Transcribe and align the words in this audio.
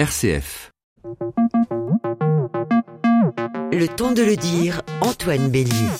RCF. 0.00 0.72
Le 3.70 3.86
temps 3.86 4.12
de 4.12 4.22
le 4.22 4.34
dire, 4.34 4.80
Antoine 5.02 5.50
Bélier. 5.50 5.90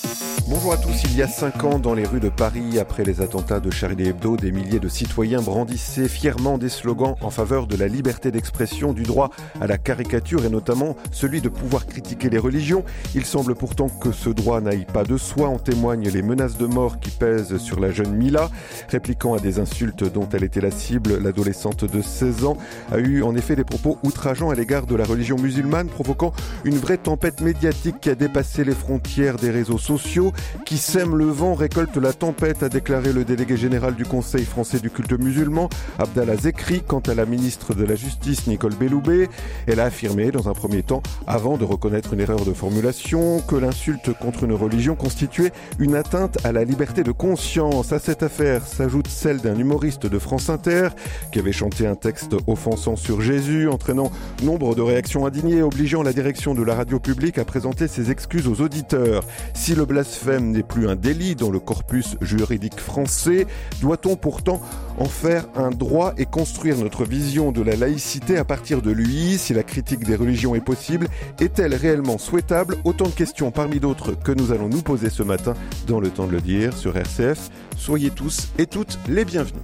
Bonjour 0.50 0.72
à 0.72 0.76
tous. 0.78 1.04
Il 1.04 1.16
y 1.16 1.22
a 1.22 1.28
cinq 1.28 1.62
ans, 1.62 1.78
dans 1.78 1.94
les 1.94 2.04
rues 2.04 2.18
de 2.18 2.28
Paris, 2.28 2.80
après 2.80 3.04
les 3.04 3.20
attentats 3.20 3.60
de 3.60 3.70
Charlie 3.70 4.08
Hebdo, 4.08 4.36
des 4.36 4.50
milliers 4.50 4.80
de 4.80 4.88
citoyens 4.88 5.40
brandissaient 5.40 6.08
fièrement 6.08 6.58
des 6.58 6.68
slogans 6.68 7.14
en 7.20 7.30
faveur 7.30 7.68
de 7.68 7.76
la 7.76 7.86
liberté 7.86 8.32
d'expression, 8.32 8.92
du 8.92 9.04
droit 9.04 9.30
à 9.60 9.68
la 9.68 9.78
caricature 9.78 10.44
et 10.44 10.48
notamment 10.48 10.96
celui 11.12 11.40
de 11.40 11.48
pouvoir 11.48 11.86
critiquer 11.86 12.30
les 12.30 12.38
religions. 12.38 12.84
Il 13.14 13.26
semble 13.26 13.54
pourtant 13.54 13.88
que 13.88 14.10
ce 14.10 14.28
droit 14.28 14.60
n'aille 14.60 14.86
pas 14.86 15.04
de 15.04 15.16
soi. 15.16 15.46
En 15.46 15.58
témoignent 15.60 16.08
les 16.08 16.22
menaces 16.22 16.58
de 16.58 16.66
mort 16.66 16.98
qui 16.98 17.10
pèsent 17.10 17.58
sur 17.58 17.78
la 17.78 17.92
jeune 17.92 18.16
Mila. 18.16 18.50
Répliquant 18.88 19.34
à 19.34 19.38
des 19.38 19.60
insultes 19.60 20.02
dont 20.02 20.28
elle 20.32 20.42
était 20.42 20.60
la 20.60 20.72
cible, 20.72 21.18
l'adolescente 21.18 21.84
de 21.84 22.02
16 22.02 22.44
ans 22.44 22.56
a 22.90 22.98
eu 22.98 23.22
en 23.22 23.36
effet 23.36 23.54
des 23.54 23.62
propos 23.62 23.98
outrageants 24.02 24.50
à 24.50 24.56
l'égard 24.56 24.86
de 24.86 24.96
la 24.96 25.04
religion 25.04 25.36
musulmane, 25.36 25.86
provoquant 25.86 26.32
une 26.64 26.76
vraie 26.76 26.98
tempête 26.98 27.40
médiatique 27.40 28.00
qui 28.00 28.10
a 28.10 28.16
dépassé 28.16 28.64
les 28.64 28.74
frontières 28.74 29.36
des 29.36 29.50
réseaux 29.50 29.78
sociaux. 29.78 30.32
Qui 30.64 30.78
sème 30.78 31.16
le 31.16 31.26
vent 31.26 31.54
récolte 31.54 31.96
la 31.96 32.12
tempête, 32.12 32.62
a 32.62 32.68
déclaré 32.68 33.12
le 33.12 33.24
délégué 33.24 33.56
général 33.56 33.94
du 33.94 34.04
Conseil 34.04 34.44
français 34.44 34.78
du 34.78 34.90
culte 34.90 35.12
musulman, 35.12 35.68
Abdallah 35.98 36.36
Zekri, 36.36 36.82
quant 36.86 37.00
à 37.00 37.14
la 37.14 37.26
ministre 37.26 37.74
de 37.74 37.84
la 37.84 37.94
Justice, 37.94 38.46
Nicole 38.46 38.74
Belloubet. 38.74 39.28
Elle 39.66 39.80
a 39.80 39.84
affirmé, 39.84 40.30
dans 40.30 40.48
un 40.48 40.52
premier 40.52 40.82
temps, 40.82 41.02
avant 41.26 41.56
de 41.56 41.64
reconnaître 41.64 42.14
une 42.14 42.20
erreur 42.20 42.44
de 42.44 42.52
formulation, 42.52 43.40
que 43.40 43.56
l'insulte 43.56 44.12
contre 44.18 44.44
une 44.44 44.52
religion 44.52 44.94
constituait 44.94 45.52
une 45.78 45.94
atteinte 45.94 46.38
à 46.44 46.52
la 46.52 46.64
liberté 46.64 47.02
de 47.02 47.12
conscience. 47.12 47.92
À 47.92 47.98
cette 47.98 48.22
affaire 48.22 48.66
s'ajoute 48.66 49.08
celle 49.08 49.40
d'un 49.40 49.58
humoriste 49.58 50.06
de 50.06 50.18
France 50.18 50.50
Inter, 50.50 50.90
qui 51.32 51.38
avait 51.38 51.52
chanté 51.52 51.86
un 51.86 51.96
texte 51.96 52.36
offensant 52.46 52.96
sur 52.96 53.20
Jésus, 53.20 53.68
entraînant 53.68 54.10
nombre 54.42 54.74
de 54.74 54.82
réactions 54.82 55.26
indignées, 55.26 55.62
obligeant 55.62 56.02
la 56.02 56.12
direction 56.12 56.54
de 56.54 56.62
la 56.62 56.74
radio 56.74 56.98
publique 56.98 57.38
à 57.38 57.44
présenter 57.44 57.88
ses 57.88 58.10
excuses 58.10 58.48
aux 58.48 58.60
auditeurs. 58.60 59.24
Si 59.54 59.74
le 59.74 59.84
blasphème 59.84 60.29
n'est 60.38 60.62
plus 60.62 60.88
un 60.88 60.96
délit 60.96 61.34
dans 61.34 61.50
le 61.50 61.58
corpus 61.58 62.16
juridique 62.20 62.78
français, 62.78 63.46
doit-on 63.80 64.16
pourtant 64.16 64.60
en 64.98 65.06
faire 65.06 65.46
un 65.56 65.70
droit 65.70 66.14
et 66.18 66.26
construire 66.26 66.76
notre 66.76 67.04
vision 67.04 67.52
de 67.52 67.62
la 67.62 67.74
laïcité 67.74 68.36
à 68.36 68.44
partir 68.44 68.82
de 68.82 68.90
lui 68.90 69.38
Si 69.38 69.54
la 69.54 69.62
critique 69.62 70.04
des 70.04 70.16
religions 70.16 70.54
est 70.54 70.64
possible, 70.64 71.08
est-elle 71.40 71.74
réellement 71.74 72.18
souhaitable? 72.18 72.76
Autant 72.84 73.06
de 73.06 73.10
questions 73.10 73.50
parmi 73.50 73.80
d'autres 73.80 74.12
que 74.12 74.32
nous 74.32 74.52
allons 74.52 74.68
nous 74.68 74.82
poser 74.82 75.10
ce 75.10 75.22
matin 75.22 75.54
dans 75.86 76.00
le 76.00 76.10
temps 76.10 76.26
de 76.26 76.32
le 76.32 76.40
dire 76.40 76.76
sur 76.76 76.96
RCF. 76.96 77.50
Soyez 77.76 78.10
tous 78.10 78.48
et 78.58 78.66
toutes 78.66 78.98
les 79.08 79.24
bienvenus. 79.24 79.62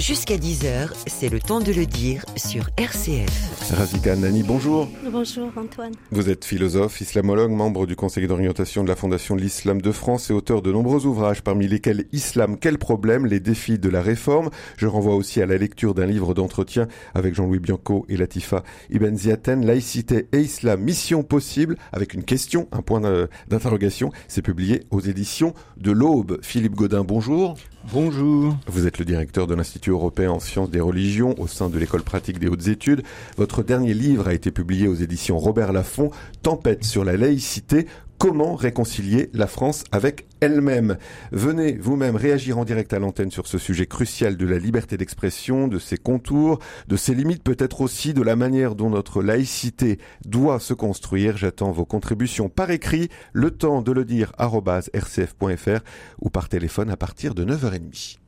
Jusqu'à 0.00 0.38
10h, 0.38 0.88
c'est 1.06 1.28
le 1.28 1.40
temps 1.40 1.60
de 1.60 1.72
le 1.72 1.84
dire 1.84 2.24
sur 2.34 2.70
RCF. 2.78 3.70
Razika 3.76 4.16
Nani, 4.16 4.42
bonjour. 4.42 4.88
Bonjour 5.12 5.52
Antoine. 5.54 5.92
Vous 6.10 6.30
êtes 6.30 6.46
philosophe, 6.46 7.02
islamologue, 7.02 7.50
membre 7.50 7.86
du 7.86 7.96
conseil 7.96 8.26
d'orientation 8.26 8.82
de 8.82 8.88
la 8.88 8.96
Fondation 8.96 9.36
de 9.36 9.42
l'Islam 9.42 9.82
de 9.82 9.92
France 9.92 10.30
et 10.30 10.32
auteur 10.32 10.62
de 10.62 10.72
nombreux 10.72 11.04
ouvrages, 11.04 11.42
parmi 11.42 11.68
lesquels 11.68 12.06
Islam, 12.12 12.56
quel 12.58 12.78
problème, 12.78 13.26
les 13.26 13.40
défis 13.40 13.78
de 13.78 13.90
la 13.90 14.00
réforme. 14.00 14.48
Je 14.78 14.86
renvoie 14.86 15.16
aussi 15.16 15.42
à 15.42 15.46
la 15.46 15.58
lecture 15.58 15.92
d'un 15.92 16.06
livre 16.06 16.32
d'entretien 16.32 16.88
avec 17.12 17.34
Jean-Louis 17.34 17.58
Bianco 17.58 18.06
et 18.08 18.16
Latifa 18.16 18.64
Ibn 18.88 19.14
Ziaten, 19.14 19.66
Laïcité 19.66 20.28
et 20.32 20.40
Islam, 20.40 20.80
mission 20.80 21.22
possible, 21.22 21.76
avec 21.92 22.14
une 22.14 22.24
question, 22.24 22.68
un 22.72 22.80
point 22.80 23.02
d'interrogation. 23.48 24.12
C'est 24.28 24.40
publié 24.40 24.84
aux 24.90 25.00
éditions 25.00 25.52
de 25.76 25.90
l'Aube. 25.90 26.38
Philippe 26.40 26.74
Godin, 26.74 27.04
bonjour. 27.04 27.58
Bonjour. 27.84 28.56
Vous 28.66 28.86
êtes 28.86 28.98
le 28.98 29.06
directeur 29.06 29.46
de 29.46 29.54
l'Institut 29.54 29.90
européen 29.90 30.30
en 30.30 30.38
sciences 30.38 30.70
des 30.70 30.80
religions 30.80 31.34
au 31.38 31.46
sein 31.46 31.70
de 31.70 31.78
l'école 31.78 32.02
pratique 32.02 32.38
des 32.38 32.46
hautes 32.46 32.68
études. 32.68 33.02
Votre 33.38 33.62
dernier 33.62 33.94
livre 33.94 34.28
a 34.28 34.34
été 34.34 34.50
publié 34.50 34.86
aux 34.86 34.94
éditions 34.94 35.38
Robert 35.38 35.72
Laffont, 35.72 36.10
Tempête 36.42 36.84
sur 36.84 37.04
la 37.04 37.16
laïcité, 37.16 37.86
Comment 38.20 38.54
réconcilier 38.54 39.30
la 39.32 39.46
France 39.46 39.82
avec 39.92 40.26
elle-même? 40.42 40.98
Venez 41.32 41.72
vous-même 41.72 42.16
réagir 42.16 42.58
en 42.58 42.66
direct 42.66 42.92
à 42.92 42.98
l'antenne 42.98 43.30
sur 43.30 43.46
ce 43.46 43.56
sujet 43.56 43.86
crucial 43.86 44.36
de 44.36 44.44
la 44.44 44.58
liberté 44.58 44.98
d'expression, 44.98 45.68
de 45.68 45.78
ses 45.78 45.96
contours, 45.96 46.58
de 46.86 46.98
ses 46.98 47.14
limites, 47.14 47.42
peut-être 47.42 47.80
aussi 47.80 48.12
de 48.12 48.20
la 48.20 48.36
manière 48.36 48.74
dont 48.74 48.90
notre 48.90 49.22
laïcité 49.22 49.98
doit 50.26 50.60
se 50.60 50.74
construire. 50.74 51.38
J'attends 51.38 51.72
vos 51.72 51.86
contributions 51.86 52.50
par 52.50 52.70
écrit, 52.70 53.08
le 53.32 53.52
temps 53.52 53.80
de 53.80 53.90
le 53.90 54.04
dire 54.04 54.32
rcf.fr 54.38 55.80
ou 56.20 56.28
par 56.28 56.50
téléphone 56.50 56.90
à 56.90 56.98
partir 56.98 57.34
de 57.34 57.46
9h30. 57.46 58.18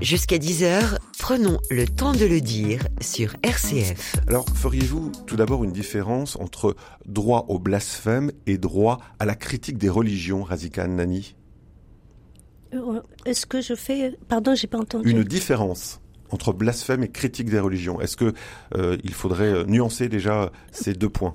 Jusqu'à 0.00 0.38
10h, 0.38 0.98
prenons 1.18 1.58
le 1.70 1.86
temps 1.86 2.12
de 2.12 2.24
le 2.24 2.40
dire 2.40 2.80
sur 3.00 3.34
RCF. 3.42 4.16
Alors, 4.26 4.44
feriez-vous 4.54 5.12
tout 5.26 5.36
d'abord 5.36 5.62
une 5.62 5.72
différence 5.72 6.36
entre 6.36 6.74
droit 7.06 7.46
au 7.48 7.58
blasphème 7.58 8.32
et 8.46 8.58
droit 8.58 8.98
à 9.20 9.26
la 9.26 9.34
critique 9.34 9.78
des 9.78 9.88
religions, 9.88 10.42
Razika 10.42 10.88
Nani 10.88 11.36
euh, 12.74 13.00
Est-ce 13.26 13.46
que 13.46 13.60
je 13.60 13.74
fais... 13.74 14.18
Pardon, 14.28 14.54
j'ai 14.56 14.66
pas 14.66 14.78
entendu. 14.78 15.08
Une 15.08 15.22
différence 15.22 16.00
entre 16.32 16.52
blasphème 16.52 17.04
et 17.04 17.08
critique 17.08 17.50
des 17.50 17.60
religions. 17.60 18.00
Est-ce 18.00 18.16
que 18.16 18.32
euh, 18.74 18.96
il 19.04 19.12
faudrait 19.12 19.52
euh, 19.52 19.64
nuancer 19.64 20.08
déjà 20.08 20.50
ces 20.72 20.94
deux 20.94 21.08
points? 21.08 21.34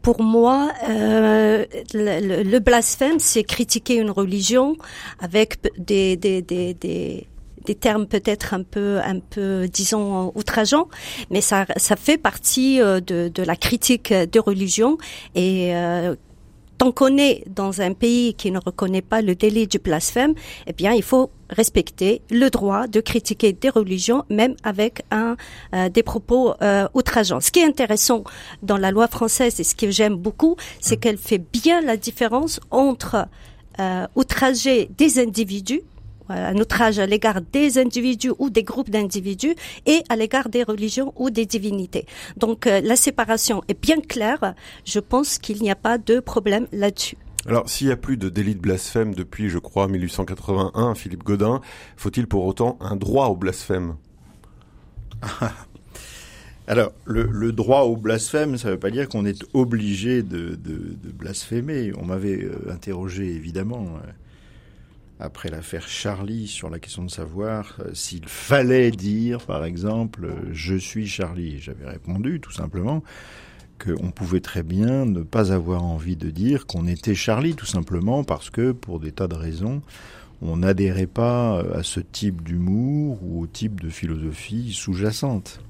Pour 0.00 0.22
moi, 0.22 0.72
euh, 0.88 1.66
le, 1.92 2.42
le, 2.42 2.58
blasphème, 2.58 3.18
c'est 3.18 3.44
critiquer 3.44 3.96
une 3.96 4.10
religion 4.10 4.76
avec 5.20 5.58
des, 5.78 6.16
des, 6.16 6.40
des, 6.40 6.72
des 6.72 7.28
des 7.64 7.74
termes 7.74 8.06
peut-être 8.06 8.54
un 8.54 8.62
peu, 8.62 8.98
un 9.04 9.18
peu, 9.20 9.68
disons, 9.68 10.32
outrageants, 10.34 10.88
mais 11.30 11.40
ça, 11.40 11.66
ça 11.76 11.96
fait 11.96 12.18
partie 12.18 12.80
euh, 12.80 13.00
de, 13.00 13.30
de 13.32 13.42
la 13.42 13.56
critique 13.56 14.12
de 14.12 14.40
religion 14.40 14.98
et 15.34 15.74
euh, 15.74 16.14
tant 16.78 16.92
qu'on 16.92 17.16
est 17.16 17.44
dans 17.48 17.80
un 17.80 17.92
pays 17.92 18.34
qui 18.34 18.50
ne 18.50 18.58
reconnaît 18.58 19.02
pas 19.02 19.22
le 19.22 19.34
délit 19.34 19.66
du 19.66 19.78
blasphème, 19.78 20.34
eh 20.66 20.72
bien, 20.72 20.92
il 20.92 21.02
faut 21.02 21.30
respecter 21.50 22.22
le 22.30 22.48
droit 22.50 22.86
de 22.86 23.00
critiquer 23.00 23.52
des 23.52 23.68
religions, 23.68 24.24
même 24.30 24.54
avec 24.62 25.02
un 25.10 25.36
euh, 25.74 25.88
des 25.88 26.02
propos 26.02 26.54
euh, 26.62 26.88
outrageants. 26.94 27.40
Ce 27.40 27.50
qui 27.50 27.60
est 27.60 27.66
intéressant 27.66 28.24
dans 28.62 28.76
la 28.76 28.90
loi 28.90 29.08
française 29.08 29.60
et 29.60 29.64
ce 29.64 29.74
que 29.74 29.90
j'aime 29.90 30.16
beaucoup, 30.16 30.56
c'est 30.80 30.96
qu'elle 30.96 31.18
fait 31.18 31.38
bien 31.38 31.80
la 31.80 31.96
différence 31.96 32.60
entre 32.70 33.26
euh, 33.80 34.06
outrager 34.14 34.88
des 34.96 35.18
individus 35.18 35.82
un 36.28 36.56
outrage 36.56 36.98
à 36.98 37.06
l'égard 37.06 37.40
des 37.52 37.78
individus 37.78 38.32
ou 38.38 38.50
des 38.50 38.62
groupes 38.62 38.90
d'individus 38.90 39.54
et 39.86 40.02
à 40.08 40.16
l'égard 40.16 40.48
des 40.48 40.62
religions 40.62 41.12
ou 41.16 41.30
des 41.30 41.46
divinités. 41.46 42.06
Donc 42.36 42.66
euh, 42.66 42.80
la 42.80 42.96
séparation 42.96 43.62
est 43.68 43.80
bien 43.80 44.00
claire. 44.00 44.54
Je 44.84 45.00
pense 45.00 45.38
qu'il 45.38 45.62
n'y 45.62 45.70
a 45.70 45.76
pas 45.76 45.98
de 45.98 46.20
problème 46.20 46.66
là-dessus. 46.72 47.16
Alors, 47.46 47.68
s'il 47.68 47.88
n'y 47.88 47.92
a 47.92 47.96
plus 47.96 48.16
de 48.16 48.30
délit 48.30 48.54
de 48.54 48.60
blasphème 48.60 49.14
depuis, 49.14 49.50
je 49.50 49.58
crois, 49.58 49.86
1881, 49.86 50.94
Philippe 50.94 51.24
Godin, 51.24 51.60
faut-il 51.96 52.26
pour 52.26 52.46
autant 52.46 52.78
un 52.80 52.96
droit 52.96 53.26
au 53.26 53.36
blasphème 53.36 53.96
Alors, 56.66 56.92
le, 57.04 57.52
droit 57.52 57.82
au 57.82 57.96
blasphème, 57.96 58.56
ça 58.56 58.68
ne 58.68 58.72
veut 58.72 58.78
pas 58.78 58.90
dire 58.90 59.10
qu'on 59.10 59.26
est 59.26 59.44
obligé 59.52 60.22
de, 60.22 60.54
de 60.54 61.10
blasphémer. 61.12 61.92
On 61.98 62.06
m'avait 62.06 62.42
euh, 62.42 62.72
interrogé, 62.72 63.26
évidemment, 63.26 63.84
euh, 64.02 64.10
après 65.20 65.48
l'affaire 65.48 65.86
Charlie 65.88 66.48
sur 66.48 66.70
la 66.70 66.78
question 66.78 67.04
de 67.04 67.10
savoir 67.10 67.76
euh, 67.80 67.94
s'il 67.94 68.26
fallait 68.28 68.90
dire, 68.90 69.40
par 69.46 69.64
exemple, 69.64 70.24
euh, 70.24 70.50
je 70.52 70.74
suis 70.74 71.06
Charlie. 71.06 71.60
J'avais 71.60 71.86
répondu 71.86 72.40
tout 72.40 72.52
simplement 72.52 73.02
qu'on 73.78 74.10
pouvait 74.10 74.40
très 74.40 74.62
bien 74.62 75.04
ne 75.04 75.22
pas 75.22 75.52
avoir 75.52 75.84
envie 75.84 76.16
de 76.16 76.30
dire 76.30 76.66
qu'on 76.66 76.86
était 76.86 77.14
Charlie, 77.14 77.54
tout 77.54 77.66
simplement 77.66 78.24
parce 78.24 78.50
que, 78.50 78.72
pour 78.72 79.00
des 79.00 79.12
tas 79.12 79.28
de 79.28 79.34
raisons, 79.34 79.82
on 80.42 80.58
n'adhérait 80.58 81.06
pas 81.06 81.58
euh, 81.58 81.78
à 81.78 81.82
ce 81.82 82.00
type 82.00 82.42
d'humour 82.42 83.20
ou 83.22 83.42
au 83.42 83.46
type 83.46 83.80
de 83.80 83.90
philosophie 83.90 84.72
sous-jacente. 84.72 85.60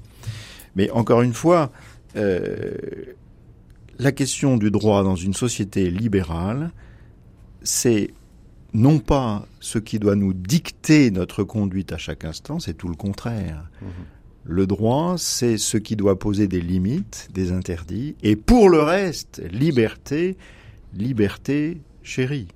Mais 0.75 0.89
encore 0.91 1.21
une 1.21 1.33
fois, 1.33 1.71
la 2.15 4.11
question 4.11 4.57
du 4.57 4.71
droit 4.71 5.03
dans 5.03 5.15
une 5.15 5.33
société 5.33 5.89
libérale, 5.89 6.71
c'est 7.63 8.13
non 8.75 8.99
pas 8.99 9.47
ce 9.59 9.79
qui 9.79 9.99
doit 9.99 10.15
nous 10.15 10.33
dicter 10.33 11.09
notre 11.09 11.43
conduite 11.43 11.93
à 11.93 11.97
chaque 11.97 12.25
instant, 12.25 12.59
c'est 12.59 12.73
tout 12.73 12.89
le 12.89 12.95
contraire. 12.95 13.69
Mhm. 13.81 13.87
Le 14.43 14.67
droit, 14.67 15.15
c'est 15.17 15.57
ce 15.57 15.77
qui 15.77 15.95
doit 15.95 16.19
poser 16.19 16.47
des 16.47 16.61
limites, 16.61 17.29
des 17.33 17.51
interdits, 17.51 18.15
et 18.21 18.35
pour 18.35 18.69
le 18.69 18.81
reste, 18.81 19.41
liberté, 19.51 20.37
liberté 20.93 21.81
chérie. 22.03 22.47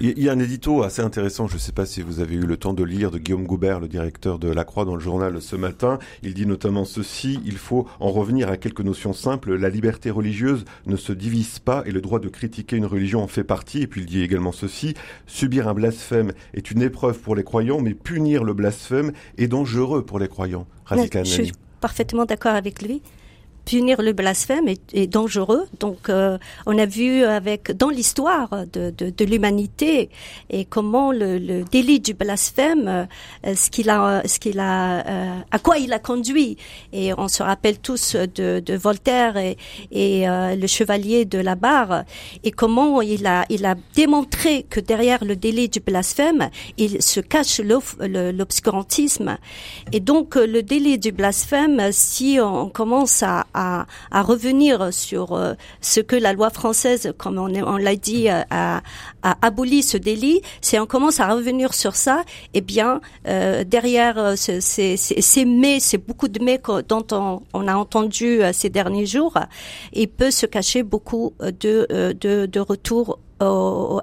Il 0.00 0.18
y 0.18 0.28
a 0.28 0.32
un 0.32 0.38
édito 0.38 0.82
assez 0.82 1.02
intéressant, 1.02 1.46
je 1.46 1.54
ne 1.54 1.58
sais 1.58 1.72
pas 1.72 1.86
si 1.86 2.02
vous 2.02 2.20
avez 2.20 2.34
eu 2.34 2.46
le 2.46 2.56
temps 2.56 2.74
de 2.74 2.82
lire, 2.82 3.10
de 3.10 3.18
Guillaume 3.18 3.46
Goubert, 3.46 3.80
le 3.80 3.88
directeur 3.88 4.38
de 4.38 4.48
La 4.48 4.64
Croix 4.64 4.84
dans 4.84 4.94
le 4.94 5.00
journal 5.00 5.40
ce 5.40 5.56
matin. 5.56 5.98
Il 6.22 6.34
dit 6.34 6.46
notamment 6.46 6.84
ceci, 6.84 7.40
il 7.44 7.56
faut 7.56 7.86
en 8.00 8.10
revenir 8.10 8.48
à 8.48 8.56
quelques 8.56 8.80
notions 8.80 9.12
simples. 9.12 9.54
La 9.54 9.68
liberté 9.68 10.10
religieuse 10.10 10.64
ne 10.86 10.96
se 10.96 11.12
divise 11.12 11.58
pas 11.58 11.82
et 11.86 11.92
le 11.92 12.00
droit 12.00 12.18
de 12.18 12.28
critiquer 12.28 12.76
une 12.76 12.86
religion 12.86 13.22
en 13.22 13.28
fait 13.28 13.44
partie. 13.44 13.82
Et 13.82 13.86
puis 13.86 14.00
il 14.00 14.06
dit 14.06 14.22
également 14.22 14.52
ceci, 14.52 14.94
subir 15.26 15.68
un 15.68 15.74
blasphème 15.74 16.32
est 16.54 16.70
une 16.70 16.82
épreuve 16.82 17.20
pour 17.20 17.36
les 17.36 17.44
croyants, 17.44 17.80
mais 17.80 17.94
punir 17.94 18.44
le 18.44 18.54
blasphème 18.54 19.12
est 19.38 19.48
dangereux 19.48 20.04
pour 20.04 20.18
les 20.18 20.28
croyants. 20.28 20.66
Radical 20.84 21.24
parfaitement 21.84 22.24
d'accord 22.24 22.54
avec 22.54 22.80
lui 22.80 23.02
punir 23.64 24.02
le 24.02 24.12
blasphème 24.12 24.68
est, 24.68 25.06
dangereux. 25.06 25.66
Donc, 25.80 26.08
euh, 26.08 26.38
on 26.66 26.78
a 26.78 26.86
vu 26.86 27.24
avec 27.24 27.72
dans 27.72 27.90
l'histoire 27.90 28.48
de, 28.72 28.90
de, 28.90 29.10
de 29.10 29.24
l'humanité 29.24 30.10
et 30.50 30.64
comment 30.64 31.12
le, 31.12 31.38
le, 31.38 31.64
délit 31.64 32.00
du 32.00 32.14
blasphème, 32.14 33.06
euh, 33.46 33.54
ce 33.54 33.70
qu'il 33.70 33.90
a, 33.90 34.22
ce 34.26 34.38
qu'il 34.38 34.58
a, 34.60 35.06
euh, 35.06 35.38
à 35.50 35.58
quoi 35.58 35.78
il 35.78 35.92
a 35.92 35.98
conduit. 35.98 36.56
Et 36.92 37.12
on 37.16 37.28
se 37.28 37.42
rappelle 37.42 37.78
tous 37.78 38.16
de, 38.16 38.60
de 38.60 38.74
Voltaire 38.74 39.36
et, 39.36 39.56
et 39.90 40.24
le 40.26 40.66
chevalier 40.66 41.24
de 41.24 41.38
la 41.38 41.54
barre 41.54 42.04
et 42.42 42.50
comment 42.50 43.00
il 43.02 43.26
a, 43.26 43.44
il 43.48 43.64
a 43.66 43.74
démontré 43.94 44.64
que 44.68 44.80
derrière 44.80 45.24
le 45.24 45.36
délit 45.36 45.68
du 45.68 45.80
blasphème, 45.80 46.50
il 46.76 47.02
se 47.02 47.20
cache 47.20 47.60
l'obscurantisme. 47.60 49.36
Et 49.92 50.00
donc, 50.00 50.34
le 50.36 50.62
délit 50.62 50.98
du 50.98 51.12
blasphème, 51.12 51.92
si 51.92 52.38
on 52.40 52.68
commence 52.68 53.22
à, 53.22 53.46
à, 53.54 53.86
à 54.10 54.22
revenir 54.22 54.92
sur 54.92 55.32
euh, 55.32 55.54
ce 55.80 56.00
que 56.00 56.16
la 56.16 56.32
loi 56.32 56.50
française, 56.50 57.12
comme 57.16 57.38
on, 57.38 57.54
on 57.54 57.76
l'a 57.76 57.96
dit, 57.96 58.28
euh, 58.28 58.42
a, 58.50 58.82
a, 59.22 59.36
aboli 59.46 59.82
ce 59.82 59.96
délit, 59.96 60.42
si 60.60 60.78
on 60.78 60.86
commence 60.86 61.20
à 61.20 61.32
revenir 61.32 61.72
sur 61.72 61.96
ça, 61.96 62.24
eh 62.52 62.60
bien, 62.60 63.00
euh, 63.28 63.64
derrière 63.64 64.36
ces, 64.36 64.60
ces, 64.60 64.96
ces 64.96 65.44
mais, 65.44 65.80
c'est 65.80 65.98
beaucoup 65.98 66.28
de 66.28 66.42
mais 66.44 66.60
dont 66.88 67.06
on, 67.12 67.42
on 67.52 67.68
a 67.68 67.74
entendu 67.74 68.40
ces 68.52 68.70
derniers 68.70 69.06
jours, 69.06 69.38
il 69.92 70.08
peut 70.08 70.30
se 70.30 70.46
cacher 70.46 70.82
beaucoup 70.82 71.34
de, 71.40 71.86
de, 71.90 72.46
de 72.46 72.60
retours 72.60 73.18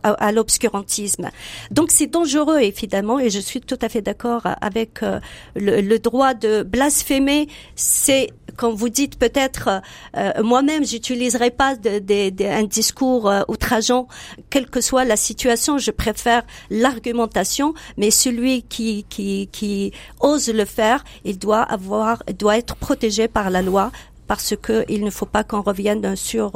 à, 0.03 0.31
l'obscurantisme. 0.31 1.29
Donc 1.71 1.91
c'est 1.91 2.07
dangereux 2.07 2.59
évidemment 2.59 3.19
et 3.19 3.29
je 3.29 3.39
suis 3.39 3.61
tout 3.61 3.77
à 3.81 3.89
fait 3.89 4.01
d'accord 4.01 4.43
avec 4.61 5.03
euh, 5.03 5.19
le, 5.55 5.97
droit 5.97 6.33
de 6.33 6.63
blasphémer. 6.63 7.47
C'est 7.75 8.29
quand 8.57 8.73
vous 8.73 8.89
dites 8.89 9.17
peut-être 9.17 9.81
euh, 10.17 10.43
moi-même 10.43 10.85
j'utiliserai 10.85 11.51
pas 11.51 11.75
un 11.75 12.63
discours 12.63 13.29
euh, 13.29 13.41
outrageant 13.47 14.07
quelle 14.49 14.67
que 14.67 14.81
soit 14.81 15.05
la 15.05 15.17
situation. 15.17 15.77
Je 15.77 15.91
préfère 15.91 16.43
l'argumentation, 16.69 17.73
mais 17.97 18.11
celui 18.11 18.63
qui, 18.63 19.93
ose 20.19 20.49
le 20.49 20.65
faire, 20.65 21.03
il 21.25 21.37
doit 21.37 21.61
avoir 21.61 22.23
doit 22.37 22.57
être 22.57 22.75
protégé 22.75 23.27
par 23.27 23.49
la 23.49 23.61
loi 23.61 23.91
parce 24.27 24.55
que 24.55 24.85
il 24.89 25.03
ne 25.03 25.09
faut 25.09 25.25
pas 25.25 25.43
qu'on 25.43 25.61
revienne 25.61 26.15
sur 26.15 26.55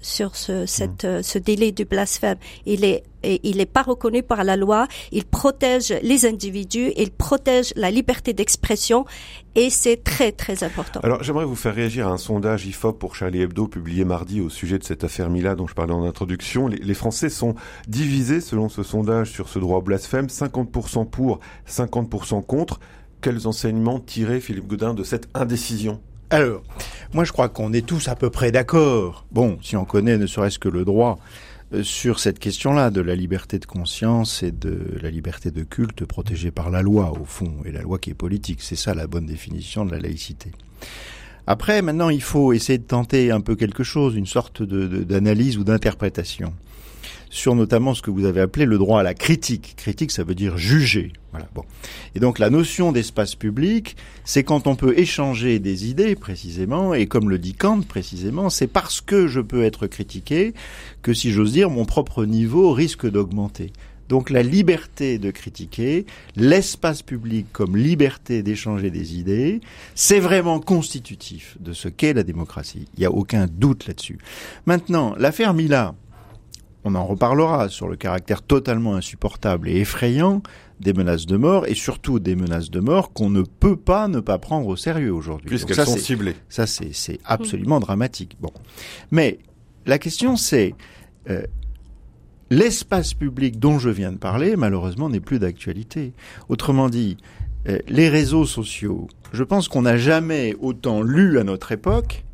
sur 0.00 0.36
ce, 0.36 0.66
cette, 0.66 1.04
euh, 1.04 1.22
ce 1.22 1.38
délai 1.38 1.72
du 1.72 1.84
blasphème. 1.84 2.36
Il 2.66 2.84
est 2.84 3.04
il 3.22 3.58
n'est 3.58 3.66
pas 3.66 3.82
reconnu 3.82 4.22
par 4.22 4.44
la 4.44 4.56
loi. 4.56 4.88
Il 5.12 5.24
protège 5.24 5.92
les 6.02 6.26
individus, 6.26 6.92
il 6.96 7.10
protège 7.10 7.72
la 7.76 7.90
liberté 7.90 8.32
d'expression 8.32 9.04
et 9.54 9.68
c'est 9.68 10.02
très 10.02 10.32
très 10.32 10.64
important. 10.64 11.00
Alors 11.02 11.22
j'aimerais 11.22 11.44
vous 11.44 11.56
faire 11.56 11.74
réagir 11.74 12.08
à 12.08 12.12
un 12.12 12.16
sondage 12.16 12.66
IFOP 12.66 12.98
pour 12.98 13.16
Charlie 13.16 13.42
Hebdo 13.42 13.66
publié 13.66 14.04
mardi 14.04 14.40
au 14.40 14.48
sujet 14.48 14.78
de 14.78 14.84
cette 14.84 15.04
affaire 15.04 15.28
Mila 15.28 15.54
dont 15.54 15.66
je 15.66 15.74
parlais 15.74 15.92
en 15.92 16.04
introduction. 16.04 16.66
Les, 16.66 16.78
les 16.78 16.94
Français 16.94 17.28
sont 17.28 17.54
divisés 17.88 18.40
selon 18.40 18.68
ce 18.68 18.82
sondage 18.82 19.30
sur 19.30 19.48
ce 19.48 19.58
droit 19.58 19.78
au 19.78 19.82
blasphème, 19.82 20.26
50% 20.26 21.08
pour, 21.10 21.40
50% 21.68 22.44
contre. 22.44 22.80
Quels 23.20 23.46
enseignements 23.46 24.00
tirer, 24.00 24.40
Philippe 24.40 24.66
Godin, 24.66 24.94
de 24.94 25.04
cette 25.04 25.28
indécision? 25.34 26.00
Alors, 26.30 26.62
moi 27.12 27.24
je 27.24 27.32
crois 27.32 27.48
qu'on 27.48 27.72
est 27.72 27.84
tous 27.84 28.08
à 28.08 28.14
peu 28.14 28.30
près 28.30 28.52
d'accord. 28.52 29.26
Bon, 29.32 29.58
si 29.62 29.76
on 29.76 29.84
connaît 29.84 30.16
ne 30.16 30.26
serait-ce 30.26 30.58
que 30.58 30.68
le 30.68 30.84
droit 30.84 31.18
euh, 31.72 31.82
sur 31.82 32.20
cette 32.20 32.38
question-là 32.38 32.90
de 32.90 33.00
la 33.00 33.14
liberté 33.14 33.58
de 33.58 33.66
conscience 33.66 34.42
et 34.42 34.52
de 34.52 34.98
la 35.02 35.10
liberté 35.10 35.50
de 35.50 35.62
culte 35.62 36.04
protégée 36.04 36.50
par 36.50 36.70
la 36.70 36.82
loi, 36.82 37.12
au 37.20 37.24
fond, 37.24 37.52
et 37.64 37.72
la 37.72 37.82
loi 37.82 37.98
qui 37.98 38.10
est 38.10 38.14
politique. 38.14 38.60
C'est 38.62 38.76
ça 38.76 38.94
la 38.94 39.06
bonne 39.06 39.26
définition 39.26 39.84
de 39.84 39.92
la 39.92 39.98
laïcité. 39.98 40.52
Après, 41.46 41.82
maintenant, 41.82 42.10
il 42.10 42.22
faut 42.22 42.52
essayer 42.52 42.78
de 42.78 42.84
tenter 42.84 43.30
un 43.30 43.40
peu 43.40 43.56
quelque 43.56 43.82
chose, 43.82 44.14
une 44.14 44.26
sorte 44.26 44.62
d'analyse 44.62 45.58
ou 45.58 45.64
d'interprétation 45.64 46.52
sur 47.30 47.54
notamment 47.54 47.94
ce 47.94 48.02
que 48.02 48.10
vous 48.10 48.24
avez 48.24 48.40
appelé 48.40 48.66
le 48.66 48.78
droit 48.78 49.00
à 49.00 49.02
la 49.02 49.14
critique. 49.14 49.74
Critique, 49.76 50.10
ça 50.10 50.24
veut 50.24 50.34
dire 50.34 50.56
juger. 50.58 51.12
Voilà. 51.30 51.48
Bon. 51.54 51.64
Et 52.14 52.20
donc 52.20 52.38
la 52.38 52.50
notion 52.50 52.92
d'espace 52.92 53.34
public, 53.34 53.96
c'est 54.24 54.42
quand 54.42 54.66
on 54.66 54.74
peut 54.74 54.98
échanger 54.98 55.58
des 55.58 55.88
idées 55.88 56.16
précisément, 56.16 56.92
et 56.94 57.06
comme 57.06 57.30
le 57.30 57.38
dit 57.38 57.54
Kant 57.54 57.82
précisément, 57.82 58.50
c'est 58.50 58.66
parce 58.66 59.00
que 59.00 59.28
je 59.28 59.40
peux 59.40 59.62
être 59.62 59.86
critiqué 59.86 60.54
que, 61.02 61.14
si 61.14 61.30
j'ose 61.30 61.52
dire, 61.52 61.70
mon 61.70 61.84
propre 61.84 62.24
niveau 62.24 62.72
risque 62.72 63.08
d'augmenter. 63.08 63.72
Donc 64.10 64.30
la 64.30 64.42
liberté 64.42 65.18
de 65.18 65.30
critiquer, 65.30 66.04
l'espace 66.34 67.00
public 67.00 67.46
comme 67.52 67.76
liberté 67.76 68.42
d'échanger 68.42 68.90
des 68.90 69.16
idées, 69.16 69.60
c'est 69.94 70.18
vraiment 70.18 70.58
constitutif 70.58 71.56
de 71.60 71.72
ce 71.72 71.86
qu'est 71.86 72.12
la 72.12 72.24
démocratie. 72.24 72.88
Il 72.96 73.00
n'y 73.00 73.06
a 73.06 73.12
aucun 73.12 73.46
doute 73.46 73.86
là-dessus. 73.86 74.18
Maintenant, 74.66 75.14
l'affaire 75.16 75.54
Mila, 75.54 75.94
on 76.84 76.94
en 76.94 77.04
reparlera 77.04 77.68
sur 77.68 77.88
le 77.88 77.96
caractère 77.96 78.42
totalement 78.42 78.94
insupportable 78.94 79.68
et 79.68 79.76
effrayant 79.80 80.42
des 80.80 80.92
menaces 80.92 81.26
de 81.26 81.36
mort 81.36 81.66
et 81.66 81.74
surtout 81.74 82.18
des 82.18 82.34
menaces 82.34 82.70
de 82.70 82.80
mort 82.80 83.12
qu'on 83.12 83.28
ne 83.28 83.42
peut 83.42 83.76
pas 83.76 84.08
ne 84.08 84.20
pas 84.20 84.38
prendre 84.38 84.66
au 84.66 84.76
sérieux 84.76 85.12
aujourd'hui. 85.12 85.48
Puisqu'elles 85.48 85.84
sont 85.84 85.98
ciblées. 85.98 86.36
Ça, 86.48 86.66
c'est 86.66 87.18
absolument 87.24 87.80
dramatique. 87.80 88.36
Bon. 88.40 88.52
Mais 89.10 89.38
la 89.86 89.98
question, 89.98 90.36
c'est 90.36 90.74
euh, 91.28 91.42
l'espace 92.50 93.12
public 93.12 93.58
dont 93.58 93.78
je 93.78 93.90
viens 93.90 94.12
de 94.12 94.18
parler, 94.18 94.56
malheureusement, 94.56 95.10
n'est 95.10 95.20
plus 95.20 95.38
d'actualité. 95.38 96.14
Autrement 96.48 96.88
dit, 96.88 97.18
euh, 97.68 97.78
les 97.88 98.08
réseaux 98.08 98.46
sociaux, 98.46 99.08
je 99.32 99.44
pense 99.44 99.68
qu'on 99.68 99.82
n'a 99.82 99.98
jamais 99.98 100.56
autant 100.60 101.02
lu 101.02 101.38
à 101.38 101.44
notre 101.44 101.72
époque 101.72 102.24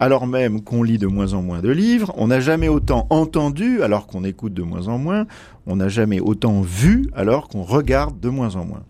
alors 0.00 0.26
même 0.26 0.62
qu'on 0.62 0.82
lit 0.82 0.98
de 0.98 1.06
moins 1.06 1.32
en 1.32 1.42
moins 1.42 1.60
de 1.60 1.70
livres, 1.70 2.12
on 2.16 2.28
n'a 2.28 2.40
jamais 2.40 2.68
autant 2.68 3.06
entendu 3.10 3.82
alors 3.82 4.06
qu'on 4.06 4.24
écoute 4.24 4.54
de 4.54 4.62
moins 4.62 4.88
en 4.88 4.98
moins, 4.98 5.26
on 5.66 5.76
n'a 5.76 5.88
jamais 5.88 6.20
autant 6.20 6.60
vu 6.60 7.08
alors 7.14 7.48
qu'on 7.48 7.62
regarde 7.62 8.20
de 8.20 8.28
moins 8.28 8.56
en 8.56 8.64
moins. 8.64 8.82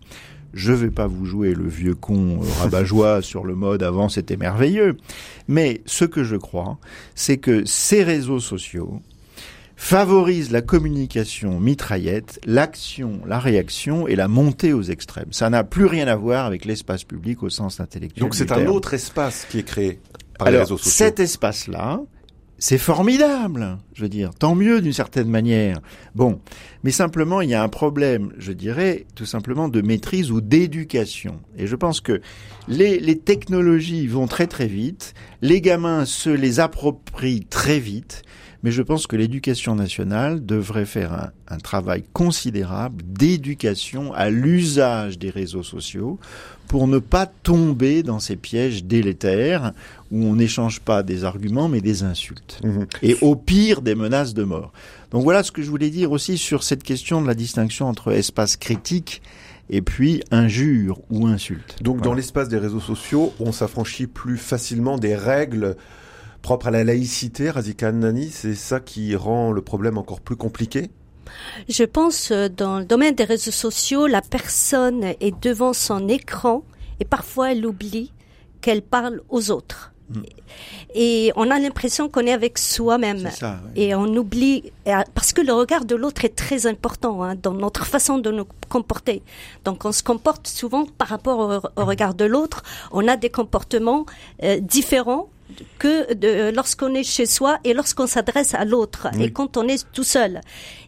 Je 0.53 0.73
vais 0.73 0.89
pas 0.89 1.07
vous 1.07 1.25
jouer 1.25 1.53
le 1.53 1.67
vieux 1.67 1.95
con 1.95 2.39
euh, 2.41 2.45
rabat-joie 2.59 3.21
sur 3.21 3.45
le 3.45 3.55
mode 3.55 3.83
avant 3.83 4.09
c'était 4.09 4.37
merveilleux, 4.37 4.97
mais 5.47 5.81
ce 5.85 6.05
que 6.05 6.23
je 6.23 6.35
crois, 6.35 6.77
c'est 7.15 7.37
que 7.37 7.63
ces 7.65 8.03
réseaux 8.03 8.39
sociaux 8.39 9.01
favorisent 9.77 10.51
la 10.51 10.63
communication 10.63 11.59
mitraillette, 11.59 12.41
l'action, 12.45 13.21
la 13.27 13.39
réaction 13.39 14.07
et 14.07 14.15
la 14.15 14.27
montée 14.27 14.73
aux 14.73 14.81
extrêmes. 14.81 15.31
Ça 15.31 15.51
n'a 15.51 15.63
plus 15.63 15.85
rien 15.85 16.07
à 16.07 16.15
voir 16.15 16.47
avec 16.47 16.65
l'espace 16.65 17.03
public 17.03 17.43
au 17.43 17.49
sens 17.49 17.79
intellectuel. 17.79 18.23
Donc 18.23 18.33
c'est 18.33 18.51
un 18.51 18.65
autre 18.65 18.95
espace 18.95 19.45
qui 19.49 19.59
est 19.59 19.63
créé. 19.63 19.99
Alors, 20.39 20.79
cet 20.79 21.19
espace-là, 21.19 22.01
c'est 22.59 22.77
formidable, 22.77 23.77
je 23.93 24.01
veux 24.01 24.09
dire, 24.09 24.31
tant 24.33 24.55
mieux 24.55 24.81
d'une 24.81 24.93
certaine 24.93 25.29
manière. 25.29 25.79
Bon, 26.15 26.39
mais 26.83 26.91
simplement, 26.91 27.41
il 27.41 27.49
y 27.49 27.53
a 27.53 27.61
un 27.61 27.69
problème, 27.69 28.33
je 28.37 28.51
dirais, 28.51 29.05
tout 29.15 29.25
simplement 29.25 29.69
de 29.69 29.81
maîtrise 29.81 30.31
ou 30.31 30.41
d'éducation. 30.41 31.39
Et 31.57 31.67
je 31.67 31.75
pense 31.75 32.01
que 32.01 32.19
les, 32.67 32.99
les, 32.99 33.17
technologies 33.17 34.07
vont 34.07 34.27
très 34.27 34.47
très 34.47 34.67
vite, 34.67 35.13
les 35.41 35.61
gamins 35.61 36.05
se 36.05 36.29
les 36.29 36.59
approprient 36.59 37.45
très 37.45 37.79
vite, 37.79 38.23
mais 38.63 38.71
je 38.71 38.81
pense 38.81 39.07
que 39.07 39.15
l'éducation 39.15 39.75
nationale 39.75 40.45
devrait 40.45 40.85
faire 40.85 41.13
un, 41.13 41.31
un 41.47 41.57
travail 41.57 42.03
considérable 42.13 43.03
d'éducation 43.05 44.13
à 44.13 44.29
l'usage 44.29 45.19
des 45.19 45.29
réseaux 45.29 45.63
sociaux 45.63 46.19
pour 46.67 46.87
ne 46.87 46.99
pas 46.99 47.25
tomber 47.25 48.03
dans 48.03 48.19
ces 48.19 48.35
pièges 48.35 48.83
délétères 48.83 49.73
où 50.11 50.23
on 50.23 50.35
n'échange 50.35 50.79
pas 50.79 51.03
des 51.03 51.23
arguments 51.23 51.69
mais 51.69 51.81
des 51.81 52.03
insultes. 52.03 52.59
Mhm. 52.63 52.87
Et 53.01 53.17
au 53.21 53.35
pire 53.35 53.81
des 53.81 53.95
menaces 53.95 54.33
de 54.33 54.43
mort. 54.43 54.71
Donc 55.11 55.23
voilà 55.23 55.43
ce 55.43 55.51
que 55.51 55.61
je 55.61 55.69
voulais 55.69 55.89
dire 55.89 56.11
aussi 56.11 56.37
sur 56.37 56.63
cette 56.63 56.83
question 56.83 57.21
de 57.21 57.27
la 57.27 57.35
distinction 57.35 57.87
entre 57.87 58.11
espace 58.11 58.57
critique 58.57 59.21
et 59.69 59.81
puis 59.81 60.23
injure 60.31 60.99
ou 61.09 61.27
insulte. 61.27 61.81
Donc 61.81 62.01
dans 62.01 62.13
l'espace 62.13 62.49
des 62.49 62.57
réseaux 62.57 62.79
sociaux, 62.79 63.33
on 63.39 63.51
s'affranchit 63.51 64.07
plus 64.07 64.37
facilement 64.37 64.97
des 64.97 65.15
règles 65.15 65.75
propres 66.47 66.67
à 66.67 66.71
la 66.71 66.85
laïcité, 66.85 67.49
Razika 67.49 67.91
Nani, 67.91 68.29
c'est 68.31 68.55
ça 68.55 68.79
qui 68.79 69.17
rend 69.17 69.51
le 69.51 69.61
problème 69.61 69.97
encore 69.97 70.21
plus 70.21 70.37
compliqué? 70.37 70.89
Je 71.67 71.83
pense 71.83 72.31
euh, 72.31 72.47
dans 72.47 72.79
le 72.79 72.85
domaine 72.85 73.15
des 73.15 73.25
réseaux 73.25 73.51
sociaux, 73.51 74.07
la 74.07 74.21
personne 74.21 75.03
est 75.03 75.37
devant 75.43 75.73
son 75.73 76.07
écran 76.07 76.63
et 77.01 77.03
parfois 77.03 77.51
elle 77.51 77.65
oublie 77.65 78.13
qu'elle 78.61 78.81
parle 78.81 79.23
aux 79.27 79.51
autres. 79.51 79.91
Mm. 80.09 80.21
Et 80.95 81.33
on 81.35 81.51
a 81.51 81.59
l'impression 81.59 82.07
qu'on 82.07 82.21
est 82.21 82.31
avec 82.31 82.57
soi-même. 82.57 83.29
Et 83.75 83.93
on 83.93 84.05
oublie, 84.15 84.71
parce 84.85 85.33
que 85.33 85.41
le 85.41 85.51
regard 85.51 85.83
de 85.83 85.95
l'autre 85.95 86.23
est 86.23 86.33
très 86.33 86.65
important 86.65 87.23
hein, 87.23 87.35
dans 87.35 87.55
notre 87.55 87.85
façon 87.85 88.19
de 88.19 88.31
nous 88.31 88.47
comporter. 88.69 89.21
Donc 89.65 89.83
on 89.83 89.91
se 89.91 90.01
comporte 90.01 90.47
souvent 90.47 90.85
par 90.85 91.09
rapport 91.09 91.61
au, 91.75 91.83
regard 91.83 92.13
de 92.13 92.23
l'autre. 92.23 92.63
On 92.93 93.05
a 93.09 93.17
des 93.17 93.29
comportements 93.29 94.05
euh, 94.43 94.61
différents 94.61 95.27
que 95.79 96.13
de, 96.13 96.53
lorsqu'on 96.53 96.93
est 96.93 97.03
chez 97.03 97.25
soi 97.25 97.59
et 97.63 97.73
lorsqu'on 97.73 98.07
s'adresse 98.07 98.53
à 98.53 98.65
l'autre 98.65 99.07
et 99.19 99.31
quand 99.31 99.57
on 99.57 99.67
est 99.67 99.85
tout 99.91 100.03
seul. 100.03 100.41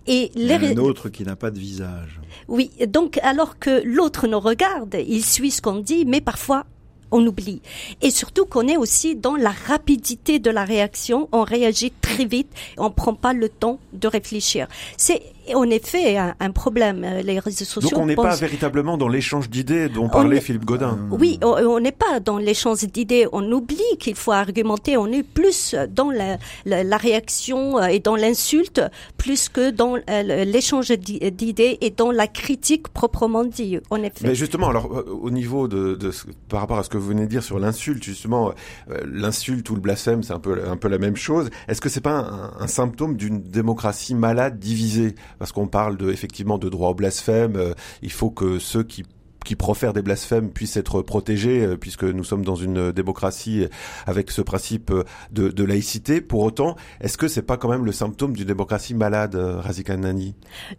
Et 0.07 0.31
les... 0.35 0.53
un 0.53 0.77
autre 0.77 1.09
qui 1.09 1.23
n'a 1.23 1.35
pas 1.35 1.51
de 1.51 1.59
visage. 1.59 2.19
Oui, 2.47 2.71
donc 2.87 3.19
alors 3.19 3.59
que 3.59 3.81
l'autre 3.85 4.27
nous 4.27 4.39
regarde, 4.39 4.95
il 5.07 5.23
suit 5.23 5.51
ce 5.51 5.61
qu'on 5.61 5.79
dit, 5.79 6.05
mais 6.05 6.21
parfois 6.21 6.65
on 7.11 7.25
oublie. 7.25 7.61
Et 8.01 8.11
surtout 8.11 8.45
qu'on 8.45 8.67
est 8.67 8.77
aussi 8.77 9.15
dans 9.15 9.35
la 9.35 9.51
rapidité 9.51 10.39
de 10.39 10.49
la 10.49 10.63
réaction, 10.63 11.27
on 11.31 11.43
réagit 11.43 11.91
très 12.01 12.25
vite, 12.25 12.51
on 12.77 12.91
prend 12.91 13.13
pas 13.13 13.33
le 13.33 13.49
temps 13.49 13.79
de 13.93 14.07
réfléchir. 14.07 14.67
C'est 14.97 15.21
en 15.55 15.69
effet 15.69 16.17
un, 16.17 16.35
un, 16.39 16.51
problème. 16.51 17.03
Euh, 17.03 17.21
les 17.21 17.39
réseaux 17.39 17.65
sociaux. 17.65 17.89
Donc 17.91 17.99
on 17.99 18.05
n'est 18.05 18.15
pas 18.15 18.35
véritablement 18.35 18.97
dans 18.97 19.07
l'échange 19.07 19.49
d'idées 19.49 19.89
dont 19.89 20.09
parlait 20.09 20.41
Philippe 20.41 20.65
Godin. 20.65 20.97
Oui, 21.11 21.39
on 21.43 21.79
n'est 21.79 21.91
pas 21.91 22.19
dans 22.19 22.37
l'échange 22.37 22.83
d'idées. 22.85 23.27
On 23.31 23.51
oublie 23.51 23.97
qu'il 23.99 24.15
faut 24.15 24.31
argumenter. 24.31 24.97
On 24.97 25.07
est 25.07 25.23
plus 25.23 25.75
dans 25.89 26.11
la, 26.11 26.37
la, 26.65 26.83
la 26.83 26.97
réaction 26.97 27.77
euh, 27.77 27.87
et 27.87 27.99
dans 27.99 28.15
l'insulte, 28.15 28.81
plus 29.17 29.49
que 29.49 29.71
dans 29.71 29.95
euh, 29.95 30.45
l'échange 30.45 30.89
d'idées 30.89 31.77
et 31.81 31.89
dans 31.89 32.11
la 32.11 32.27
critique 32.27 32.87
proprement 32.89 33.45
dit. 33.45 33.79
En 33.89 34.01
effet. 34.03 34.27
Mais 34.27 34.35
justement, 34.35 34.69
alors 34.69 35.03
au 35.09 35.29
niveau 35.29 35.67
de, 35.67 35.95
de 35.95 36.11
par 36.47 36.61
rapport 36.61 36.79
à 36.79 36.83
ce 36.83 36.89
que 36.89 36.97
vous 36.97 37.07
venez 37.07 37.23
de 37.23 37.29
dire 37.29 37.43
sur 37.43 37.59
l'insulte, 37.59 38.03
justement, 38.03 38.51
euh, 38.89 38.97
l'insulte 39.05 39.69
ou 39.69 39.75
le 39.75 39.81
blasphème, 39.81 40.23
c'est 40.23 40.33
un 40.33 40.39
peu 40.39 40.61
un 40.67 40.77
peu 40.77 40.87
la 40.87 40.97
même 40.97 41.15
chose. 41.15 41.49
Est-ce 41.67 41.81
que 41.81 41.89
c'est 41.89 42.01
pas 42.01 42.17
un, 42.19 42.51
un 42.59 42.67
symptôme 42.67 43.15
d'une 43.15 43.41
démocratie 43.41 44.15
malade, 44.15 44.59
divisée? 44.59 45.15
Parce 45.39 45.51
qu'on 45.51 45.67
parle 45.67 45.97
de 45.97 46.11
effectivement 46.11 46.57
de 46.57 46.69
droit 46.69 46.89
au 46.89 46.93
blasphème. 46.93 47.55
Euh, 47.55 47.73
il 48.01 48.11
faut 48.11 48.29
que 48.29 48.59
ceux 48.59 48.83
qui 48.83 49.03
qui 49.45 49.55
profèrent 49.55 49.93
des 49.93 50.01
blasphèmes 50.01 50.51
puissent 50.51 50.77
être 50.77 51.01
protégés, 51.01 51.65
euh, 51.65 51.77
puisque 51.77 52.03
nous 52.03 52.23
sommes 52.23 52.43
dans 52.43 52.55
une 52.55 52.91
démocratie 52.91 53.65
avec 54.05 54.31
ce 54.31 54.41
principe 54.41 54.93
de, 55.31 55.49
de 55.49 55.63
laïcité. 55.63 56.21
Pour 56.21 56.43
autant, 56.43 56.75
est-ce 57.01 57.17
que 57.17 57.27
c'est 57.27 57.41
pas 57.41 57.57
quand 57.57 57.69
même 57.69 57.85
le 57.85 57.91
symptôme 57.91 58.33
d'une 58.33 58.45
démocratie 58.45 58.93
malade, 58.93 59.35
euh, 59.35 59.59
Razika 59.59 59.97
Nani 59.97 60.35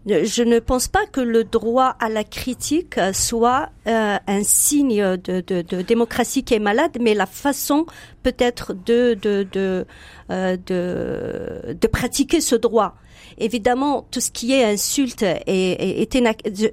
Je 0.06 0.42
ne 0.42 0.58
pense 0.58 0.88
pas 0.88 1.06
que 1.06 1.20
le 1.20 1.44
droit 1.44 1.96
à 2.00 2.08
la 2.08 2.24
critique 2.24 3.00
soit 3.12 3.70
euh, 3.86 4.18
un 4.26 4.44
signe 4.44 5.16
de, 5.16 5.40
de, 5.40 5.62
de, 5.62 5.82
démocratie 5.82 6.44
qui 6.44 6.54
est 6.54 6.60
malade, 6.60 6.98
mais 7.00 7.14
la 7.14 7.26
façon 7.26 7.86
peut-être 8.22 8.74
de, 8.74 9.18
euh, 9.26 10.56
de, 10.66 11.74
de 11.74 11.86
pratiquer 11.88 12.40
ce 12.40 12.56
droit 12.56 12.94
évidemment, 13.38 14.06
tout 14.10 14.20
ce 14.20 14.30
qui 14.30 14.52
est 14.52 14.64
insulte 14.64 15.22
est 15.22 16.10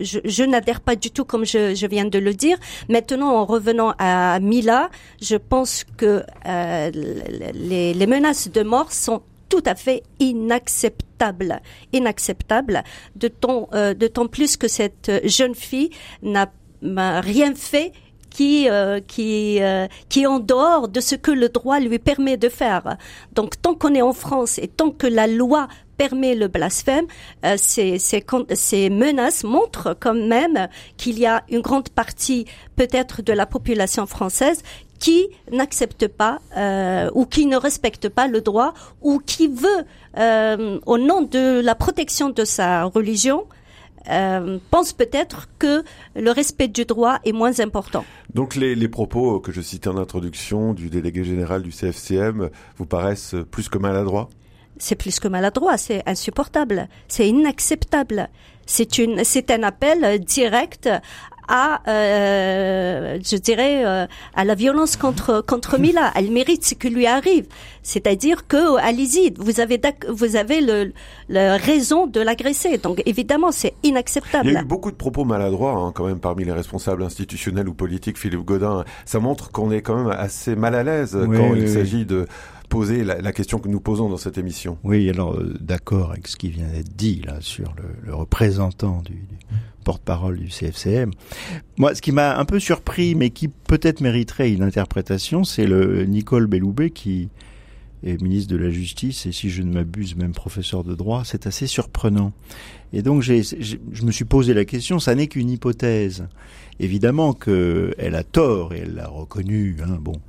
je, 0.01 0.19
je 0.23 0.43
n'adhère 0.43 0.81
pas 0.81 0.95
du 0.95 1.11
tout 1.11 1.25
comme 1.25 1.45
je, 1.45 1.87
viens 1.87 2.05
de 2.05 2.19
le 2.19 2.33
dire. 2.33 2.57
Maintenant, 2.89 3.35
en 3.35 3.45
revenant 3.45 3.93
à 3.97 4.39
Mila, 4.39 4.89
je 5.21 5.35
pense 5.35 5.85
que 5.97 6.23
euh, 6.45 6.91
les, 7.53 8.07
menaces 8.07 8.49
de 8.49 8.63
mort 8.63 8.91
sont 8.91 9.21
tout 9.49 9.63
à 9.65 9.75
fait 9.75 10.03
inacceptables, 10.19 11.61
inacceptables, 11.93 12.83
de 13.15 13.31
euh, 13.73 13.93
tant 13.93 14.27
plus 14.27 14.57
que 14.57 14.67
cette 14.67 15.11
jeune 15.23 15.55
fille 15.55 15.89
n'a 16.21 16.51
rien 16.81 17.53
fait 17.55 17.91
qui 18.29 18.69
euh, 18.69 18.99
qui 18.99 19.59
qui 20.09 20.21
est 20.21 20.27
en 20.27 20.39
dehors 20.39 20.89
de 20.89 20.99
ce 20.99 21.15
que 21.15 21.31
le 21.31 21.49
droit 21.49 21.79
lui 21.79 21.97
permet 21.97 22.37
de 22.37 22.49
faire. 22.49 22.97
Donc 23.33 23.61
tant 23.61 23.73
qu'on 23.73 23.93
est 23.95 24.01
en 24.01 24.13
France 24.13 24.59
et 24.59 24.67
tant 24.67 24.91
que 24.91 25.07
la 25.07 25.27
loi 25.27 25.67
permet 25.97 26.35
le 26.35 26.47
blasphème, 26.47 27.05
euh, 27.45 27.55
ces, 27.57 27.99
ces, 27.99 28.23
ces, 28.53 28.89
menaces 28.89 29.43
montrent 29.43 29.95
quand 29.99 30.13
même 30.13 30.67
qu'il 30.97 31.19
y 31.19 31.25
a 31.25 31.43
une 31.49 31.61
grande 31.61 31.89
partie 31.89 32.45
peut-être 32.75 33.21
de 33.21 33.33
la 33.33 33.45
population 33.45 34.05
française 34.05 34.61
qui 34.99 35.27
n'accepte 35.51 36.07
pas 36.07 36.39
euh, 36.55 37.09
ou 37.13 37.25
qui 37.25 37.45
ne 37.45 37.57
respecte 37.57 38.09
pas 38.09 38.27
le 38.27 38.41
droit 38.41 38.73
ou 39.01 39.19
qui 39.19 39.47
veut, 39.47 39.85
euh, 40.17 40.79
au 40.85 40.97
nom 40.97 41.21
de 41.21 41.59
la 41.59 41.75
protection 41.75 42.29
de 42.29 42.45
sa 42.45 42.85
religion, 42.85 43.45
pense 44.71 44.93
peut-être 44.93 45.49
que 45.59 45.83
le 46.15 46.31
respect 46.31 46.69
du 46.69 46.85
droit 46.85 47.19
est 47.25 47.33
moins 47.33 47.59
important. 47.59 48.05
Donc 48.33 48.55
les, 48.55 48.73
les, 48.73 48.87
propos 48.87 49.41
que 49.41 49.51
je 49.51 49.59
citais 49.59 49.89
en 49.89 49.97
introduction 49.97 50.73
du 50.73 50.89
délégué 50.89 51.25
général 51.25 51.61
du 51.61 51.71
CFCM 51.71 52.49
vous 52.77 52.85
paraissent 52.85 53.35
plus 53.51 53.67
que 53.67 53.77
maladroits? 53.77 54.29
C'est 54.79 54.95
plus 54.95 55.19
que 55.19 55.27
maladroit, 55.27 55.77
c'est 55.77 56.03
insupportable, 56.05 56.87
c'est 57.07 57.27
inacceptable. 57.27 58.29
C'est 58.65 58.97
une, 58.97 59.23
c'est 59.23 59.49
un 59.49 59.63
appel 59.63 60.19
direct 60.19 60.89
à, 61.47 61.81
euh, 61.87 63.19
je 63.23 63.37
dirais, 63.37 63.85
euh, 63.85 64.05
à 64.35 64.43
la 64.45 64.55
violence 64.55 64.97
contre 64.97 65.43
contre 65.45 65.77
Mila. 65.79 66.11
Elle 66.15 66.31
mérite 66.31 66.65
ce 66.65 66.75
qui 66.75 66.89
lui 66.89 67.07
arrive. 67.07 67.45
C'est-à-dire 67.83 68.47
que, 68.47 68.77
allez-y, 68.79 69.33
vous 69.37 69.59
avez 69.59 69.79
vous 70.09 70.35
avez 70.35 70.61
le, 70.61 70.91
le 71.29 71.57
raison 71.57 72.07
de 72.07 72.19
l'agresser. 72.19 72.77
Donc 72.77 73.01
évidemment, 73.05 73.51
c'est 73.51 73.73
inacceptable. 73.83 74.49
Il 74.49 74.53
y 74.53 74.57
a 74.57 74.61
eu 74.61 74.65
beaucoup 74.65 74.91
de 74.91 74.97
propos 74.97 75.23
maladroits 75.23 75.73
hein, 75.73 75.91
quand 75.95 76.05
même 76.05 76.19
parmi 76.19 76.43
les 76.43 76.51
responsables 76.51 77.03
institutionnels 77.03 77.69
ou 77.69 77.73
politiques. 77.73 78.17
Philippe 78.17 78.43
Godin, 78.43 78.83
ça 79.05 79.19
montre 79.19 79.51
qu'on 79.51 79.71
est 79.71 79.81
quand 79.81 79.95
même 79.95 80.15
assez 80.17 80.55
mal 80.55 80.75
à 80.75 80.83
l'aise 80.83 81.17
quand 81.17 81.55
il 81.55 81.69
s'agit 81.69 82.05
de 82.05 82.27
poser 82.69 83.03
la, 83.03 83.31
question 83.31 83.59
que 83.59 83.69
nous 83.69 83.79
posons 83.79 84.09
dans 84.09 84.17
cette 84.17 84.37
émission. 84.37 84.77
Oui, 84.83 85.09
alors 85.09 85.35
euh, 85.35 85.55
d'accord 85.59 86.11
avec 86.11 86.27
ce 86.27 86.35
qui 86.35 86.49
vient 86.49 86.67
d'être 86.67 86.95
dit 86.95 87.21
là 87.25 87.37
sur 87.39 87.73
le, 88.03 88.13
représentant 88.13 89.01
du, 89.03 89.21
porte-parole 89.83 90.37
du 90.37 90.49
CFCM. 90.49 91.11
Moi, 91.77 91.95
ce 91.95 92.01
qui 92.01 92.11
m'a 92.11 92.37
un 92.37 92.45
peu 92.45 92.59
surpris, 92.59 93.15
mais 93.15 93.29
qui 93.29 93.47
peut-être 93.47 94.01
mériterait 94.01 94.51
une 94.51 94.63
interprétation, 94.63 95.43
c'est 95.43 95.65
le 95.65 96.03
Nicole 96.05 96.47
Belloubet 96.47 96.89
qui 96.89 97.29
est 98.03 98.21
ministre 98.21 98.51
de 98.51 98.57
la 98.57 98.69
Justice 98.69 99.25
et 99.25 99.31
si 99.31 99.49
je 99.49 99.63
ne 99.63 99.73
m'abuse 99.73 100.15
même 100.15 100.33
professeur 100.33 100.83
de 100.83 100.93
droit, 100.93 101.23
c'est 101.25 101.47
assez 101.47 101.67
surprenant. 101.67 102.33
Et 102.93 103.01
donc 103.01 103.21
je 103.21 104.03
me 104.03 104.11
suis 104.11 104.25
posé 104.25 104.53
la 104.53 104.65
question, 104.65 104.99
ça 104.99 105.15
n'est 105.15 105.27
qu'une 105.27 105.49
hypothèse. 105.49 106.27
Évidemment 106.79 107.33
qu'elle 107.33 108.15
a 108.15 108.23
tort 108.23 108.73
et 108.73 108.79
elle 108.79 108.95
l'a 108.95 109.07
reconnu. 109.07 109.77
Hein, 109.83 109.97
bon, 109.99 110.21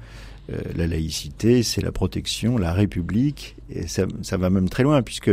euh, 0.51 0.61
la 0.77 0.87
laïcité, 0.87 1.63
c'est 1.63 1.83
la 1.83 1.93
protection, 1.93 2.57
la 2.59 2.73
République, 2.73 3.57
et 3.71 3.87
ça, 3.87 4.07
ça 4.23 4.37
va 4.37 4.51
même 4.51 4.69
très 4.69 4.83
loin, 4.83 5.03
puisque 5.03 5.31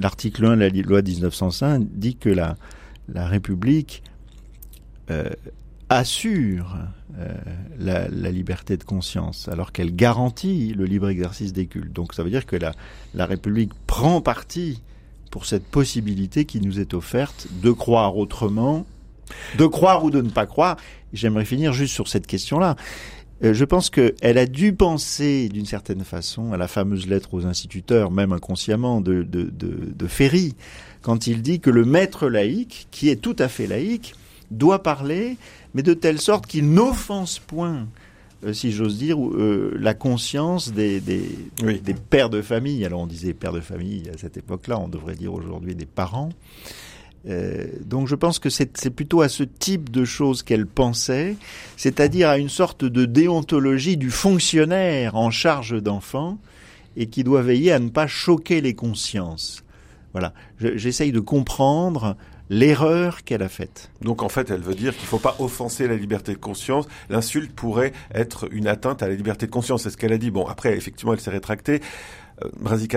l'article 0.00 0.44
1 0.44 0.56
de 0.56 0.60
la 0.60 0.68
loi 0.68 1.02
1905 1.02 1.86
dit 1.92 2.16
que 2.16 2.28
la, 2.28 2.56
la 3.08 3.26
République 3.26 4.02
euh, 5.10 5.30
assure 5.88 6.76
euh, 7.18 7.34
la, 7.78 8.08
la, 8.08 8.30
liberté 8.30 8.76
de 8.76 8.84
conscience, 8.84 9.48
alors 9.48 9.72
qu'elle 9.72 9.94
garantit 9.94 10.74
le 10.74 10.84
libre 10.84 11.08
exercice 11.08 11.52
des 11.52 11.66
cultes. 11.66 11.92
Donc 11.92 12.14
ça 12.14 12.22
veut 12.22 12.30
dire 12.30 12.44
que 12.44 12.56
la, 12.56 12.72
la 13.14 13.26
République 13.26 13.72
prend 13.86 14.20
parti 14.20 14.82
pour 15.30 15.46
cette 15.46 15.64
possibilité 15.64 16.44
qui 16.44 16.60
nous 16.60 16.80
est 16.80 16.94
offerte 16.94 17.48
de 17.62 17.70
croire 17.70 18.16
autrement, 18.16 18.86
de 19.56 19.66
croire 19.66 20.04
ou 20.04 20.10
de 20.10 20.20
ne 20.20 20.30
pas 20.30 20.46
croire. 20.46 20.76
J'aimerais 21.12 21.44
finir 21.44 21.72
juste 21.72 21.94
sur 21.94 22.08
cette 22.08 22.26
question-là. 22.26 22.76
Euh, 23.44 23.54
je 23.54 23.64
pense 23.64 23.90
qu'elle 23.90 24.38
a 24.38 24.46
dû 24.46 24.72
penser 24.72 25.48
d'une 25.48 25.66
certaine 25.66 26.04
façon 26.04 26.52
à 26.52 26.56
la 26.56 26.68
fameuse 26.68 27.06
lettre 27.06 27.34
aux 27.34 27.46
instituteurs, 27.46 28.10
même 28.10 28.32
inconsciemment, 28.32 29.00
de, 29.00 29.22
de, 29.22 29.44
de, 29.44 29.92
de 29.94 30.06
Ferry, 30.06 30.54
quand 31.02 31.26
il 31.26 31.42
dit 31.42 31.60
que 31.60 31.70
le 31.70 31.84
maître 31.84 32.28
laïque, 32.28 32.88
qui 32.90 33.08
est 33.08 33.16
tout 33.16 33.36
à 33.38 33.48
fait 33.48 33.66
laïque, 33.66 34.14
doit 34.50 34.82
parler, 34.82 35.36
mais 35.74 35.82
de 35.82 35.94
telle 35.94 36.20
sorte 36.20 36.46
qu'il 36.46 36.70
n'offense 36.70 37.38
point, 37.38 37.86
euh, 38.44 38.52
si 38.52 38.72
j'ose 38.72 38.98
dire, 38.98 39.18
euh, 39.20 39.76
la 39.78 39.94
conscience 39.94 40.72
des, 40.72 41.00
des, 41.00 41.22
oui. 41.62 41.80
des, 41.80 41.94
pères 41.94 42.30
de 42.30 42.42
famille. 42.42 42.84
Alors 42.84 43.00
on 43.00 43.06
disait 43.06 43.34
pères 43.34 43.52
de 43.52 43.60
famille 43.60 44.08
à 44.12 44.18
cette 44.18 44.36
époque-là, 44.36 44.78
on 44.78 44.88
devrait 44.88 45.14
dire 45.14 45.32
aujourd'hui 45.32 45.74
des 45.74 45.86
parents. 45.86 46.30
Euh, 47.28 47.66
donc 47.84 48.08
je 48.08 48.14
pense 48.14 48.38
que 48.38 48.48
c'est 48.48 48.90
plutôt 48.90 49.20
à 49.20 49.28
ce 49.28 49.42
type 49.42 49.90
de 49.90 50.04
choses 50.04 50.42
qu'elle 50.42 50.66
pensait, 50.66 51.36
c'est-à-dire 51.76 52.28
à 52.28 52.38
une 52.38 52.48
sorte 52.48 52.84
de 52.84 53.04
déontologie 53.04 53.96
du 53.96 54.10
fonctionnaire 54.10 55.14
en 55.16 55.30
charge 55.30 55.82
d'enfants 55.82 56.38
et 56.96 57.06
qui 57.06 57.24
doit 57.24 57.42
veiller 57.42 57.72
à 57.72 57.78
ne 57.78 57.90
pas 57.90 58.06
choquer 58.06 58.60
les 58.60 58.74
consciences. 58.74 59.62
Voilà, 60.12 60.32
j'essaye 60.58 61.12
de 61.12 61.20
comprendre 61.20 62.16
l'erreur 62.50 63.24
qu'elle 63.24 63.42
a 63.42 63.48
faite. 63.48 63.90
Donc 64.00 64.22
en 64.22 64.28
fait, 64.28 64.50
elle 64.50 64.60
veut 64.60 64.74
dire 64.74 64.94
qu'il 64.94 65.02
ne 65.02 65.08
faut 65.08 65.18
pas 65.18 65.36
offenser 65.38 65.86
la 65.86 65.96
liberté 65.96 66.32
de 66.32 66.38
conscience. 66.38 66.86
L'insulte 67.10 67.52
pourrait 67.52 67.92
être 68.14 68.48
une 68.52 68.66
atteinte 68.66 69.02
à 69.02 69.08
la 69.08 69.14
liberté 69.14 69.46
de 69.46 69.50
conscience. 69.50 69.82
C'est 69.82 69.90
ce 69.90 69.96
qu'elle 69.96 70.12
a 70.12 70.18
dit. 70.18 70.30
Bon, 70.30 70.46
après, 70.46 70.76
effectivement, 70.76 71.12
elle 71.12 71.20
s'est 71.20 71.30
rétractée. 71.30 71.80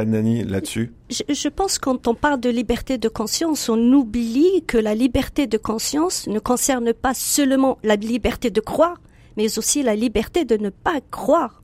Nani 0.06 0.44
là-dessus 0.44 0.94
je, 1.10 1.24
je, 1.34 1.48
pense 1.50 1.80
quand 1.80 2.08
on 2.08 2.16
parle 2.16 2.40
de 2.40 2.50
liberté 2.50 2.98
de 2.98 3.10
conscience, 3.10 3.70
on 3.70 3.80
oublie 3.94 4.64
que 4.68 4.78
la 4.78 4.96
liberté 4.96 5.48
de 5.48 5.58
conscience 5.58 6.28
ne 6.28 6.40
concerne 6.40 6.94
pas 6.94 7.14
seulement 7.14 7.78
la 7.84 7.96
liberté 7.96 8.50
de 8.50 8.62
croire, 8.62 8.98
mais 9.38 9.58
aussi 9.58 9.84
la 9.84 9.96
liberté 9.96 10.46
de 10.46 10.58
ne 10.58 10.70
pas 10.70 11.00
croire. 11.10 11.62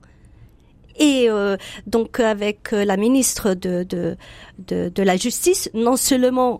Et 0.98 1.26
euh, 1.30 1.56
donc 1.86 2.20
avec 2.20 2.72
la 2.72 2.96
ministre 2.96 3.54
de, 3.54 3.84
de, 3.84 4.16
de, 4.66 5.02
la 5.02 5.16
Justice, 5.16 5.70
non 5.72 5.96
seulement 5.96 6.58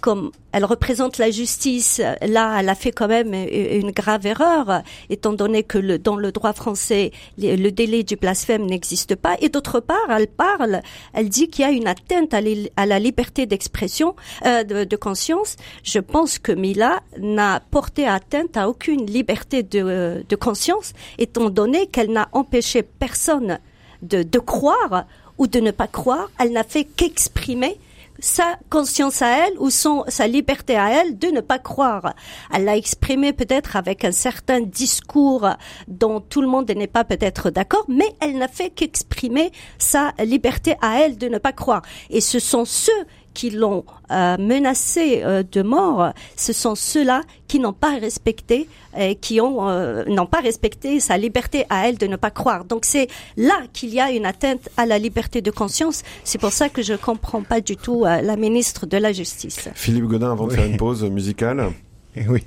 comme 0.00 0.30
elle 0.52 0.64
représente 0.64 1.18
la 1.18 1.30
justice, 1.30 2.00
là, 2.26 2.56
elle 2.58 2.68
a 2.68 2.74
fait 2.74 2.90
quand 2.90 3.08
même 3.08 3.34
une 3.34 3.90
grave 3.90 4.26
erreur, 4.26 4.82
étant 5.10 5.32
donné 5.32 5.62
que 5.62 5.96
dans 5.96 6.16
le 6.16 6.32
droit 6.32 6.52
français, 6.52 7.12
le 7.36 7.70
délai 7.70 8.02
du 8.02 8.16
blasphème 8.16 8.64
n'existe 8.66 9.14
pas. 9.14 9.36
Et 9.40 9.48
d'autre 9.48 9.80
part, 9.80 10.10
elle 10.10 10.26
parle, 10.26 10.80
elle 11.12 11.28
dit 11.28 11.48
qu'il 11.48 11.64
y 11.64 11.68
a 11.68 11.70
une 11.70 11.86
atteinte 11.86 12.34
à, 12.34 12.86
la 12.86 12.98
liberté 12.98 13.46
d'expression, 13.46 14.16
euh, 14.46 14.64
de, 14.64 14.96
conscience. 14.96 15.56
Je 15.84 15.98
pense 15.98 16.38
que 16.38 16.52
Mila 16.52 17.00
n'a 17.18 17.60
porté 17.70 18.06
atteinte 18.06 18.56
à 18.56 18.68
aucune 18.68 19.06
liberté 19.06 19.62
de, 19.62 20.24
de 20.26 20.36
conscience, 20.36 20.92
étant 21.18 21.50
donné 21.50 21.86
qu'elle 21.86 22.10
n'a 22.10 22.28
empêché 22.32 22.82
personne 22.82 23.58
de 24.02 24.38
croire 24.38 25.04
ou 25.38 25.46
de 25.46 25.60
ne 25.60 25.70
pas 25.70 25.86
croire. 25.86 26.30
Elle 26.38 26.52
n'a 26.52 26.64
fait 26.64 26.84
qu'exprimer 26.84 27.78
sa 28.18 28.58
conscience 28.70 29.22
à 29.22 29.46
elle 29.46 29.58
ou 29.58 29.70
son, 29.70 30.04
sa 30.08 30.26
liberté 30.26 30.76
à 30.76 30.90
elle 30.90 31.18
de 31.18 31.28
ne 31.28 31.40
pas 31.40 31.58
croire. 31.58 32.14
Elle 32.52 32.64
l'a 32.64 32.76
exprimé 32.76 33.32
peut-être 33.32 33.76
avec 33.76 34.04
un 34.04 34.12
certain 34.12 34.60
discours 34.60 35.48
dont 35.86 36.20
tout 36.20 36.40
le 36.40 36.48
monde 36.48 36.70
n'est 36.70 36.86
pas 36.86 37.04
peut-être 37.04 37.50
d'accord, 37.50 37.84
mais 37.88 38.12
elle 38.20 38.38
n'a 38.38 38.48
fait 38.48 38.70
qu'exprimer 38.70 39.50
sa 39.78 40.12
liberté 40.24 40.76
à 40.80 41.00
elle 41.00 41.16
de 41.16 41.28
ne 41.28 41.38
pas 41.38 41.52
croire. 41.52 41.82
Et 42.10 42.20
ce 42.20 42.38
sont 42.38 42.64
ceux 42.64 42.92
qui 43.38 43.50
l'ont 43.50 43.84
euh, 44.10 44.36
menacé 44.36 45.22
euh, 45.22 45.44
de 45.44 45.62
mort, 45.62 46.12
ce 46.34 46.52
sont 46.52 46.74
ceux-là 46.74 47.22
qui 47.46 47.60
n'ont 47.60 47.72
pas 47.72 47.96
respecté, 47.96 48.66
et 48.98 49.14
qui 49.14 49.40
ont 49.40 49.68
euh, 49.68 50.04
n'ont 50.06 50.26
pas 50.26 50.40
respecté 50.40 50.98
sa 50.98 51.16
liberté 51.16 51.64
à 51.70 51.88
elle 51.88 51.98
de 51.98 52.08
ne 52.08 52.16
pas 52.16 52.32
croire. 52.32 52.64
Donc 52.64 52.84
c'est 52.84 53.06
là 53.36 53.54
qu'il 53.72 53.90
y 53.90 54.00
a 54.00 54.10
une 54.10 54.26
atteinte 54.26 54.68
à 54.76 54.86
la 54.86 54.98
liberté 54.98 55.40
de 55.40 55.52
conscience. 55.52 56.02
C'est 56.24 56.38
pour 56.40 56.50
ça 56.50 56.68
que 56.68 56.82
je 56.82 56.94
comprends 56.94 57.42
pas 57.42 57.60
du 57.60 57.76
tout 57.76 58.02
la 58.04 58.36
ministre 58.36 58.86
de 58.86 58.96
la 58.96 59.12
Justice. 59.12 59.68
Philippe 59.76 60.06
Godin, 60.06 60.32
avant 60.32 60.48
de 60.48 60.54
faire 60.54 60.66
une 60.66 60.76
pause 60.76 61.04
musicale. 61.04 61.70
Oui, 62.28 62.42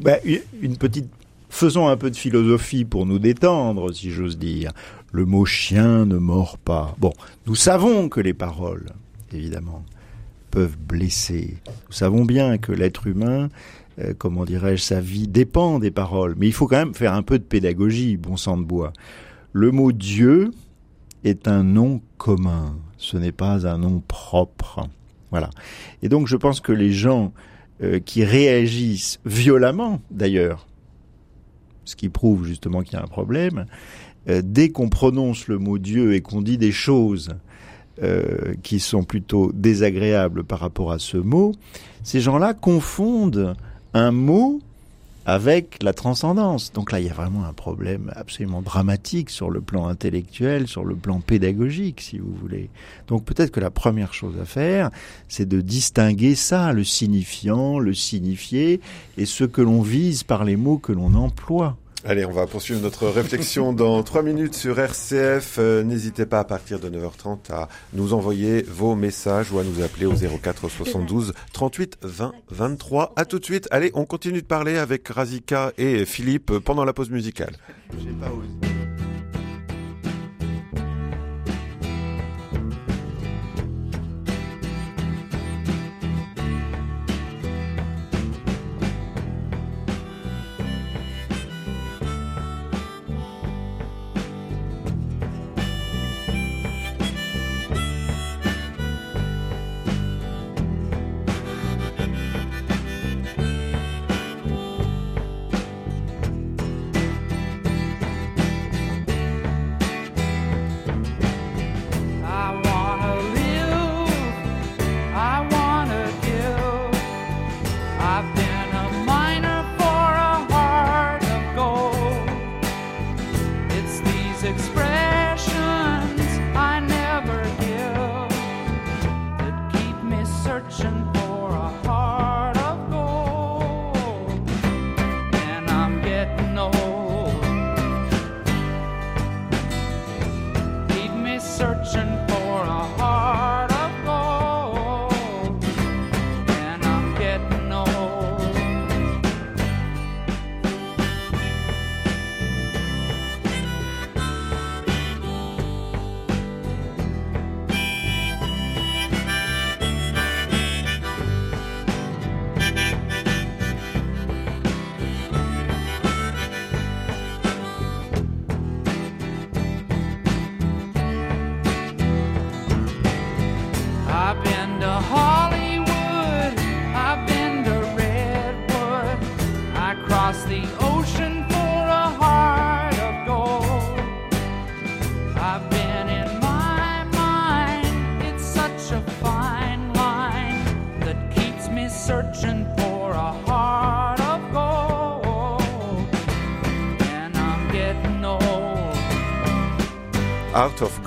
bah, 0.00 0.16
une 0.62 0.78
petite. 0.78 1.10
Faisons 1.50 1.88
un 1.88 1.98
peu 1.98 2.10
de 2.10 2.16
philosophie 2.16 2.86
pour 2.86 3.04
nous 3.04 3.18
détendre, 3.18 3.92
si 3.92 4.10
j'ose 4.10 4.38
dire. 4.38 4.72
Le 5.12 5.26
mot 5.26 5.44
chien 5.44 6.06
ne 6.06 6.16
mord 6.16 6.56
pas. 6.56 6.94
Bon, 6.98 7.12
nous 7.46 7.56
savons 7.56 8.08
que 8.08 8.20
les 8.20 8.32
paroles, 8.32 8.86
évidemment, 9.34 9.84
peuvent 10.50 10.76
blesser. 10.78 11.56
Nous 11.88 11.94
savons 11.94 12.24
bien 12.24 12.58
que 12.58 12.72
l'être 12.72 13.06
humain, 13.06 13.48
euh, 13.98 14.14
comment 14.16 14.44
dirais-je, 14.44 14.82
sa 14.82 15.00
vie 15.00 15.28
dépend 15.28 15.78
des 15.78 15.90
paroles. 15.90 16.34
Mais 16.38 16.46
il 16.46 16.52
faut 16.52 16.66
quand 16.66 16.78
même 16.78 16.94
faire 16.94 17.14
un 17.14 17.22
peu 17.22 17.38
de 17.38 17.44
pédagogie, 17.44 18.16
bon 18.16 18.36
sang 18.36 18.56
de 18.56 18.64
bois. 18.64 18.92
Le 19.52 19.70
mot 19.70 19.92
Dieu 19.92 20.50
est 21.24 21.48
un 21.48 21.62
nom 21.62 22.00
commun. 22.18 22.76
Ce 22.96 23.16
n'est 23.16 23.32
pas 23.32 23.66
un 23.66 23.78
nom 23.78 24.02
propre. 24.06 24.86
Voilà. 25.30 25.50
Et 26.02 26.08
donc 26.08 26.26
je 26.26 26.36
pense 26.36 26.60
que 26.60 26.72
les 26.72 26.92
gens 26.92 27.32
euh, 27.82 27.98
qui 27.98 28.24
réagissent 28.24 29.20
violemment, 29.24 30.00
d'ailleurs, 30.10 30.66
ce 31.84 31.96
qui 31.96 32.08
prouve 32.08 32.46
justement 32.46 32.82
qu'il 32.82 32.94
y 32.94 32.96
a 32.96 33.02
un 33.02 33.08
problème, 33.08 33.66
euh, 34.28 34.42
dès 34.44 34.68
qu'on 34.68 34.88
prononce 34.88 35.48
le 35.48 35.58
mot 35.58 35.78
Dieu 35.78 36.14
et 36.14 36.20
qu'on 36.20 36.42
dit 36.42 36.58
des 36.58 36.72
choses 36.72 37.30
euh, 38.02 38.54
qui 38.62 38.80
sont 38.80 39.02
plutôt 39.02 39.52
désagréables 39.52 40.44
par 40.44 40.60
rapport 40.60 40.92
à 40.92 40.98
ce 40.98 41.16
mot, 41.16 41.52
ces 42.02 42.20
gens-là 42.20 42.54
confondent 42.54 43.54
un 43.94 44.10
mot 44.10 44.60
avec 45.26 45.82
la 45.82 45.92
transcendance. 45.92 46.72
Donc 46.72 46.92
là, 46.92 47.00
il 47.00 47.06
y 47.06 47.10
a 47.10 47.12
vraiment 47.12 47.44
un 47.44 47.52
problème 47.52 48.10
absolument 48.16 48.62
dramatique 48.62 49.30
sur 49.30 49.50
le 49.50 49.60
plan 49.60 49.86
intellectuel, 49.86 50.66
sur 50.66 50.84
le 50.84 50.96
plan 50.96 51.20
pédagogique, 51.20 52.00
si 52.00 52.18
vous 52.18 52.34
voulez. 52.40 52.70
Donc 53.06 53.24
peut-être 53.24 53.50
que 53.50 53.60
la 53.60 53.70
première 53.70 54.14
chose 54.14 54.34
à 54.40 54.44
faire, 54.44 54.90
c'est 55.28 55.46
de 55.46 55.60
distinguer 55.60 56.34
ça, 56.34 56.72
le 56.72 56.84
signifiant, 56.84 57.78
le 57.78 57.94
signifié, 57.94 58.80
et 59.18 59.26
ce 59.26 59.44
que 59.44 59.60
l'on 59.60 59.82
vise 59.82 60.22
par 60.22 60.44
les 60.44 60.56
mots 60.56 60.78
que 60.78 60.92
l'on 60.92 61.14
emploie. 61.14 61.76
Allez, 62.04 62.24
on 62.24 62.30
va 62.30 62.46
poursuivre 62.46 62.80
notre 62.80 63.08
réflexion 63.08 63.72
dans 63.74 64.02
trois 64.02 64.22
minutes 64.22 64.54
sur 64.54 64.78
RCF. 64.78 65.56
Euh, 65.58 65.82
n'hésitez 65.82 66.24
pas 66.24 66.40
à 66.40 66.44
partir 66.44 66.80
de 66.80 66.88
9h30 66.88 67.52
à 67.52 67.68
nous 67.92 68.14
envoyer 68.14 68.62
vos 68.62 68.94
messages 68.94 69.52
ou 69.52 69.58
à 69.58 69.64
nous 69.64 69.82
appeler 69.82 70.06
au 70.06 70.14
04 70.14 70.68
72 70.68 71.34
38 71.52 71.98
20 72.02 72.32
23. 72.50 73.12
À 73.16 73.24
tout 73.24 73.38
de 73.38 73.44
suite. 73.44 73.68
Allez, 73.70 73.90
on 73.94 74.06
continue 74.06 74.40
de 74.40 74.46
parler 74.46 74.78
avec 74.78 75.08
Razika 75.08 75.72
et 75.76 76.06
Philippe 76.06 76.58
pendant 76.58 76.84
la 76.84 76.94
pause 76.94 77.10
musicale. 77.10 77.56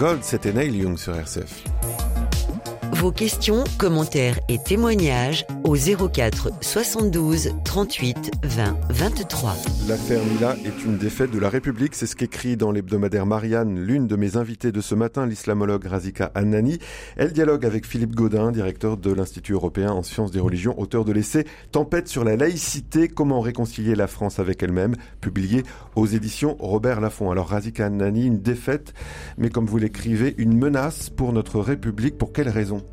Gold, 0.03 0.21
c'était 0.21 0.51
Neil 0.51 0.75
Young 0.75 0.97
sur 0.97 1.15
RCF. 1.15 1.63
Vos 2.95 3.13
questions, 3.13 3.63
commentaires 3.77 4.37
et 4.49 4.57
témoignages 4.61 5.45
au 5.63 5.75
04 5.75 6.51
72 6.61 7.51
38 7.63 8.31
20 8.43 8.77
23. 8.89 9.55
L'affaire 9.87 10.21
Mila 10.25 10.55
est 10.65 10.85
une 10.85 10.97
défaite 10.97 11.31
de 11.31 11.39
la 11.39 11.49
République, 11.49 11.95
c'est 11.95 12.05
ce 12.05 12.15
qu'écrit 12.15 12.57
dans 12.57 12.71
l'hebdomadaire 12.71 13.25
Marianne 13.25 13.79
l'une 13.79 14.07
de 14.07 14.15
mes 14.15 14.37
invitées 14.37 14.71
de 14.71 14.81
ce 14.81 14.95
matin, 14.95 15.25
l'islamologue 15.25 15.85
Razika 15.85 16.31
Annani. 16.35 16.79
Elle 17.15 17.33
dialogue 17.33 17.65
avec 17.65 17.85
Philippe 17.85 18.15
Gaudin, 18.15 18.51
directeur 18.51 18.97
de 18.97 19.11
l'Institut 19.11 19.53
européen 19.53 19.91
en 19.91 20.03
sciences 20.03 20.31
des 20.31 20.39
religions, 20.39 20.79
auteur 20.79 21.05
de 21.05 21.11
l'essai 21.11 21.45
Tempête 21.71 22.07
sur 22.07 22.23
la 22.23 22.35
laïcité, 22.35 23.07
comment 23.07 23.41
réconcilier 23.41 23.95
la 23.95 24.07
France 24.07 24.39
avec 24.39 24.61
elle-même, 24.63 24.95
publié 25.21 25.63
aux 25.95 26.05
éditions 26.05 26.57
Robert 26.59 27.01
Laffont. 27.01 27.31
Alors 27.31 27.47
Razika 27.47 27.85
Annani, 27.85 28.25
une 28.25 28.41
défaite, 28.41 28.93
mais 29.37 29.49
comme 29.49 29.65
vous 29.65 29.77
l'écrivez, 29.77 30.35
une 30.37 30.57
menace 30.57 31.09
pour 31.09 31.33
notre 31.33 31.59
République, 31.59 32.17
pour 32.17 32.33
quelle 32.33 32.49
raison? 32.49 32.83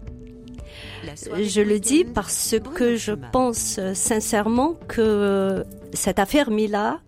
Je 1.04 1.60
le 1.60 1.78
dis 1.78 2.04
parce 2.04 2.54
que 2.74 2.96
je 2.96 3.12
pense 3.12 3.80
sincèrement 3.94 4.74
que 4.88 5.64
cette 5.92 6.18
affaire 6.18 6.50
Mila 6.50 7.00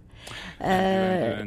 euh, 0.64 1.44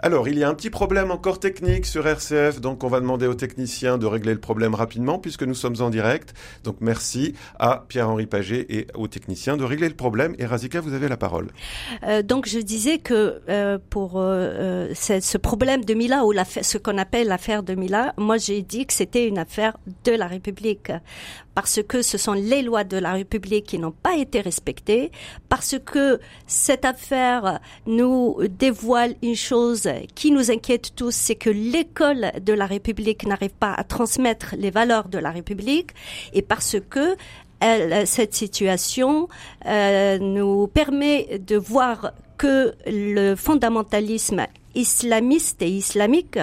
Alors, 0.00 0.28
il 0.28 0.38
y 0.38 0.44
a 0.44 0.48
un 0.48 0.54
petit 0.54 0.70
problème 0.70 1.10
encore 1.10 1.40
technique 1.40 1.86
sur 1.86 2.06
RCF, 2.06 2.60
donc 2.60 2.84
on 2.84 2.88
va 2.88 3.00
demander 3.00 3.26
aux 3.26 3.34
techniciens 3.34 3.98
de 3.98 4.06
régler 4.06 4.32
le 4.32 4.40
problème 4.40 4.74
rapidement 4.74 5.18
puisque 5.18 5.42
nous 5.42 5.54
sommes 5.54 5.76
en 5.80 5.90
direct. 5.90 6.34
Donc 6.64 6.76
merci 6.80 7.34
à 7.58 7.84
Pierre-Henri 7.88 8.26
Paget 8.26 8.66
et 8.68 8.86
aux 8.94 9.08
techniciens 9.08 9.56
de 9.56 9.64
régler 9.64 9.88
le 9.88 9.94
problème. 9.94 10.34
Et 10.38 10.46
Razika, 10.46 10.80
vous 10.80 10.94
avez 10.94 11.08
la 11.08 11.16
parole. 11.16 11.48
Euh, 12.04 12.22
donc 12.22 12.48
je 12.48 12.58
disais 12.58 12.98
que 12.98 13.40
euh, 13.48 13.78
pour 13.90 14.12
ce 14.12 15.38
problème 15.38 15.84
de 15.84 15.94
Mila 15.94 16.24
ou 16.24 16.32
ce 16.32 16.78
qu'on 16.78 16.98
appelle 16.98 17.28
l'affaire 17.28 17.62
de 17.62 17.74
Mila, 17.74 18.14
moi 18.16 18.36
j'ai 18.36 18.62
dit 18.62 18.86
que 18.86 18.92
c'était 18.92 19.26
une 19.26 19.38
affaire 19.38 19.76
de 20.04 20.12
la 20.12 20.26
République 20.26 20.92
parce 21.54 21.80
que 21.82 22.02
ce 22.02 22.18
sont 22.18 22.32
les 22.32 22.62
lois 22.62 22.84
de 22.84 22.96
la 22.96 23.12
République 23.12 23.66
qui 23.66 23.78
n'ont 23.78 23.92
pas 23.92 24.16
été 24.16 24.40
respectées, 24.40 25.10
parce 25.48 25.76
que 25.84 26.20
cette 26.46 26.84
affaire 26.84 27.60
nous 27.86 28.36
dévoile 28.48 29.14
une 29.22 29.36
chose 29.36 29.88
qui 30.14 30.30
nous 30.30 30.50
inquiète 30.50 30.94
tous, 30.94 31.14
c'est 31.14 31.34
que 31.34 31.50
l'école 31.50 32.32
de 32.40 32.52
la 32.52 32.66
République 32.66 33.26
n'arrive 33.26 33.50
pas 33.50 33.72
à 33.72 33.84
transmettre 33.84 34.54
les 34.58 34.70
valeurs 34.70 35.08
de 35.08 35.18
la 35.18 35.30
République, 35.30 35.90
et 36.32 36.42
parce 36.42 36.76
que 36.88 37.16
cette 38.06 38.34
situation 38.34 39.28
euh, 39.66 40.18
nous 40.18 40.66
permet 40.66 41.38
de 41.38 41.56
voir 41.56 42.12
que 42.36 42.74
le 42.86 43.36
fondamentalisme 43.36 44.46
islamiste 44.74 45.62
et 45.62 45.68
islamique 45.68 46.38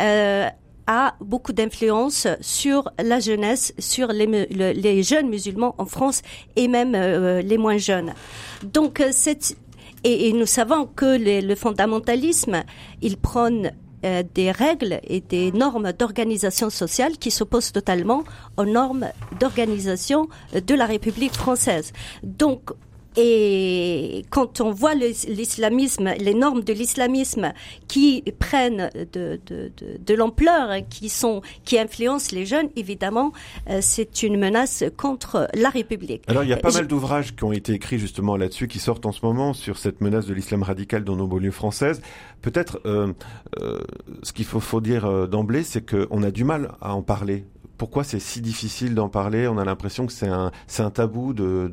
euh, 0.00 0.48
a 0.86 1.14
beaucoup 1.20 1.52
d'influence 1.52 2.26
sur 2.40 2.90
la 3.02 3.20
jeunesse, 3.20 3.74
sur 3.78 4.08
les, 4.08 4.26
les, 4.46 5.02
jeunes 5.02 5.28
musulmans 5.28 5.74
en 5.78 5.86
France 5.86 6.22
et 6.54 6.68
même 6.68 6.94
euh, 6.94 7.42
les 7.42 7.58
moins 7.58 7.78
jeunes. 7.78 8.14
Donc, 8.62 9.00
euh, 9.00 9.08
cette, 9.10 9.56
et, 10.04 10.32
nous 10.32 10.46
savons 10.46 10.86
que 10.86 11.18
le 11.42 11.54
fondamentalisme, 11.54 12.62
il 13.02 13.16
prône 13.16 13.72
euh, 14.04 14.22
des 14.34 14.50
règles 14.50 15.00
et 15.04 15.20
des 15.20 15.50
normes 15.52 15.92
d'organisation 15.92 16.70
sociale 16.70 17.18
qui 17.18 17.30
s'opposent 17.30 17.72
totalement 17.72 18.22
aux 18.56 18.66
normes 18.66 19.08
d'organisation 19.40 20.28
de 20.54 20.74
la 20.74 20.86
République 20.86 21.32
française. 21.32 21.92
Donc, 22.22 22.70
et 23.16 24.24
quand 24.30 24.60
on 24.60 24.70
voit 24.72 24.94
l'islamisme, 24.94 26.12
les 26.18 26.34
normes 26.34 26.62
de 26.62 26.72
l'islamisme 26.72 27.52
qui 27.88 28.22
prennent 28.38 28.90
de, 29.12 29.40
de, 29.46 29.72
de, 29.76 29.98
de 29.98 30.14
l'ampleur, 30.14 30.70
qui 30.90 31.08
sont, 31.08 31.42
qui 31.64 31.78
influencent 31.78 32.34
les 32.34 32.46
jeunes, 32.46 32.68
évidemment, 32.76 33.32
euh, 33.70 33.78
c'est 33.80 34.22
une 34.22 34.38
menace 34.38 34.84
contre 34.96 35.48
la 35.54 35.70
République. 35.70 36.22
Alors 36.26 36.44
il 36.44 36.50
y 36.50 36.52
a 36.52 36.56
pas 36.56 36.72
mal 36.72 36.86
d'ouvrages 36.86 37.34
qui 37.34 37.44
ont 37.44 37.52
été 37.52 37.72
écrits 37.72 37.98
justement 37.98 38.36
là-dessus, 38.36 38.68
qui 38.68 38.78
sortent 38.78 39.06
en 39.06 39.12
ce 39.12 39.24
moment 39.24 39.52
sur 39.52 39.78
cette 39.78 40.00
menace 40.00 40.26
de 40.26 40.34
l'islam 40.34 40.62
radical 40.62 41.04
dans 41.04 41.16
nos 41.16 41.26
banlieues 41.26 41.50
françaises. 41.50 42.00
Peut-être 42.42 42.80
euh, 42.86 43.12
euh, 43.60 43.78
ce 44.22 44.32
qu'il 44.32 44.44
faut, 44.44 44.60
faut 44.60 44.80
dire 44.80 45.06
euh, 45.06 45.26
d'emblée, 45.26 45.62
c'est 45.62 45.88
qu'on 45.88 46.22
a 46.22 46.30
du 46.30 46.44
mal 46.44 46.72
à 46.80 46.94
en 46.94 47.02
parler 47.02 47.44
pourquoi 47.78 48.04
c'est 48.04 48.20
si 48.20 48.40
difficile 48.40 48.94
d'en 48.94 49.08
parler? 49.08 49.48
On 49.48 49.58
a 49.58 49.64
l'impression 49.64 50.06
que 50.06 50.12
c'est 50.12 50.28
un, 50.28 50.50
un 50.78 50.90
tabou 50.90 51.32
de, 51.32 51.68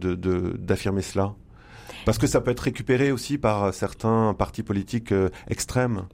d'affirmer 0.57 1.01
cela. 1.01 1.33
Parce 2.05 2.17
que 2.17 2.27
ça 2.27 2.41
peut 2.41 2.51
être 2.51 2.59
récupéré 2.61 3.11
aussi 3.11 3.37
par 3.37 3.73
certains 3.73 4.33
partis 4.33 4.63
politiques 4.63 5.13
euh, 5.13 5.29
extrêmes. 5.47 6.05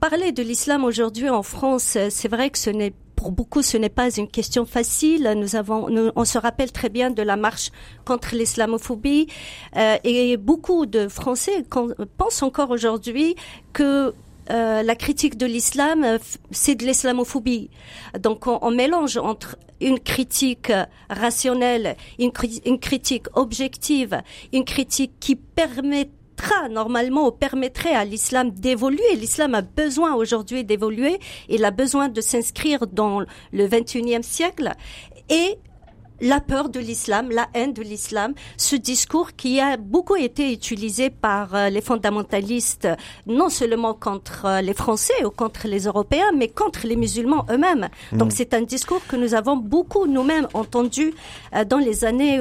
Parler 0.00 0.32
de 0.32 0.42
l'islam 0.42 0.84
aujourd'hui 0.84 1.28
en 1.28 1.42
France, 1.42 1.98
c'est 2.08 2.28
vrai 2.28 2.50
que 2.50 2.58
ce 2.58 2.70
n'est 2.70 2.92
pour 3.16 3.32
beaucoup, 3.32 3.62
ce 3.62 3.76
n'est 3.76 3.88
pas 3.88 4.16
une 4.16 4.28
question 4.28 4.64
facile. 4.64 5.34
Nous 5.36 5.56
avons, 5.56 5.88
on 6.14 6.24
se 6.24 6.38
rappelle 6.38 6.70
très 6.70 6.88
bien 6.88 7.10
de 7.10 7.22
la 7.22 7.36
marche 7.36 7.72
contre 8.04 8.36
l'islamophobie, 8.36 9.26
euh, 9.76 9.96
et 10.04 10.36
beaucoup 10.36 10.86
de 10.86 11.08
Français 11.08 11.64
pensent 12.16 12.42
encore 12.44 12.70
aujourd'hui 12.70 13.34
que 13.72 14.14
euh, 14.50 14.82
la 14.82 14.94
critique 14.94 15.36
de 15.36 15.46
l'islam, 15.46 16.04
euh, 16.04 16.18
c'est 16.50 16.74
de 16.74 16.84
l'islamophobie. 16.84 17.70
Donc 18.18 18.46
on, 18.46 18.70
mélange 18.70 19.16
entre 19.16 19.56
une 19.80 20.00
critique 20.00 20.72
rationnelle, 21.10 21.96
une, 22.18 22.32
critique 22.32 23.26
objective, 23.34 24.22
une 24.52 24.64
critique 24.64 25.12
qui 25.20 25.36
permettra 25.36 26.68
normalement 26.70 27.30
permettrait 27.32 27.94
à 27.94 28.04
l'islam 28.04 28.50
d'évoluer. 28.50 29.16
L'islam 29.16 29.54
a 29.54 29.62
besoin 29.62 30.14
aujourd'hui 30.14 30.64
d'évoluer, 30.64 31.18
il 31.48 31.64
a 31.64 31.70
besoin 31.70 32.08
de 32.08 32.20
s'inscrire 32.20 32.86
dans 32.86 33.20
le 33.20 33.68
21e 33.68 34.22
siècle 34.22 34.72
et 35.28 35.58
la 36.20 36.40
peur 36.40 36.68
de 36.68 36.80
l'islam, 36.80 37.30
la 37.30 37.48
haine 37.54 37.72
de 37.72 37.82
l'islam, 37.82 38.34
ce 38.56 38.76
discours 38.76 39.32
qui 39.36 39.60
a 39.60 39.76
beaucoup 39.76 40.16
été 40.16 40.52
utilisé 40.52 41.10
par 41.10 41.54
euh, 41.54 41.68
les 41.68 41.80
fondamentalistes, 41.80 42.88
non 43.26 43.48
seulement 43.48 43.94
contre 43.94 44.44
euh, 44.46 44.60
les 44.60 44.74
Français 44.74 45.24
ou 45.24 45.30
contre 45.30 45.66
les 45.68 45.84
Européens, 45.86 46.32
mais 46.36 46.48
contre 46.48 46.86
les 46.86 46.96
musulmans 46.96 47.46
eux-mêmes. 47.50 47.88
Donc 48.12 48.28
mm. 48.28 48.34
c'est 48.36 48.54
un 48.54 48.62
discours 48.62 49.00
que 49.06 49.16
nous 49.16 49.34
avons 49.34 49.56
beaucoup 49.56 50.06
nous-mêmes 50.06 50.48
entendu 50.54 51.14
euh, 51.54 51.64
dans 51.64 51.78
les 51.78 52.04
années 52.04 52.40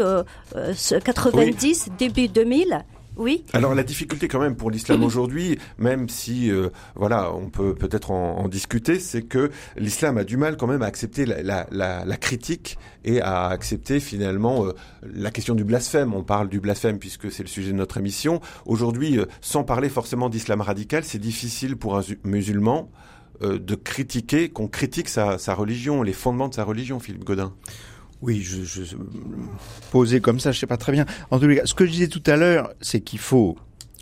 90, 1.04 1.90
début 1.98 2.28
2000. 2.28 2.84
Oui. 3.18 3.44
Alors 3.54 3.74
la 3.74 3.84
difficulté 3.84 4.28
quand 4.28 4.40
même 4.40 4.56
pour 4.56 4.72
l'islam 4.72 5.04
aujourd'hui, 5.08 5.58
même 5.78 6.08
si 6.10 6.52
euh, 6.52 6.70
voilà, 6.96 7.34
on 7.34 7.50
peut 7.50 7.74
peut-être 7.74 8.12
en, 8.12 8.48
discuter, 8.48 9.00
c'est 9.00 9.24
que 9.24 9.52
l'islam 9.76 10.18
a 10.18 10.24
du 10.24 10.38
mal 10.38 10.56
quand 10.58 10.68
même 10.68 10.82
à 10.82 10.86
accepter 10.86 11.26
la, 11.26 12.18
critique 12.18 12.78
et 13.04 13.22
à 13.22 13.48
accepter 13.48 14.00
finalement 14.00 14.66
euh, 14.66 14.74
la 15.02 15.32
question 15.32 15.56
du 15.56 15.64
blasphème. 15.64 16.14
On 16.14 16.24
parle 16.24 16.48
du 16.50 16.60
blasphème 16.60 17.00
puisque 17.00 17.32
c'est 17.32 17.44
le 17.44 17.50
sujet 17.50 17.72
de 17.72 17.78
notre 17.78 17.98
émission. 17.98 18.40
Aujourd'hui, 18.66 19.20
euh, 19.20 19.26
sans 19.42 19.64
parler 19.64 19.90
forcément 19.90 20.30
d'islam 20.30 20.62
radical, 20.62 21.04
c'est 21.04 21.20
difficile 21.20 21.76
pour 21.76 21.98
un 21.98 22.02
musulman 22.24 22.90
de 23.40 23.76
critiquer, 23.76 24.50
qu'on 24.50 24.68
critique 24.68 25.08
sa, 25.08 25.38
sa 25.38 25.54
religion, 25.54 26.02
les 26.02 26.14
fondements 26.14 26.48
de 26.48 26.56
sa 26.56 26.64
religion, 26.64 27.00
Philippe 27.00 27.24
Godin. 27.24 27.54
Oui, 28.22 28.42
je, 28.42 28.64
je 28.64 30.18
comme 30.20 30.40
ça, 30.40 30.52
je 30.52 30.60
sais 30.60 30.68
pas 30.68 30.78
très 30.78 30.92
bien. 30.92 31.06
En 31.30 31.38
les 31.38 31.58
cas, 31.58 31.66
ce 31.66 31.74
que 31.74 31.86
je 31.86 31.92
disais 31.92 32.08
tout 32.08 32.24
à 32.26 32.36
l'heure, 32.36 32.74
c'est 32.82 33.02
qu'il 33.02 33.20
faut 33.20 33.58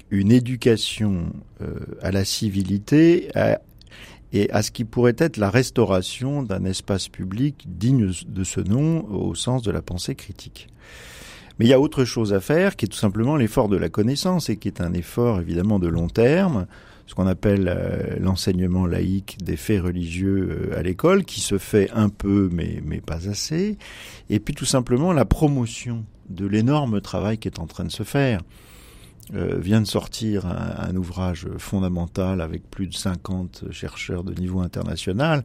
une 0.09 0.31
éducation 0.31 1.33
euh, 1.61 1.79
à 2.01 2.11
la 2.11 2.23
civilité 2.23 3.29
et 4.31 4.49
à 4.51 4.61
ce 4.61 4.71
qui 4.71 4.85
pourrait 4.85 5.15
être 5.17 5.37
la 5.37 5.49
restauration 5.49 6.43
d'un 6.43 6.63
espace 6.65 7.09
public 7.09 7.65
digne 7.67 8.11
de 8.27 8.43
ce 8.43 8.61
nom 8.61 9.05
au 9.09 9.35
sens 9.35 9.61
de 9.63 9.71
la 9.71 9.81
pensée 9.81 10.15
critique. 10.15 10.67
Mais 11.57 11.65
il 11.65 11.69
y 11.69 11.73
a 11.73 11.79
autre 11.79 12.03
chose 12.05 12.33
à 12.33 12.39
faire 12.39 12.75
qui 12.75 12.85
est 12.85 12.89
tout 12.89 12.97
simplement 12.97 13.37
l'effort 13.37 13.69
de 13.69 13.77
la 13.77 13.89
connaissance 13.89 14.49
et 14.49 14.57
qui 14.57 14.67
est 14.67 14.81
un 14.81 14.93
effort 14.93 15.39
évidemment 15.39 15.79
de 15.79 15.87
long 15.87 16.07
terme 16.07 16.67
ce 17.07 17.13
qu'on 17.13 17.27
appelle 17.27 17.67
euh, 17.67 18.17
l'enseignement 18.19 18.85
laïque 18.85 19.37
des 19.43 19.57
faits 19.57 19.81
religieux 19.81 20.69
euh, 20.71 20.79
à 20.79 20.81
l'école, 20.81 21.23
qui 21.23 21.41
se 21.41 21.57
fait 21.57 21.89
un 21.91 22.09
peu 22.09 22.49
mais, 22.51 22.81
mais 22.83 23.01
pas 23.01 23.29
assez, 23.29 23.77
et 24.29 24.39
puis 24.39 24.53
tout 24.53 24.65
simplement 24.65 25.13
la 25.13 25.25
promotion 25.25 26.03
de 26.29 26.47
l'énorme 26.47 27.01
travail 27.01 27.37
qui 27.37 27.47
est 27.47 27.59
en 27.59 27.67
train 27.67 27.85
de 27.85 27.91
se 27.91 28.03
faire. 28.03 28.41
Euh, 29.33 29.57
vient 29.57 29.81
de 29.81 29.87
sortir 29.87 30.45
un, 30.45 30.95
ouvrage 30.95 31.47
fondamental 31.57 32.41
avec 32.41 32.69
plus 32.69 32.85
de 32.85 32.93
50 32.93 33.71
chercheurs 33.71 34.23
de 34.23 34.39
niveau 34.39 34.59
international, 34.59 35.43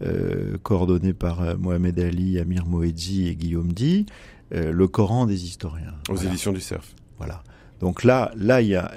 euh, 0.00 0.56
coordonné 0.62 1.12
par 1.12 1.58
Mohamed 1.58 2.00
Ali, 2.00 2.38
Amir 2.38 2.64
Moedzi 2.64 3.28
et 3.28 3.36
Guillaume 3.36 3.74
Di, 3.74 4.06
Le 4.50 4.88
Coran 4.88 5.26
des 5.26 5.44
historiens. 5.44 5.92
Aux 6.08 6.16
éditions 6.16 6.52
du 6.52 6.62
CERF. 6.62 6.94
Voilà. 7.18 7.42
Donc 7.80 8.04
là, 8.04 8.30
là, 8.36 8.62
il 8.62 8.68
y 8.68 8.74
a, 8.74 8.90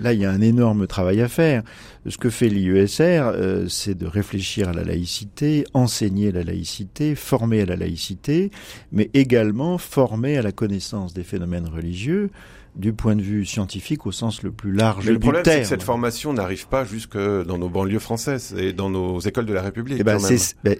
là, 0.00 0.12
il 0.12 0.20
y 0.20 0.24
a 0.24 0.30
un 0.30 0.40
énorme 0.40 0.86
travail 0.86 1.20
à 1.20 1.28
faire. 1.28 1.62
Ce 2.06 2.18
que 2.18 2.30
fait 2.30 2.48
l'IESR, 2.48 3.22
euh, 3.24 3.68
c'est 3.68 3.94
de 3.94 4.06
réfléchir 4.06 4.68
à 4.68 4.72
la 4.72 4.84
laïcité, 4.84 5.64
enseigner 5.72 6.32
la 6.32 6.42
laïcité, 6.42 7.14
former 7.14 7.62
à 7.62 7.66
la 7.66 7.76
laïcité, 7.76 8.50
mais 8.92 9.10
également 9.14 9.78
former 9.78 10.36
à 10.36 10.42
la 10.42 10.52
connaissance 10.52 11.14
des 11.14 11.24
phénomènes 11.24 11.66
religieux 11.66 12.30
du 12.76 12.92
point 12.92 13.14
de 13.14 13.22
vue 13.22 13.44
scientifique 13.44 14.04
au 14.04 14.12
sens 14.12 14.42
le 14.42 14.50
plus 14.50 14.72
large 14.72 15.06
mais 15.06 15.12
le 15.12 15.20
problème, 15.20 15.44
c'est 15.44 15.60
que 15.60 15.66
cette 15.66 15.84
formation 15.84 16.32
n'arrive 16.32 16.66
pas 16.66 16.84
jusque 16.84 17.16
dans 17.16 17.56
nos 17.56 17.68
banlieues 17.68 18.00
françaises 18.00 18.52
et 18.58 18.72
dans 18.72 18.90
nos 18.90 19.20
écoles 19.20 19.46
de 19.46 19.52
la 19.52 19.62
République. 19.62 19.98
Eh 20.00 20.04
ben, 20.04 20.18
ben, 20.64 20.76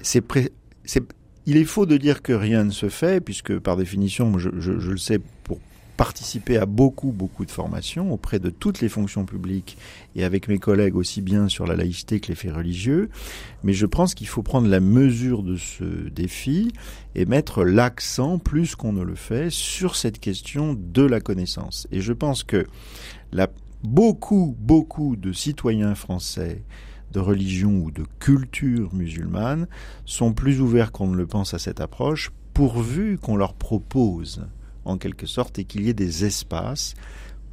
il 1.46 1.56
est 1.56 1.64
faux 1.64 1.86
de 1.86 1.96
dire 1.96 2.22
que 2.22 2.32
rien 2.32 2.64
ne 2.64 2.70
se 2.70 2.88
fait, 2.88 3.20
puisque 3.20 3.58
par 3.58 3.76
définition, 3.76 4.38
je, 4.38 4.50
je, 4.58 4.78
je 4.78 4.90
le 4.90 4.96
sais 4.96 5.20
participé 5.96 6.56
à 6.56 6.66
beaucoup, 6.66 7.12
beaucoup 7.12 7.44
de 7.44 7.50
formations 7.50 8.12
auprès 8.12 8.38
de 8.38 8.50
toutes 8.50 8.80
les 8.80 8.88
fonctions 8.88 9.24
publiques 9.24 9.78
et 10.16 10.24
avec 10.24 10.48
mes 10.48 10.58
collègues 10.58 10.96
aussi 10.96 11.22
bien 11.22 11.48
sur 11.48 11.66
la 11.66 11.76
laïcité 11.76 12.20
que 12.20 12.28
les 12.28 12.34
faits 12.34 12.54
religieux. 12.54 13.10
Mais 13.62 13.72
je 13.72 13.86
pense 13.86 14.14
qu'il 14.14 14.26
faut 14.26 14.42
prendre 14.42 14.68
la 14.68 14.80
mesure 14.80 15.42
de 15.42 15.56
ce 15.56 16.08
défi 16.10 16.72
et 17.14 17.26
mettre 17.26 17.64
l'accent, 17.64 18.38
plus 18.38 18.74
qu'on 18.74 18.92
ne 18.92 19.02
le 19.02 19.14
fait, 19.14 19.50
sur 19.50 19.96
cette 19.96 20.20
question 20.20 20.76
de 20.78 21.02
la 21.02 21.20
connaissance. 21.20 21.86
Et 21.92 22.00
je 22.00 22.12
pense 22.12 22.42
que 22.42 22.66
la, 23.32 23.48
beaucoup, 23.82 24.56
beaucoup 24.58 25.16
de 25.16 25.32
citoyens 25.32 25.94
français 25.94 26.62
de 27.12 27.20
religion 27.20 27.70
ou 27.70 27.90
de 27.90 28.04
culture 28.18 28.92
musulmane 28.92 29.68
sont 30.04 30.32
plus 30.32 30.60
ouverts 30.60 30.90
qu'on 30.90 31.06
ne 31.06 31.16
le 31.16 31.26
pense 31.26 31.54
à 31.54 31.58
cette 31.58 31.80
approche, 31.80 32.32
pourvu 32.54 33.18
qu'on 33.18 33.36
leur 33.36 33.54
propose, 33.54 34.46
en 34.84 34.98
quelque 34.98 35.26
sorte, 35.26 35.58
et 35.58 35.64
qu'il 35.64 35.82
y 35.82 35.88
ait 35.88 35.94
des 35.94 36.24
espaces 36.24 36.94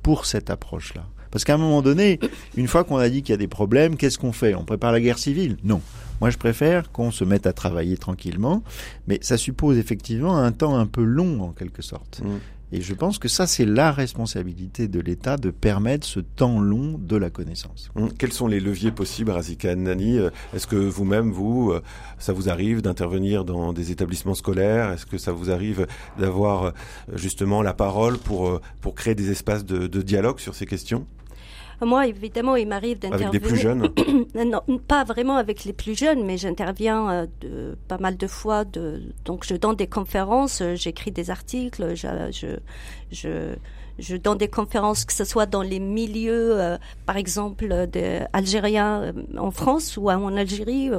pour 0.03 0.25
cette 0.25 0.49
approche-là. 0.49 1.05
Parce 1.31 1.45
qu'à 1.45 1.53
un 1.53 1.57
moment 1.57 1.81
donné, 1.81 2.19
une 2.55 2.67
fois 2.67 2.83
qu'on 2.83 2.97
a 2.97 3.09
dit 3.09 3.23
qu'il 3.23 3.31
y 3.31 3.33
a 3.33 3.37
des 3.37 3.47
problèmes, 3.47 3.95
qu'est-ce 3.95 4.19
qu'on 4.19 4.33
fait? 4.33 4.53
On 4.53 4.65
prépare 4.65 4.91
la 4.91 4.99
guerre 4.99 5.17
civile? 5.17 5.57
Non. 5.63 5.81
Moi, 6.19 6.29
je 6.29 6.37
préfère 6.37 6.91
qu'on 6.91 7.09
se 7.09 7.23
mette 7.23 7.47
à 7.47 7.53
travailler 7.53 7.97
tranquillement, 7.97 8.63
mais 9.07 9.17
ça 9.21 9.37
suppose 9.37 9.77
effectivement 9.77 10.37
un 10.37 10.51
temps 10.51 10.77
un 10.77 10.85
peu 10.85 11.03
long, 11.03 11.41
en 11.41 11.51
quelque 11.51 11.81
sorte. 11.81 12.21
Mmh. 12.23 12.37
Et 12.71 12.81
je 12.81 12.93
pense 12.93 13.19
que 13.19 13.27
ça, 13.27 13.47
c'est 13.47 13.65
la 13.65 13.91
responsabilité 13.91 14.87
de 14.87 14.99
l'État 14.99 15.37
de 15.37 15.49
permettre 15.49 16.07
ce 16.07 16.19
temps 16.19 16.59
long 16.59 16.97
de 16.97 17.17
la 17.17 17.29
connaissance. 17.29 17.89
Mmh. 17.95 18.07
Quels 18.17 18.31
sont 18.31 18.47
les 18.47 18.59
leviers 18.59 18.91
possibles, 18.91 19.31
Razika 19.31 19.75
Nani? 19.75 20.19
Est-ce 20.53 20.67
que 20.67 20.75
vous-même, 20.75 21.31
vous, 21.31 21.71
euh, 21.71 21.81
ça 22.17 22.33
vous 22.33 22.49
arrive 22.49 22.81
d'intervenir 22.81 23.43
dans 23.43 23.73
des 23.73 23.91
établissements 23.91 24.35
scolaires? 24.35 24.91
Est-ce 24.91 25.05
que 25.05 25.17
ça 25.17 25.31
vous 25.31 25.51
arrive 25.51 25.85
d'avoir 26.17 26.63
euh, 26.63 26.71
justement 27.15 27.61
la 27.61 27.73
parole 27.73 28.17
pour, 28.17 28.47
euh, 28.47 28.61
pour 28.79 28.95
créer 28.95 29.15
des 29.15 29.31
espaces 29.31 29.65
de 29.65 30.01
dialogue 30.01 30.39
sur 30.39 30.55
ces 30.55 30.65
questions? 30.65 31.05
Moi, 31.85 32.07
évidemment, 32.07 32.55
il 32.55 32.67
m'arrive 32.67 32.99
d'intervenir. 32.99 33.29
Avec 33.29 33.41
des 33.41 33.47
plus 33.47 33.57
jeunes 33.57 33.89
Non, 34.35 34.61
pas 34.87 35.03
vraiment 35.03 35.37
avec 35.37 35.63
les 35.63 35.73
plus 35.73 35.97
jeunes, 35.97 36.23
mais 36.23 36.37
j'interviens 36.37 37.27
euh, 37.43 37.75
pas 37.87 37.97
mal 37.97 38.17
de 38.17 38.27
fois. 38.27 38.65
De, 38.65 39.01
donc, 39.25 39.45
je 39.45 39.55
donne 39.55 39.75
des 39.75 39.87
conférences, 39.87 40.61
euh, 40.61 40.75
j'écris 40.75 41.11
des 41.11 41.29
articles, 41.29 41.95
je, 41.95 42.07
je, 42.31 42.47
je 43.11 43.55
je 44.01 44.17
donne 44.17 44.37
des 44.37 44.47
conférences, 44.47 45.05
que 45.05 45.13
ce 45.13 45.23
soit 45.23 45.45
dans 45.45 45.61
les 45.61 45.79
milieux, 45.79 46.59
euh, 46.59 46.77
par 47.05 47.17
exemple, 47.17 47.87
algériens 48.33 49.01
euh, 49.01 49.13
en 49.37 49.51
France 49.51 49.95
ou 49.97 50.09
en 50.09 50.35
Algérie. 50.35 50.89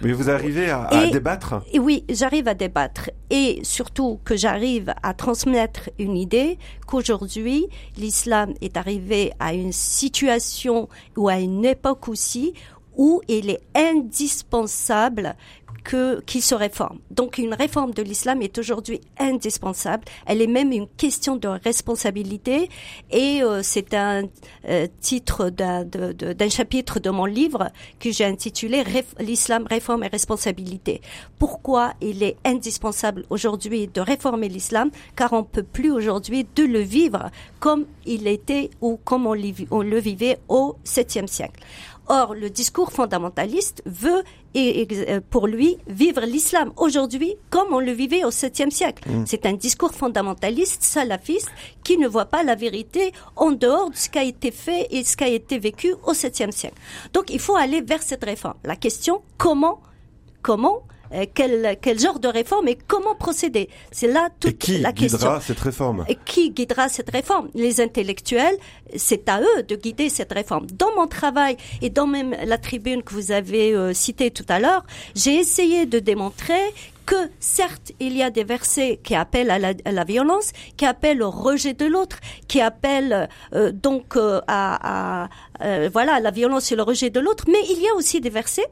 Mais 0.00 0.12
vous 0.12 0.30
arrivez 0.30 0.70
à, 0.70 0.88
débattre 1.12 1.62
et 1.72 1.78
Oui, 1.78 2.04
j'arrive 2.08 2.48
à 2.48 2.54
débattre. 2.54 3.10
Et 3.30 3.60
surtout 3.62 4.20
que 4.24 4.36
j'arrive 4.36 4.94
à 5.02 5.12
transmettre 5.12 5.90
une 5.98 6.16
idée 6.16 6.58
qu'aujourd'hui, 6.86 7.66
l'islam 7.96 8.54
est 8.60 8.76
arrivé 8.76 9.32
à 9.40 9.52
une 9.54 9.72
situation 9.72 10.88
ou 11.16 11.28
à 11.28 11.38
une 11.38 11.64
époque 11.64 12.08
aussi 12.08 12.54
où 12.96 13.22
il 13.28 13.50
est 13.50 13.60
indispensable 13.74 15.34
que 15.84 16.20
qu'il 16.20 16.42
se 16.42 16.54
réforme. 16.54 16.98
Donc 17.10 17.38
une 17.38 17.54
réforme 17.54 17.92
de 17.92 18.02
l'islam 18.02 18.42
est 18.42 18.58
aujourd'hui 18.58 19.00
indispensable. 19.18 20.04
Elle 20.26 20.42
est 20.42 20.46
même 20.46 20.72
une 20.72 20.86
question 20.88 21.36
de 21.36 21.48
responsabilité 21.48 22.68
et 23.10 23.42
euh, 23.42 23.62
c'est 23.62 23.94
un 23.94 24.24
euh, 24.68 24.86
titre 25.00 25.50
d'un 25.50 26.48
chapitre 26.48 27.00
de 27.00 27.10
mon 27.10 27.24
livre 27.24 27.70
que 28.00 28.10
j'ai 28.10 28.24
intitulé 28.24 28.82
L'islam, 29.18 29.66
réforme 29.68 30.04
et 30.04 30.08
responsabilité. 30.08 31.00
Pourquoi 31.38 31.94
il 32.00 32.22
est 32.22 32.36
indispensable 32.44 33.24
aujourd'hui 33.30 33.88
de 33.88 34.00
réformer 34.00 34.48
l'islam 34.48 34.90
Car 35.16 35.32
on 35.32 35.44
peut 35.44 35.62
plus 35.62 35.90
aujourd'hui 35.90 36.46
de 36.54 36.64
le 36.64 36.80
vivre 36.80 37.30
comme 37.60 37.86
il 38.06 38.26
était 38.26 38.70
ou 38.80 38.98
comme 39.04 39.26
on, 39.26 39.36
on 39.70 39.82
le 39.82 39.98
vivait 39.98 40.38
au 40.48 40.76
7e 40.84 41.26
siècle? 41.26 41.60
Or, 42.08 42.34
le 42.34 42.50
discours 42.50 42.92
fondamentaliste 42.92 43.82
veut, 43.86 44.22
et, 44.54 44.86
euh, 45.08 45.20
pour 45.30 45.46
lui, 45.46 45.78
vivre 45.86 46.22
l'islam 46.22 46.72
aujourd'hui 46.76 47.36
comme 47.48 47.72
on 47.72 47.78
le 47.80 47.92
vivait 47.92 48.24
au 48.24 48.30
7e 48.30 48.70
siècle. 48.70 49.08
Mm. 49.08 49.24
C'est 49.26 49.46
un 49.46 49.52
discours 49.52 49.94
fondamentaliste, 49.94 50.82
salafiste, 50.82 51.50
qui 51.84 51.96
ne 51.96 52.08
voit 52.08 52.26
pas 52.26 52.42
la 52.42 52.54
vérité 52.54 53.12
en 53.36 53.52
dehors 53.52 53.90
de 53.90 53.96
ce 53.96 54.08
qui 54.08 54.18
a 54.18 54.24
été 54.24 54.50
fait 54.50 54.88
et 54.90 55.04
ce 55.04 55.16
qui 55.16 55.24
a 55.24 55.28
été 55.28 55.58
vécu 55.58 55.94
au 56.04 56.12
7e 56.12 56.50
siècle. 56.50 56.76
Donc, 57.12 57.30
il 57.30 57.38
faut 57.38 57.56
aller 57.56 57.80
vers 57.80 58.02
cette 58.02 58.24
réforme. 58.24 58.58
La 58.64 58.76
question, 58.76 59.22
comment, 59.38 59.80
comment 60.42 60.82
quel, 61.34 61.76
quel 61.80 61.98
genre 61.98 62.18
de 62.18 62.28
réforme 62.28 62.68
et 62.68 62.78
comment 62.86 63.14
procéder? 63.14 63.68
C'est 63.90 64.06
là 64.06 64.28
toute 64.40 64.68
la 64.68 64.92
question. 64.92 65.18
Qui 65.18 65.24
guidera 65.24 65.40
cette 65.40 65.60
réforme? 65.60 66.04
Et 66.08 66.18
Qui 66.24 66.50
guidera 66.50 66.88
cette 66.88 67.10
réforme? 67.10 67.48
Les 67.54 67.80
intellectuels, 67.80 68.56
c'est 68.96 69.28
à 69.28 69.40
eux 69.40 69.62
de 69.62 69.76
guider 69.76 70.08
cette 70.08 70.32
réforme. 70.32 70.66
Dans 70.72 70.94
mon 70.94 71.06
travail 71.06 71.56
et 71.80 71.90
dans 71.90 72.06
même 72.06 72.34
la 72.44 72.58
tribune 72.58 73.02
que 73.02 73.14
vous 73.14 73.32
avez 73.32 73.74
euh, 73.74 73.92
citée 73.92 74.30
tout 74.30 74.46
à 74.48 74.58
l'heure, 74.58 74.84
j'ai 75.14 75.34
essayé 75.34 75.86
de 75.86 75.98
démontrer 75.98 76.62
que 77.04 77.16
certes 77.40 77.92
il 77.98 78.16
y 78.16 78.22
a 78.22 78.30
des 78.30 78.44
versets 78.44 79.00
qui 79.02 79.14
appellent 79.16 79.50
à 79.50 79.58
la, 79.58 80.04
violence, 80.04 80.52
qui 80.76 80.86
appellent 80.86 81.22
au 81.22 81.30
rejet 81.30 81.74
de 81.74 81.84
l'autre, 81.84 82.18
qui 82.46 82.60
appellent 82.60 83.28
euh, 83.54 83.72
donc 83.72 84.16
à, 84.16 85.24
à 85.24 85.28
voilà 85.92 86.20
la 86.20 86.30
violence 86.30 86.72
et 86.72 86.76
le 86.76 86.82
rejet 86.82 87.10
de 87.10 87.20
l'autre, 87.20 87.44
mais 87.48 87.58
il 87.70 87.80
y 87.80 87.88
a 87.88 87.94
aussi 87.94 88.20
des 88.20 88.30
versets 88.30 88.68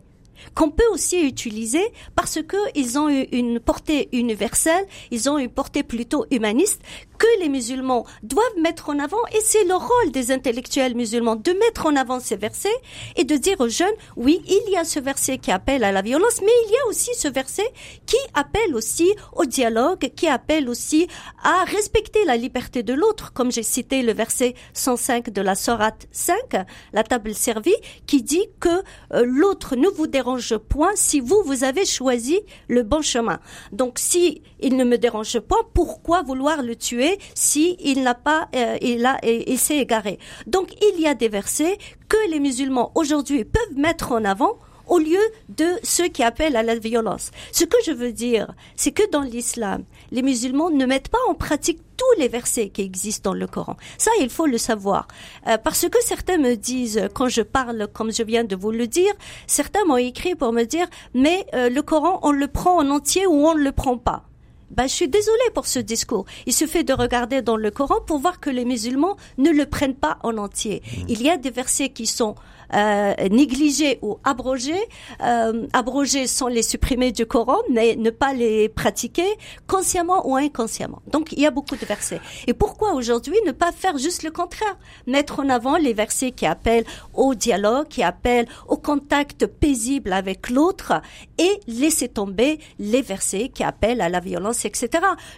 qu'on 0.54 0.70
peut 0.70 0.86
aussi 0.92 1.26
utiliser 1.26 1.82
parce 2.14 2.40
que 2.42 2.56
ils 2.74 2.98
ont 2.98 3.08
une 3.08 3.60
portée 3.60 4.08
universelle, 4.12 4.84
ils 5.10 5.28
ont 5.28 5.38
une 5.38 5.50
portée 5.50 5.82
plutôt 5.82 6.26
humaniste 6.30 6.80
que 7.20 7.40
les 7.40 7.50
musulmans 7.50 8.06
doivent 8.22 8.58
mettre 8.58 8.88
en 8.88 8.98
avant 8.98 9.24
et 9.32 9.40
c'est 9.42 9.64
le 9.64 9.74
rôle 9.74 10.10
des 10.10 10.32
intellectuels 10.32 10.96
musulmans 10.96 11.36
de 11.36 11.52
mettre 11.52 11.84
en 11.84 11.94
avant 11.94 12.18
ces 12.18 12.36
versets 12.36 12.68
et 13.16 13.24
de 13.24 13.36
dire 13.36 13.60
aux 13.60 13.68
jeunes 13.68 13.98
oui, 14.16 14.40
il 14.46 14.72
y 14.72 14.76
a 14.78 14.84
ce 14.84 14.98
verset 14.98 15.36
qui 15.36 15.52
appelle 15.52 15.84
à 15.84 15.92
la 15.92 16.00
violence 16.00 16.40
mais 16.40 16.56
il 16.66 16.72
y 16.72 16.76
a 16.76 16.88
aussi 16.88 17.10
ce 17.14 17.28
verset 17.28 17.70
qui 18.06 18.16
appelle 18.32 18.74
aussi 18.74 19.10
au 19.34 19.44
dialogue, 19.44 20.10
qui 20.16 20.28
appelle 20.28 20.68
aussi 20.70 21.08
à 21.44 21.64
respecter 21.64 22.24
la 22.24 22.38
liberté 22.38 22.82
de 22.82 22.94
l'autre 22.94 23.34
comme 23.34 23.52
j'ai 23.52 23.62
cité 23.62 24.02
le 24.02 24.14
verset 24.14 24.54
105 24.72 25.28
de 25.28 25.42
la 25.42 25.54
Sourate 25.54 26.06
5, 26.12 26.64
la 26.94 27.04
table 27.04 27.34
servie 27.34 27.76
qui 28.06 28.22
dit 28.22 28.46
que 28.60 28.68
euh, 29.12 29.24
l'autre 29.26 29.76
ne 29.76 29.88
vous 29.88 30.06
dérange 30.06 30.56
point 30.56 30.92
si 30.94 31.20
vous, 31.20 31.42
vous 31.44 31.64
avez 31.64 31.84
choisi 31.84 32.40
le 32.68 32.82
bon 32.82 33.02
chemin. 33.02 33.40
Donc, 33.72 33.98
si 33.98 34.42
il 34.60 34.76
ne 34.76 34.84
me 34.84 34.98
dérange 34.98 35.40
pas, 35.40 35.56
pourquoi 35.74 36.22
vouloir 36.22 36.62
le 36.62 36.76
tuer? 36.76 37.09
Si 37.34 37.76
il 37.80 38.02
n'a 38.02 38.14
pas, 38.14 38.48
euh, 38.54 38.76
il 38.80 39.04
a, 39.06 39.18
s'est 39.56 39.78
égaré? 39.78 40.18
Donc, 40.46 40.68
il 40.80 41.00
y 41.00 41.06
a 41.06 41.14
des 41.14 41.28
versets 41.28 41.78
que 42.08 42.16
les 42.30 42.40
musulmans 42.40 42.92
aujourd'hui 42.94 43.44
peuvent 43.44 43.76
mettre 43.76 44.12
en 44.12 44.24
avant 44.24 44.58
au 44.90 44.98
lieu 44.98 45.20
de 45.48 45.68
ceux 45.82 46.08
qui 46.08 46.22
appellent 46.22 46.56
à 46.56 46.64
la 46.64 46.74
violence. 46.74 47.30
Ce 47.52 47.64
que 47.64 47.76
je 47.86 47.92
veux 47.92 48.12
dire, 48.12 48.52
c'est 48.76 48.90
que 48.90 49.08
dans 49.10 49.22
l'islam, 49.22 49.84
les 50.10 50.20
musulmans 50.20 50.68
ne 50.68 50.84
mettent 50.84 51.08
pas 51.08 51.18
en 51.28 51.34
pratique 51.34 51.80
tous 51.96 52.20
les 52.20 52.28
versets 52.28 52.70
qui 52.70 52.82
existent 52.82 53.30
dans 53.30 53.36
le 53.36 53.46
Coran. 53.46 53.76
Ça, 53.98 54.10
il 54.20 54.30
faut 54.30 54.46
le 54.46 54.58
savoir. 54.58 55.06
Euh, 55.46 55.58
parce 55.58 55.88
que 55.88 56.02
certains 56.02 56.38
me 56.38 56.56
disent, 56.56 57.08
quand 57.14 57.28
je 57.28 57.42
parle, 57.42 57.86
comme 57.92 58.12
je 58.12 58.24
viens 58.24 58.42
de 58.44 58.56
vous 58.56 58.72
le 58.72 58.88
dire, 58.88 59.12
certains 59.46 59.84
m'ont 59.84 59.96
écrit 59.96 60.34
pour 60.34 60.52
me 60.52 60.64
dire, 60.64 60.88
mais 61.14 61.46
euh, 61.54 61.70
le 61.70 61.82
Coran, 61.82 62.18
on 62.22 62.32
le 62.32 62.48
prend 62.48 62.76
en 62.78 62.90
entier 62.90 63.26
ou 63.26 63.46
on 63.46 63.54
ne 63.54 63.62
le 63.62 63.72
prend 63.72 63.96
pas. 63.96 64.29
Ben, 64.70 64.84
je 64.86 64.92
suis 64.94 65.08
désolée 65.08 65.50
pour 65.54 65.66
ce 65.66 65.78
discours. 65.80 66.24
Il 66.46 66.52
suffit 66.52 66.84
de 66.84 66.92
regarder 66.92 67.42
dans 67.42 67.56
le 67.56 67.70
Coran 67.70 68.00
pour 68.06 68.18
voir 68.18 68.38
que 68.38 68.50
les 68.50 68.64
musulmans 68.64 69.16
ne 69.36 69.50
le 69.50 69.66
prennent 69.66 69.96
pas 69.96 70.18
en 70.22 70.38
entier. 70.38 70.82
Mmh. 70.84 71.04
Il 71.08 71.22
y 71.22 71.28
a 71.28 71.36
des 71.36 71.50
versets 71.50 71.88
qui 71.88 72.06
sont 72.06 72.36
euh, 72.74 73.14
négligés 73.30 73.98
ou 74.02 74.18
abrogés. 74.24 74.80
Euh, 75.22 75.66
abrogés 75.72 76.26
sans 76.26 76.48
les 76.48 76.62
supprimer 76.62 77.12
du 77.12 77.26
Coran, 77.26 77.58
mais 77.70 77.96
ne 77.96 78.10
pas 78.10 78.32
les 78.32 78.68
pratiquer 78.68 79.26
consciemment 79.66 80.28
ou 80.28 80.36
inconsciemment. 80.36 81.02
Donc 81.10 81.32
il 81.32 81.40
y 81.40 81.46
a 81.46 81.50
beaucoup 81.50 81.76
de 81.76 81.84
versets. 81.84 82.20
Et 82.46 82.54
pourquoi 82.54 82.94
aujourd'hui 82.94 83.36
ne 83.46 83.52
pas 83.52 83.72
faire 83.72 83.98
juste 83.98 84.22
le 84.22 84.30
contraire? 84.30 84.76
Mettre 85.06 85.40
en 85.40 85.48
avant 85.48 85.76
les 85.76 85.92
versets 85.92 86.30
qui 86.30 86.46
appellent 86.46 86.84
au 87.14 87.34
dialogue, 87.34 87.88
qui 87.88 88.02
appellent 88.02 88.48
au 88.68 88.76
contact 88.76 89.46
paisible 89.46 90.12
avec 90.12 90.50
l'autre 90.50 91.00
et 91.38 91.60
laisser 91.66 92.08
tomber 92.08 92.58
les 92.78 93.02
versets 93.02 93.48
qui 93.48 93.64
appellent 93.64 94.00
à 94.00 94.08
la 94.08 94.20
violence, 94.20 94.64
etc. 94.64 94.88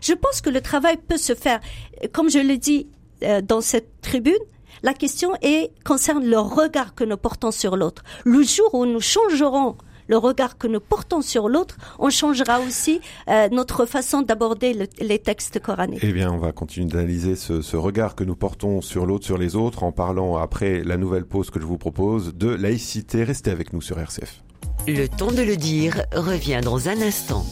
Je 0.00 0.12
pense 0.12 0.40
que 0.40 0.50
le 0.50 0.60
travail 0.60 0.96
peut 0.96 1.16
se 1.16 1.34
faire, 1.34 1.60
comme 2.12 2.30
je 2.30 2.38
l'ai 2.38 2.58
dit 2.58 2.88
euh, 3.22 3.40
dans 3.40 3.60
cette 3.60 4.00
tribune, 4.00 4.34
la 4.82 4.94
question 4.94 5.32
est, 5.42 5.70
concerne 5.84 6.24
le 6.24 6.38
regard 6.38 6.94
que 6.94 7.04
nous 7.04 7.16
portons 7.16 7.52
sur 7.52 7.76
l'autre. 7.76 8.02
Le 8.24 8.42
jour 8.42 8.74
où 8.74 8.84
nous 8.84 9.00
changerons 9.00 9.76
le 10.08 10.16
regard 10.16 10.58
que 10.58 10.66
nous 10.66 10.80
portons 10.80 11.22
sur 11.22 11.48
l'autre, 11.48 11.76
on 12.00 12.10
changera 12.10 12.60
aussi 12.60 13.00
euh, 13.28 13.48
notre 13.50 13.86
façon 13.86 14.22
d'aborder 14.22 14.88
les 15.00 15.18
textes 15.20 15.60
coraniques. 15.60 16.00
Eh 16.02 16.12
bien, 16.12 16.32
on 16.32 16.38
va 16.38 16.52
continuer 16.52 16.88
d'analyser 16.88 17.36
ce, 17.36 17.62
ce, 17.62 17.76
regard 17.76 18.16
que 18.16 18.24
nous 18.24 18.34
portons 18.34 18.80
sur 18.80 19.06
l'autre, 19.06 19.24
sur 19.24 19.38
les 19.38 19.54
autres, 19.54 19.84
en 19.84 19.92
parlant 19.92 20.36
après 20.36 20.82
la 20.82 20.96
nouvelle 20.96 21.24
pause 21.24 21.50
que 21.50 21.60
je 21.60 21.64
vous 21.64 21.78
propose 21.78 22.34
de 22.34 22.48
laïcité. 22.48 23.22
Restez 23.22 23.52
avec 23.52 23.72
nous 23.72 23.80
sur 23.80 23.98
RCF. 24.00 24.42
Le 24.88 25.06
temps 25.06 25.30
de 25.30 25.42
le 25.42 25.56
dire 25.56 26.02
revient 26.12 26.60
dans 26.62 26.88
un 26.88 27.00
instant. 27.00 27.46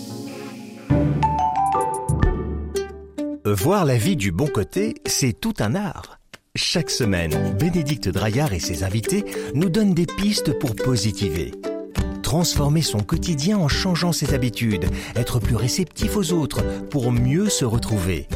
Voir 3.45 3.85
la 3.85 3.97
vie 3.97 4.17
du 4.17 4.33
bon 4.33 4.49
côté, 4.49 4.95
c'est 5.07 5.33
tout 5.33 5.55
un 5.61 5.75
art. 5.75 6.20
Chaque 6.57 6.91
semaine, 6.91 7.57
Bénédicte 7.61 8.09
Draillard 8.09 8.53
et 8.53 8.59
ses 8.59 8.83
invités 8.83 9.25
nous 9.55 9.69
donnent 9.69 9.95
des 9.95 10.07
pistes 10.07 10.59
pour 10.59 10.75
positiver. 10.75 11.53
Transformer 12.25 12.83
son 12.83 12.99
quotidien 12.99 13.57
en 13.57 13.69
changeant 13.69 14.11
ses 14.11 14.35
habitudes, 14.35 14.87
être 15.15 15.39
plus 15.39 15.55
réceptif 15.55 16.17
aux 16.17 16.33
autres 16.33 16.65
pour 16.89 17.13
mieux 17.13 17.49
se 17.49 17.65
retrouver. 17.65 18.27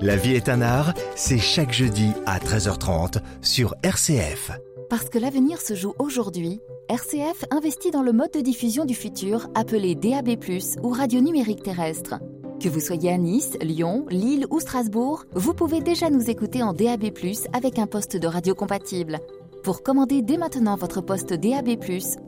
La 0.00 0.14
vie 0.14 0.34
est 0.34 0.48
un 0.48 0.62
art, 0.62 0.94
c'est 1.16 1.38
chaque 1.38 1.72
jeudi 1.72 2.12
à 2.26 2.38
13h30 2.38 3.18
sur 3.42 3.74
RCF. 3.82 4.52
Parce 4.88 5.08
que 5.08 5.18
l'avenir 5.18 5.60
se 5.60 5.74
joue 5.74 5.94
aujourd'hui, 5.98 6.60
RCF 6.88 7.44
investit 7.50 7.90
dans 7.90 8.02
le 8.02 8.12
mode 8.12 8.32
de 8.32 8.40
diffusion 8.40 8.84
du 8.84 8.94
futur 8.94 9.48
appelé 9.56 9.96
DAB+, 9.96 10.36
ou 10.84 10.90
radio 10.90 11.20
numérique 11.20 11.64
terrestre. 11.64 12.20
Que 12.64 12.70
vous 12.70 12.80
soyez 12.80 13.10
à 13.10 13.18
Nice, 13.18 13.58
Lyon, 13.60 14.06
Lille 14.08 14.46
ou 14.48 14.58
Strasbourg, 14.58 15.26
vous 15.34 15.52
pouvez 15.52 15.82
déjà 15.82 16.08
nous 16.08 16.30
écouter 16.30 16.62
en 16.62 16.72
DAB+, 16.72 17.10
avec 17.52 17.78
un 17.78 17.86
poste 17.86 18.16
de 18.16 18.26
radio 18.26 18.54
compatible. 18.54 19.18
Pour 19.62 19.82
commander 19.82 20.22
dès 20.22 20.38
maintenant 20.38 20.74
votre 20.74 21.02
poste 21.02 21.34
DAB+, 21.34 21.76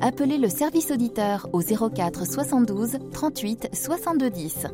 appelez 0.03 0.37
le 0.37 0.51
service 0.51 0.91
auditeur 0.91 1.49
au 1.55 1.63
04 1.63 2.27
72 2.27 2.99
38 3.13 3.69
62 3.73 4.29
10. 4.29 4.67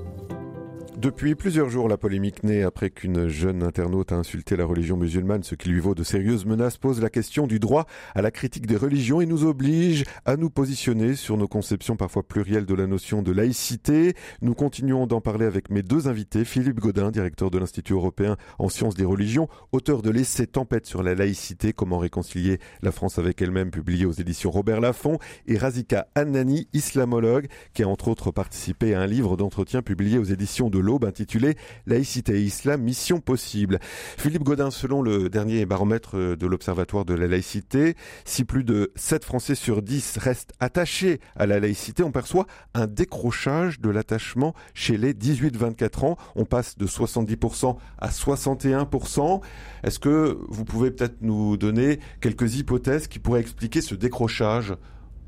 Depuis 1.03 1.35
plusieurs 1.35 1.69
jours, 1.69 1.89
la 1.89 1.97
polémique 1.97 2.45
naît 2.45 2.63
après 2.63 2.89
qu'une 2.89 3.27
jeune 3.27 3.65
internaute 3.65 4.13
a 4.13 4.15
insulté 4.15 4.55
la 4.55 4.65
religion 4.65 4.97
musulmane, 4.97 5.43
ce 5.43 5.57
qui 5.57 5.69
lui 5.69 5.81
vaut 5.81 5.97
de 5.97 6.05
sérieuses 6.05 6.47
menaces, 6.47 6.77
pose 6.77 7.01
la 7.01 7.11
question 7.11 7.49
du 7.49 7.59
droit 7.59 7.87
à 8.15 8.23
la 8.23 8.31
critique 8.31 8.69
des 8.69 8.77
religions 8.77 9.21
et 9.21 9.27
nous 9.27 9.45
oblige 9.45 10.05
à 10.27 10.37
nous 10.37 10.49
positionner 10.49 11.17
sur 11.17 11.37
nos 11.37 11.49
conceptions 11.49 11.97
parfois 11.97 12.23
plurielles 12.23 12.67
de 12.67 12.75
la 12.75 12.87
notion 12.87 13.21
de 13.21 13.33
laïcité. 13.33 14.15
Nous 14.43 14.55
continuons 14.55 15.09
d'en 15.09 15.21
parler 15.21 15.45
avec 15.45 15.71
mes 15.71 15.83
deux 15.83 16.07
invités, 16.07 16.45
Philippe 16.45 16.79
Godin, 16.79 17.11
directeur 17.11 17.51
de 17.51 17.59
l'Institut 17.59 17.95
européen 17.95 18.37
en 18.61 18.69
sciences 18.69 18.95
des 18.95 19.05
religions, 19.05 19.49
auteur 19.73 20.03
de 20.03 20.11
l'essai 20.11 20.47
Tempête 20.47 20.87
sur 20.87 21.03
la 21.03 21.17
laïcité, 21.17 21.73
comment 21.73 21.99
réconcilier 21.99 22.61
la 22.81 22.93
France 22.93 23.19
avec 23.19 23.43
elle-même, 23.43 23.73
publié 23.73 24.07
aux 24.07 24.13
éditions 24.13 24.53
Robert 24.53 24.81
Laffont, 24.81 25.19
et 25.49 25.59
Razika 25.59 26.07
Annani, 26.15 26.69
islamologue, 26.73 27.49
qui 27.75 27.83
a 27.83 27.89
entre 27.89 28.07
autres 28.07 28.31
participé 28.31 28.95
à 28.95 29.01
un 29.01 29.07
livre 29.09 29.37
d'entretien 29.37 29.83
publié 29.83 30.17
aux 30.17 30.23
éditions 30.23 30.71
de 30.71 30.92
intitulé 31.03 31.57
Laïcité 31.87 32.35
et 32.35 32.43
Islam, 32.43 32.83
mission 32.83 33.21
possible. 33.21 33.79
Philippe 33.83 34.45
Godin, 34.45 34.71
selon 34.71 35.03
le 35.03 35.29
dernier 35.29 35.67
baromètre 35.67 36.17
de 36.17 36.47
l'Observatoire 36.47 37.05
de 37.05 37.15
la 37.15 37.27
laïcité, 37.27 37.97
si 38.25 38.45
plus 38.45 38.65
de 38.65 38.93
7 38.97 39.25
Français 39.25 39.55
sur 39.55 39.83
10 39.83 40.19
restent 40.19 40.53
attachés 40.61 41.21
à 41.37 41.47
la 41.47 41.61
laïcité, 41.61 42.03
on 42.03 42.13
perçoit 42.13 42.47
un 42.75 42.87
décrochage 42.87 43.81
de 43.81 43.91
l'attachement 43.91 44.55
chez 44.75 44.97
les 44.97 45.15
18-24 45.15 46.05
ans. 46.05 46.17
On 46.37 46.45
passe 46.45 46.77
de 46.77 46.87
70% 46.87 47.77
à 47.99 48.09
61%. 48.09 49.41
Est-ce 49.83 49.99
que 49.99 50.39
vous 50.49 50.65
pouvez 50.65 50.91
peut-être 50.91 51.23
nous 51.23 51.57
donner 51.57 51.99
quelques 52.21 52.57
hypothèses 52.57 53.09
qui 53.09 53.19
pourraient 53.19 53.41
expliquer 53.41 53.81
ce 53.81 53.95
décrochage? 53.95 54.75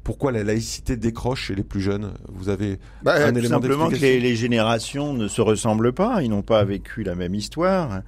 Pourquoi 0.05 0.33
la 0.33 0.45
laïcité 0.45 0.97
décroche 0.97 1.47
chez 1.47 1.55
les 1.55 1.65
plus 1.65 1.81
jeunes? 1.81 2.13
Vous 2.29 2.51
avez 2.51 2.79
bah, 3.03 3.15
un 3.27 3.35
élément 3.35 3.55
simplement 3.55 3.89
que 3.89 3.97
les, 3.97 4.37
générations 4.37 5.15
ne 5.15 5.27
se 5.27 5.41
ressemblent 5.41 5.95
pas, 5.95 6.23
ils 6.23 6.29
n'ont 6.29 6.43
pas 6.43 6.63
vécu 6.65 7.03
la 7.03 7.15
même 7.15 7.35
histoire. 7.35 8.03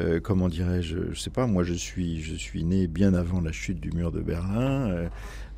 Euh, 0.00 0.20
comment 0.20 0.48
dirais-je? 0.48 1.12
Je 1.12 1.20
sais 1.20 1.30
pas. 1.30 1.46
Moi, 1.46 1.64
je 1.64 1.74
suis, 1.74 2.22
je 2.22 2.34
suis 2.34 2.64
né 2.64 2.86
bien 2.86 3.14
avant 3.14 3.40
la 3.40 3.52
chute 3.52 3.80
du 3.80 3.90
mur 3.90 4.12
de 4.12 4.20
Berlin. 4.20 4.88
Euh, 4.88 5.08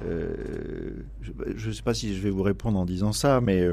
euh, 0.05 1.05
je 1.57 1.69
ne 1.69 1.73
sais 1.73 1.83
pas 1.83 1.95
si 1.95 2.17
je 2.17 2.23
vais 2.23 2.31
vous 2.31 2.43
répondre 2.43 2.79
en 2.79 2.87
disant 2.87 3.13
ça, 3.13 3.41
mais 3.43 3.69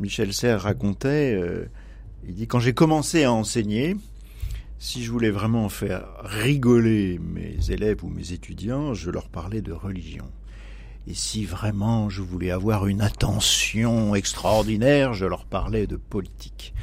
Michel 0.00 0.32
Serres 0.32 0.62
racontait. 0.62 1.40
il 2.26 2.34
dit 2.34 2.48
quand 2.48 2.60
j'ai 2.60 2.74
commencé 2.74 3.22
à 3.22 3.32
enseigner, 3.32 3.96
si 4.80 5.04
je 5.04 5.12
voulais 5.12 5.30
vraiment 5.30 5.68
faire 5.68 6.06
rigoler 6.22 7.20
mes 7.20 7.70
élèves 7.70 8.04
ou 8.04 8.08
mes 8.08 8.32
étudiants, 8.32 8.94
je 8.94 9.10
leur 9.10 9.28
parlais 9.28 9.60
de 9.60 9.72
religion. 9.72 10.24
Et 11.06 11.14
si 11.14 11.44
vraiment 11.44 12.08
je 12.10 12.22
voulais 12.22 12.50
avoir 12.50 12.86
une 12.86 13.00
attention 13.00 14.14
extraordinaire, 14.14 15.14
je 15.14 15.26
leur 15.26 15.44
parlais 15.44 15.86
de 15.86 15.96
politique. 15.96 16.74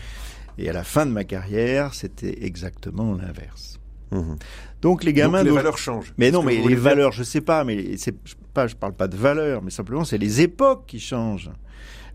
Et 0.58 0.70
à 0.70 0.74
la 0.74 0.84
fin 0.84 1.06
de 1.06 1.12
ma 1.12 1.24
carrière, 1.24 1.94
c'était 1.94 2.44
exactement 2.46 3.14
l'inverse. 3.14 3.80
Mhm. 4.12 4.38
Donc 4.82 5.04
les 5.04 5.14
gamins, 5.14 5.40
Donc 5.40 5.48
les 5.48 5.54
valeurs 5.54 5.78
changent. 5.78 6.14
Mais 6.18 6.32
non, 6.32 6.44
mais 6.44 6.58
les 6.58 6.76
valeurs, 6.76 7.12
je 7.12 7.24
sais 7.24 7.42
pas, 7.42 7.64
mais 7.64 7.98
c'est 7.98 8.16
pas, 8.54 8.68
je 8.68 8.76
parle 8.76 8.94
pas 8.94 9.08
de 9.08 9.18
valeurs, 9.18 9.62
mais 9.62 9.72
simplement 9.72 10.04
c'est 10.04 10.18
les 10.18 10.42
époques 10.42 10.86
qui 10.88 11.00
changent. 11.00 11.52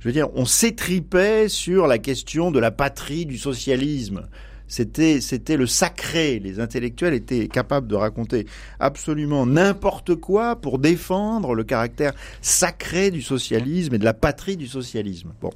Je 0.01 0.09
veux 0.09 0.13
dire, 0.13 0.29
on 0.35 0.45
s'étripait 0.45 1.49
sur 1.49 1.87
la 1.87 1.99
question 1.99 2.51
de 2.51 2.59
la 2.59 2.73
patrie 2.73 3.25
du 3.25 3.39
socialisme. 3.39 4.29
C'était, 4.73 5.21
c'était 5.21 5.59
le 5.59 5.67
sacré. 5.67 6.39
Les 6.39 6.59
intellectuels 6.59 7.13
étaient 7.13 7.47
capables 7.47 7.87
de 7.87 7.95
raconter 7.95 8.47
absolument 8.81 9.45
n'importe 9.45 10.15
quoi 10.15 10.57
pour 10.57 10.79
défendre 10.79 11.55
le 11.55 11.63
caractère 11.63 12.15
sacré 12.41 13.11
du 13.11 13.21
socialisme 13.21 13.95
et 13.97 13.99
de 13.99 14.05
la 14.07 14.15
patrie 14.15 14.57
du 14.57 14.67
socialisme. 14.67 15.35
Bon, 15.43 15.51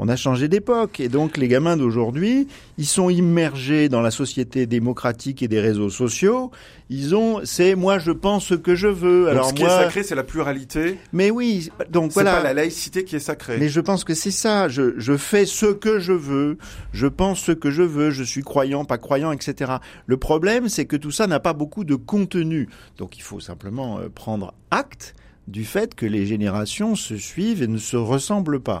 on 0.00 0.08
a 0.08 0.16
changé 0.16 0.48
d'époque 0.48 0.98
et 0.98 1.08
donc 1.08 1.36
les 1.36 1.46
gamins 1.46 1.76
d'aujourd'hui, 1.76 2.48
ils 2.78 2.86
sont 2.86 3.10
immergés 3.10 3.88
dans 3.88 4.00
la 4.00 4.10
société 4.10 4.66
démocratique 4.66 5.40
et 5.44 5.46
des 5.46 5.60
réseaux 5.60 5.90
sociaux. 5.90 6.50
Ils 6.90 7.14
ont, 7.14 7.40
c'est 7.44 7.74
moi 7.74 7.98
je 7.98 8.12
pense 8.12 8.46
ce 8.46 8.54
que 8.54 8.74
je 8.74 8.88
veux. 8.88 9.24
Donc 9.24 9.30
Alors 9.30 9.48
ce 9.48 9.54
qui 9.54 9.62
moi, 9.62 9.72
est 9.72 9.84
sacré, 9.84 10.02
c'est 10.02 10.14
la 10.14 10.24
pluralité. 10.24 10.98
Mais 11.12 11.30
oui, 11.30 11.70
donc 11.90 12.12
C'est 12.12 12.22
voilà. 12.22 12.36
pas 12.36 12.42
la 12.42 12.54
laïcité 12.54 13.04
qui 13.04 13.16
est 13.16 13.20
sacrée. 13.20 13.58
Mais 13.58 13.68
je 13.68 13.80
pense 13.80 14.04
que 14.04 14.14
c'est 14.14 14.30
ça. 14.30 14.68
Je, 14.68 14.94
je 14.96 15.16
fais 15.16 15.44
ce 15.44 15.66
que 15.66 15.98
je 15.98 16.14
veux. 16.14 16.56
Je 16.92 17.06
pense 17.06 17.40
ce 17.40 17.52
que 17.52 17.70
je 17.70 17.82
veux. 17.82 18.10
Je 18.10 18.22
suis 18.22 18.42
croyant, 18.42 18.86
pas 18.86 18.96
croyant, 18.98 19.32
etc. 19.32 19.72
Le 20.06 20.16
problème, 20.16 20.68
c'est 20.70 20.86
que 20.86 20.96
tout 20.96 21.10
ça 21.10 21.26
n'a 21.26 21.40
pas 21.40 21.52
beaucoup 21.52 21.84
de 21.84 21.94
contenu. 21.94 22.68
Donc 22.96 23.18
il 23.18 23.22
faut 23.22 23.40
simplement 23.40 23.98
euh, 23.98 24.08
prendre 24.08 24.54
acte 24.70 25.14
du 25.46 25.64
fait 25.64 25.94
que 25.94 26.06
les 26.06 26.26
générations 26.26 26.94
se 26.94 27.16
suivent 27.16 27.62
et 27.62 27.66
ne 27.68 27.78
se 27.78 27.96
ressemblent 27.96 28.60
pas. 28.60 28.80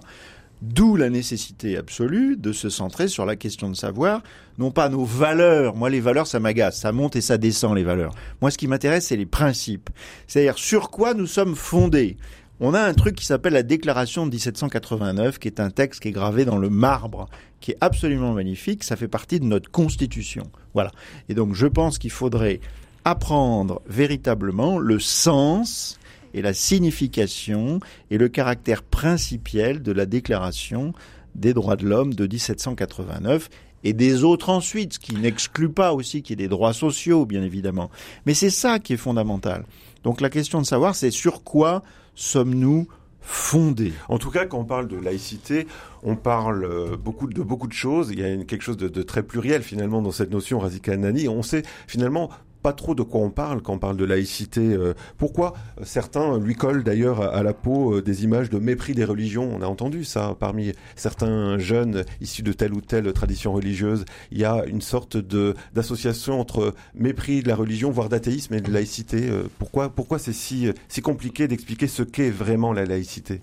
D'où 0.60 0.96
la 0.96 1.08
nécessité 1.08 1.76
absolue 1.76 2.36
de 2.36 2.52
se 2.52 2.68
centrer 2.68 3.06
sur 3.06 3.24
la 3.24 3.36
question 3.36 3.70
de 3.70 3.76
savoir, 3.76 4.22
non 4.58 4.72
pas 4.72 4.88
nos 4.88 5.04
valeurs. 5.04 5.76
Moi, 5.76 5.88
les 5.88 6.00
valeurs, 6.00 6.26
ça 6.26 6.40
m'agace. 6.40 6.80
Ça 6.80 6.90
monte 6.90 7.14
et 7.14 7.20
ça 7.20 7.38
descend, 7.38 7.76
les 7.76 7.84
valeurs. 7.84 8.12
Moi, 8.40 8.50
ce 8.50 8.58
qui 8.58 8.66
m'intéresse, 8.66 9.06
c'est 9.06 9.16
les 9.16 9.26
principes. 9.26 9.90
C'est-à-dire 10.26 10.58
sur 10.58 10.90
quoi 10.90 11.14
nous 11.14 11.26
sommes 11.26 11.54
fondés. 11.54 12.16
On 12.60 12.74
a 12.74 12.80
un 12.80 12.92
truc 12.92 13.14
qui 13.14 13.24
s'appelle 13.24 13.52
la 13.52 13.62
Déclaration 13.62 14.26
de 14.26 14.32
1789, 14.32 15.38
qui 15.38 15.46
est 15.46 15.60
un 15.60 15.70
texte 15.70 16.02
qui 16.02 16.08
est 16.08 16.12
gravé 16.12 16.44
dans 16.44 16.58
le 16.58 16.70
marbre, 16.70 17.28
qui 17.60 17.70
est 17.70 17.78
absolument 17.80 18.32
magnifique. 18.32 18.82
Ça 18.82 18.96
fait 18.96 19.06
partie 19.06 19.38
de 19.38 19.44
notre 19.44 19.70
Constitution. 19.70 20.50
Voilà. 20.74 20.90
Et 21.28 21.34
donc, 21.34 21.54
je 21.54 21.68
pense 21.68 21.98
qu'il 21.98 22.10
faudrait 22.10 22.58
apprendre 23.04 23.80
véritablement 23.86 24.78
le 24.78 24.98
sens 24.98 25.97
et 26.34 26.42
la 26.42 26.52
signification 26.52 27.80
et 28.10 28.18
le 28.18 28.28
caractère 28.28 28.82
principiel 28.82 29.82
de 29.82 29.92
la 29.92 30.06
Déclaration 30.06 30.92
des 31.34 31.54
droits 31.54 31.76
de 31.76 31.86
l'homme 31.86 32.14
de 32.14 32.26
1789 32.26 33.48
et 33.84 33.92
des 33.92 34.24
autres 34.24 34.48
ensuite, 34.48 34.94
ce 34.94 34.98
qui 34.98 35.14
n'exclut 35.14 35.70
pas 35.70 35.92
aussi 35.92 36.22
qu'il 36.22 36.38
y 36.38 36.42
ait 36.42 36.46
des 36.46 36.48
droits 36.48 36.72
sociaux, 36.72 37.26
bien 37.26 37.42
évidemment. 37.42 37.90
Mais 38.26 38.34
c'est 38.34 38.50
ça 38.50 38.78
qui 38.78 38.94
est 38.94 38.98
fondamental. 38.98 39.64
Donc 40.02 40.20
la 40.20 40.30
question 40.30 40.60
de 40.60 40.66
savoir, 40.66 40.94
c'est 40.94 41.10
sur 41.10 41.44
quoi 41.44 41.82
sommes-nous 42.14 42.88
fondés? 43.20 43.92
En 44.08 44.18
tout 44.18 44.30
cas, 44.30 44.46
quand 44.46 44.58
on 44.58 44.64
parle 44.64 44.88
de 44.88 44.96
laïcité, 44.96 45.66
on 46.02 46.16
parle 46.16 46.64
euh, 46.64 46.96
beaucoup 46.96 47.28
de 47.28 47.42
beaucoup 47.42 47.68
de 47.68 47.72
choses. 47.72 48.10
Il 48.10 48.18
y 48.18 48.24
a 48.24 48.36
quelque 48.44 48.62
chose 48.62 48.76
de, 48.76 48.88
de 48.88 49.02
très 49.02 49.22
pluriel 49.22 49.62
finalement 49.62 50.02
dans 50.02 50.12
cette 50.12 50.30
notion, 50.30 50.58
Razika 50.58 50.96
Nani. 50.96 51.28
On 51.28 51.42
sait 51.42 51.62
finalement 51.86 52.30
pas 52.62 52.72
trop 52.72 52.94
de 52.94 53.02
quoi 53.02 53.20
on 53.20 53.30
parle 53.30 53.62
quand 53.62 53.74
on 53.74 53.78
parle 53.78 53.96
de 53.96 54.04
laïcité. 54.04 54.60
Euh, 54.60 54.94
pourquoi 55.16 55.54
certains 55.82 56.38
lui 56.38 56.54
collent 56.54 56.84
d'ailleurs 56.84 57.20
à, 57.20 57.42
la 57.42 57.54
peau 57.54 57.96
euh, 57.96 58.02
des 58.02 58.24
images 58.24 58.50
de 58.50 58.58
mépris 58.58 58.94
des 58.94 59.04
religions? 59.04 59.48
On 59.52 59.62
a 59.62 59.66
entendu 59.66 60.04
ça 60.04 60.36
parmi 60.38 60.72
certains 60.96 61.58
jeunes 61.58 62.04
issus 62.20 62.42
de 62.42 62.52
telle 62.52 62.74
ou 62.74 62.80
telle 62.80 63.12
tradition 63.12 63.52
religieuse. 63.52 64.04
Il 64.32 64.38
y 64.38 64.44
a 64.44 64.64
une 64.66 64.82
sorte 64.82 65.16
de 65.16 65.54
d'association 65.74 66.40
entre 66.40 66.74
mépris 66.94 67.42
de 67.42 67.48
la 67.48 67.56
religion, 67.56 67.90
voire 67.90 68.08
d'athéisme 68.08 68.54
et 68.54 68.60
de 68.60 68.72
laïcité. 68.72 69.28
Euh, 69.28 69.44
Pourquoi 69.58 69.88
pourquoi 69.90 70.18
c'est 70.18 70.32
si 70.32 70.68
si 70.88 71.02
compliqué 71.02 71.48
d'expliquer 71.48 71.86
ce 71.86 72.02
qu'est 72.02 72.30
vraiment 72.30 72.72
la 72.72 72.84
laïcité? 72.84 73.40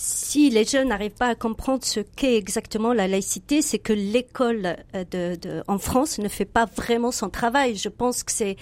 Si 0.00 0.48
les 0.48 0.64
jeunes 0.64 0.88
n'arrivent 0.88 1.10
pas 1.10 1.26
à 1.26 1.34
comprendre 1.34 1.84
ce 1.84 2.00
qu'est 2.00 2.36
exactement 2.36 2.94
la 2.94 3.06
laïcité, 3.06 3.60
c'est 3.60 3.78
que 3.78 3.92
l'école 3.92 4.76
euh, 4.94 5.04
de, 5.10 5.36
de, 5.36 5.62
en 5.68 5.76
France 5.76 6.18
ne 6.18 6.28
fait 6.28 6.46
pas 6.46 6.64
vraiment 6.64 7.12
son 7.12 7.28
travail. 7.28 7.76
Je 7.76 7.90
pense 7.90 8.22
que 8.22 8.32
c'est 8.32 8.56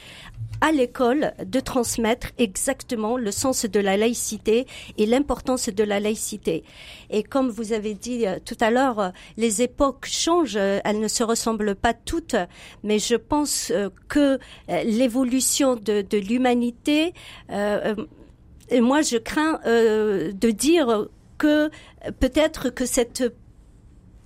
à 0.61 0.73
l'école 0.73 1.33
de 1.45 1.61
transmettre 1.61 2.33
exactement 2.39 3.17
le 3.17 3.31
sens 3.31 3.67
de 3.67 3.79
la 3.79 3.97
laïcité 3.97 4.67
et 4.97 5.07
l'importance 5.07 5.69
de 5.69 5.85
la 5.85 6.01
laïcité. 6.01 6.65
Et 7.11 7.23
comme 7.23 7.51
vous 7.51 7.73
avez 7.73 7.95
dit 7.95 8.27
euh, 8.27 8.39
tout 8.45 8.57
à 8.59 8.73
l'heure, 8.73 8.99
euh, 8.99 9.11
les 9.37 9.63
époques 9.63 10.07
changent, 10.07 10.57
elles 10.57 10.99
ne 10.99 11.07
se 11.07 11.23
ressemblent 11.23 11.77
pas 11.77 11.95
toutes, 11.95 12.35
mais 12.83 12.99
je 12.99 13.15
pense 13.15 13.73
que 14.09 14.41
l'évolution 14.85 15.77
de, 15.77 16.03
de 16.03 16.19
l'humanité, 16.19 17.13
euh, 18.73 18.81
moi 18.81 19.03
je 19.03 19.17
crains 19.17 19.61
euh, 19.67 20.33
de 20.33 20.51
dire 20.51 21.09
que 21.39 21.71
peut-être 22.21 22.71
que 22.71 22.87
cette 22.87 23.23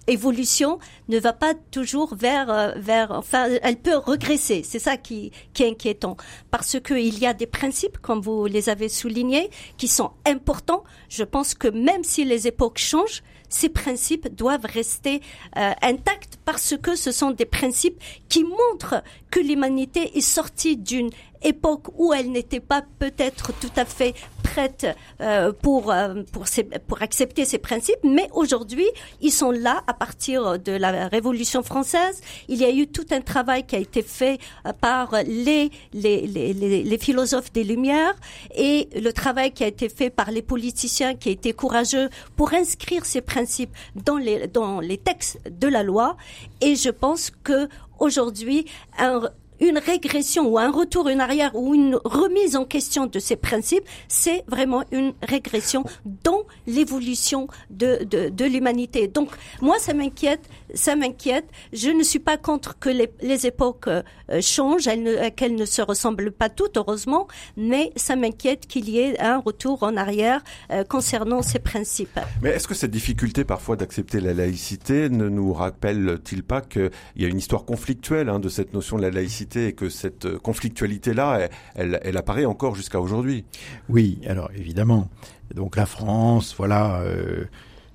évolution 0.08 0.78
ne 1.08 1.18
va 1.18 1.32
pas 1.32 1.54
toujours 1.70 2.14
vers 2.16 2.50
euh, 2.50 2.72
vers 2.76 3.12
enfin 3.12 3.48
elle 3.62 3.76
peut 3.76 3.96
regresser 3.96 4.62
c'est 4.64 4.80
ça 4.80 4.96
qui 4.96 5.30
qui 5.54 5.62
est 5.62 5.68
inquiétant. 5.70 6.16
Parce 6.50 6.80
que 6.80 6.94
il 6.94 7.18
y 7.18 7.26
a 7.26 7.34
des 7.34 7.46
principes 7.46 7.98
comme 7.98 8.20
vous 8.20 8.46
les 8.46 8.68
avez 8.68 8.88
soulignés 8.88 9.50
qui 9.76 9.88
sont 9.88 10.10
importants. 10.26 10.82
Je 11.08 11.24
pense 11.24 11.54
que 11.54 11.68
même 11.68 12.02
si 12.02 12.24
les 12.24 12.48
époques 12.48 12.78
changent 12.78 13.22
ces 13.52 13.68
principes 13.68 14.34
doivent 14.34 14.64
rester 14.64 15.20
euh, 15.56 15.72
intacts. 15.82 16.38
Parce 16.44 16.74
que 16.76 16.96
ce 16.96 17.12
sont 17.12 17.30
des 17.30 17.44
principes 17.44 18.02
qui 18.28 18.44
montrent 18.44 19.02
que 19.30 19.38
l'humanité 19.38 20.16
est 20.16 20.22
sortie 20.22 20.76
d'une 20.76 21.10
époque 21.44 21.88
où 21.96 22.12
elle 22.12 22.30
n'était 22.30 22.60
pas 22.60 22.82
peut-être 22.98 23.52
tout 23.58 23.70
à 23.76 23.84
fait 23.84 24.14
prête 24.42 24.86
euh, 25.20 25.52
pour 25.52 25.90
euh, 25.90 26.22
pour 26.32 26.44
pour 26.86 27.02
accepter 27.02 27.44
ces 27.44 27.58
principes, 27.58 28.02
mais 28.04 28.28
aujourd'hui 28.32 28.86
ils 29.20 29.30
sont 29.30 29.50
là 29.50 29.82
à 29.86 29.94
partir 29.94 30.58
de 30.58 30.72
la 30.72 31.08
Révolution 31.08 31.62
française. 31.62 32.20
Il 32.48 32.58
y 32.58 32.64
a 32.64 32.70
eu 32.70 32.86
tout 32.86 33.06
un 33.10 33.20
travail 33.20 33.64
qui 33.66 33.76
a 33.76 33.78
été 33.78 34.02
fait 34.02 34.38
euh, 34.66 34.72
par 34.72 35.14
les 35.26 35.70
les, 35.92 36.26
les 36.26 36.52
les, 36.52 36.82
les 36.82 36.98
philosophes 36.98 37.52
des 37.52 37.64
Lumières 37.64 38.14
et 38.54 38.88
le 38.94 39.12
travail 39.12 39.52
qui 39.52 39.64
a 39.64 39.68
été 39.68 39.88
fait 39.88 40.10
par 40.10 40.30
les 40.30 40.42
politiciens 40.42 41.14
qui 41.14 41.28
a 41.30 41.32
été 41.32 41.52
courageux 41.52 42.08
pour 42.36 42.52
inscrire 42.52 43.04
ces 43.06 43.22
principes 43.22 43.74
dans 43.94 44.18
les 44.18 44.48
dans 44.48 44.80
les 44.80 44.98
textes 44.98 45.38
de 45.50 45.68
la 45.68 45.82
loi. 45.82 46.16
Et 46.60 46.76
je 46.76 46.90
pense 46.90 47.30
que 47.30 47.68
aujourd'hui 47.98 48.66
un, 48.98 49.22
une 49.62 49.78
régression 49.78 50.48
ou 50.48 50.58
un 50.58 50.70
retour 50.70 51.06
en 51.06 51.18
arrière 51.20 51.54
ou 51.54 51.74
une 51.74 51.98
remise 52.04 52.56
en 52.56 52.64
question 52.64 53.06
de 53.06 53.18
ces 53.20 53.36
principes, 53.36 53.84
c'est 54.08 54.44
vraiment 54.48 54.82
une 54.90 55.12
régression 55.22 55.84
dans 56.24 56.42
l'évolution 56.66 57.46
de, 57.70 58.04
de, 58.04 58.28
de 58.28 58.44
l'humanité. 58.44 59.06
Donc, 59.06 59.30
moi, 59.60 59.78
ça 59.78 59.94
m'inquiète, 59.94 60.48
ça 60.74 60.96
m'inquiète. 60.96 61.46
Je 61.72 61.90
ne 61.90 62.02
suis 62.02 62.18
pas 62.18 62.36
contre 62.36 62.78
que 62.78 62.88
les, 62.88 63.10
les 63.22 63.46
époques 63.46 63.86
euh, 63.86 64.02
changent, 64.40 64.88
qu'elles 65.36 65.54
ne 65.54 65.64
se 65.64 65.80
ressemblent 65.80 66.32
pas 66.32 66.48
toutes, 66.48 66.76
heureusement, 66.76 67.28
mais 67.56 67.92
ça 67.94 68.16
m'inquiète 68.16 68.66
qu'il 68.66 68.88
y 68.88 68.98
ait 68.98 69.20
un 69.20 69.38
retour 69.38 69.84
en 69.84 69.96
arrière 69.96 70.42
euh, 70.72 70.82
concernant 70.82 71.42
ces 71.42 71.60
principes. 71.60 72.18
Mais 72.42 72.50
est-ce 72.50 72.66
que 72.66 72.74
cette 72.74 72.90
difficulté 72.90 73.44
parfois 73.44 73.76
d'accepter 73.76 74.20
la 74.20 74.34
laïcité 74.34 75.08
ne 75.08 75.28
nous 75.28 75.52
rappelle-t-il 75.52 76.42
pas 76.42 76.62
qu'il 76.62 76.90
y 77.16 77.24
a 77.24 77.28
une 77.28 77.38
histoire 77.38 77.64
conflictuelle 77.64 78.28
hein, 78.28 78.40
de 78.40 78.48
cette 78.48 78.74
notion 78.74 78.96
de 78.96 79.02
la 79.02 79.10
laïcité 79.10 79.51
et 79.56 79.72
que 79.72 79.88
cette 79.88 80.26
euh, 80.26 80.38
conflictualité-là, 80.38 81.48
elle, 81.74 82.16
apparaît 82.16 82.44
encore 82.44 82.74
jusqu'à 82.74 83.00
aujourd'hui. 83.00 83.44
Oui, 83.88 84.18
alors 84.26 84.50
évidemment. 84.56 85.08
Donc 85.54 85.76
la 85.76 85.86
France, 85.86 86.54
voilà, 86.56 87.00
euh, 87.00 87.44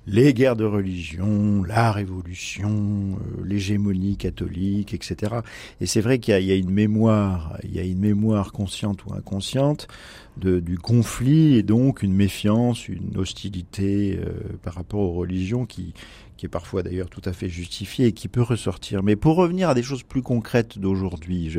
les 0.06 0.32
guerres 0.34 0.56
de 0.56 0.64
religion, 0.64 1.62
la 1.64 1.92
révolution, 1.92 2.70
euh, 2.70 3.44
l'hégémonie 3.44 4.16
catholique, 4.16 4.94
etc. 4.94 5.36
Et 5.80 5.86
c'est 5.86 6.00
vrai 6.00 6.18
qu'il 6.18 6.38
y, 6.42 6.52
a 6.52 6.54
une 6.54 6.70
mémoire, 6.70 7.58
il 7.64 7.74
y 7.74 7.80
a 7.80 7.84
une 7.84 8.00
mémoire 8.00 8.52
consciente 8.52 9.04
ou 9.06 9.14
inconsciente 9.14 9.88
du 10.36 10.78
conflit 10.78 11.56
et 11.56 11.64
donc 11.64 12.04
une 12.04 12.14
méfiance, 12.14 12.86
une 12.86 13.16
hostilité 13.16 14.20
par 14.62 14.74
rapport 14.74 15.00
aux 15.00 15.14
religions 15.14 15.66
qui 15.66 15.94
qui 16.38 16.46
est 16.46 16.48
parfois 16.48 16.82
d'ailleurs 16.82 17.10
tout 17.10 17.20
à 17.24 17.32
fait 17.32 17.48
justifié 17.48 18.06
et 18.06 18.12
qui 18.12 18.28
peut 18.28 18.42
ressortir. 18.42 19.02
Mais 19.02 19.16
pour 19.16 19.36
revenir 19.36 19.68
à 19.68 19.74
des 19.74 19.82
choses 19.82 20.04
plus 20.04 20.22
concrètes 20.22 20.78
d'aujourd'hui, 20.78 21.58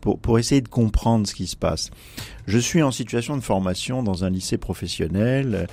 pour, 0.00 0.18
pour 0.18 0.38
essayer 0.38 0.60
de 0.60 0.68
comprendre 0.68 1.26
ce 1.26 1.34
qui 1.34 1.48
se 1.48 1.56
passe, 1.56 1.90
je 2.46 2.58
suis 2.58 2.82
en 2.82 2.92
situation 2.92 3.36
de 3.36 3.42
formation 3.42 4.02
dans 4.02 4.24
un 4.24 4.30
lycée 4.30 4.58
professionnel. 4.58 5.66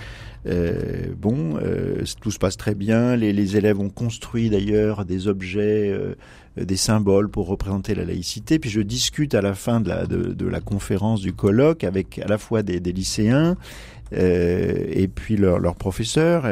Euh, 0.47 1.13
bon, 1.17 1.57
euh, 1.61 2.03
tout 2.21 2.31
se 2.31 2.39
passe 2.39 2.57
très 2.57 2.73
bien. 2.73 3.15
Les, 3.15 3.55
élèves 3.55 3.79
ont 3.79 3.89
construit 3.89 4.49
d'ailleurs 4.49 5.05
des 5.05 5.27
objets, 5.27 5.91
euh, 5.91 6.15
des 6.57 6.77
symboles 6.77 7.29
pour 7.29 7.47
représenter 7.47 7.93
la 7.93 8.05
laïcité. 8.05 8.57
Puis 8.57 8.71
je 8.71 8.81
discute 8.81 9.35
à 9.35 9.41
la 9.41 9.53
fin 9.53 9.79
de 9.79 9.89
la, 9.89 10.05
de 10.07 10.47
la 10.47 10.59
conférence 10.59 11.21
du 11.21 11.33
colloque 11.33 11.83
avec 11.83 12.19
à 12.19 12.27
la 12.27 12.37
fois 12.37 12.63
des, 12.63 12.79
des 12.79 12.93
lycéens 12.93 13.57
euh, 14.13 14.85
et 14.89 15.07
puis 15.07 15.37
leurs 15.37 15.59
leur 15.59 15.75
professeurs. 15.75 16.45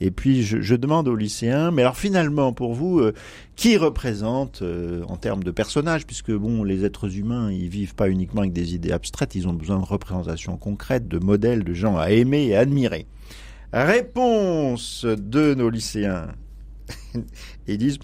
Et 0.00 0.10
puis 0.10 0.42
je, 0.42 0.60
je, 0.60 0.74
demande 0.74 1.08
aux 1.08 1.16
lycéens, 1.16 1.70
mais 1.70 1.82
alors 1.82 1.96
finalement 1.96 2.52
pour 2.52 2.74
vous, 2.74 3.00
euh, 3.00 3.14
qui 3.56 3.76
représente 3.76 4.62
euh, 4.62 5.02
en 5.08 5.16
termes 5.16 5.42
de 5.42 5.50
personnages, 5.50 6.06
puisque 6.06 6.32
bon, 6.32 6.64
les 6.64 6.84
êtres 6.84 7.16
humains, 7.16 7.50
ils 7.50 7.68
vivent 7.68 7.94
pas 7.94 8.08
uniquement 8.08 8.42
avec 8.42 8.52
des 8.52 8.74
idées 8.74 8.92
abstraites, 8.92 9.34
ils 9.34 9.48
ont 9.48 9.54
besoin 9.54 9.78
de 9.78 9.84
représentations 9.84 10.56
concrètes, 10.56 11.08
de 11.08 11.18
modèles, 11.18 11.64
de 11.64 11.74
gens 11.74 11.96
à 11.96 12.10
aimer 12.10 12.46
et 12.46 12.56
admirer. 12.56 13.06
Réponse 13.72 15.04
de 15.04 15.54
nos 15.54 15.70
lycéens. 15.70 16.28
ils 17.66 17.78
disent 17.78 17.98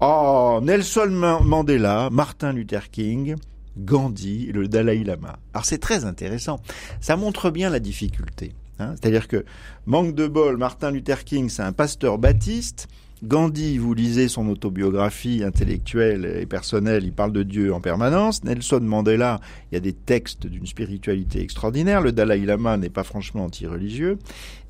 Oh, 0.00 0.60
Nelson 0.62 1.40
Mandela, 1.42 2.08
Martin 2.12 2.52
Luther 2.52 2.90
King, 2.90 3.34
Gandhi 3.78 4.46
et 4.48 4.52
le 4.52 4.68
Dalai 4.68 5.04
Lama. 5.04 5.38
Alors 5.54 5.64
c'est 5.64 5.78
très 5.78 6.04
intéressant. 6.04 6.60
Ça 7.00 7.16
montre 7.16 7.50
bien 7.50 7.70
la 7.70 7.80
difficulté. 7.80 8.52
Hein. 8.78 8.94
C'est-à-dire 9.00 9.28
que, 9.28 9.44
manque 9.86 10.14
de 10.14 10.26
bol, 10.26 10.56
Martin 10.56 10.90
Luther 10.90 11.24
King, 11.24 11.48
c'est 11.48 11.62
un 11.62 11.72
pasteur 11.72 12.18
baptiste. 12.18 12.88
Gandhi, 13.24 13.78
vous 13.78 13.94
lisez 13.94 14.28
son 14.28 14.48
autobiographie 14.48 15.42
intellectuelle 15.42 16.24
et 16.40 16.46
personnelle, 16.46 17.02
il 17.02 17.12
parle 17.12 17.32
de 17.32 17.42
Dieu 17.42 17.74
en 17.74 17.80
permanence. 17.80 18.44
Nelson 18.44 18.78
Mandela, 18.80 19.40
il 19.70 19.74
y 19.74 19.76
a 19.76 19.80
des 19.80 19.92
textes 19.92 20.46
d'une 20.46 20.66
spiritualité 20.66 21.40
extraordinaire. 21.40 22.00
Le 22.00 22.12
Dalai 22.12 22.38
Lama 22.38 22.76
n'est 22.76 22.90
pas 22.90 23.02
franchement 23.02 23.46
anti-religieux. 23.46 24.18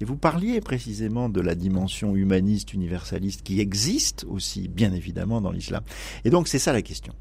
Et 0.01 0.07
vous 0.07 0.17
parliez 0.17 0.63
précisément 0.63 1.29
de 1.29 1.43
la 1.43 1.55
dimension 1.55 2.17
humaniste, 2.17 2.73
universaliste 2.73 3.43
qui 3.43 3.61
existe 3.61 4.25
aussi, 4.31 4.69
bien 4.69 4.95
évidemment, 4.95 5.43
dans 5.43 5.53
l'islam. 5.53 5.83
Et 6.25 6.31
donc, 6.31 6.49
c'est 6.49 6.59
ça 6.59 6.73
la 6.73 6.81
question. 6.81 7.13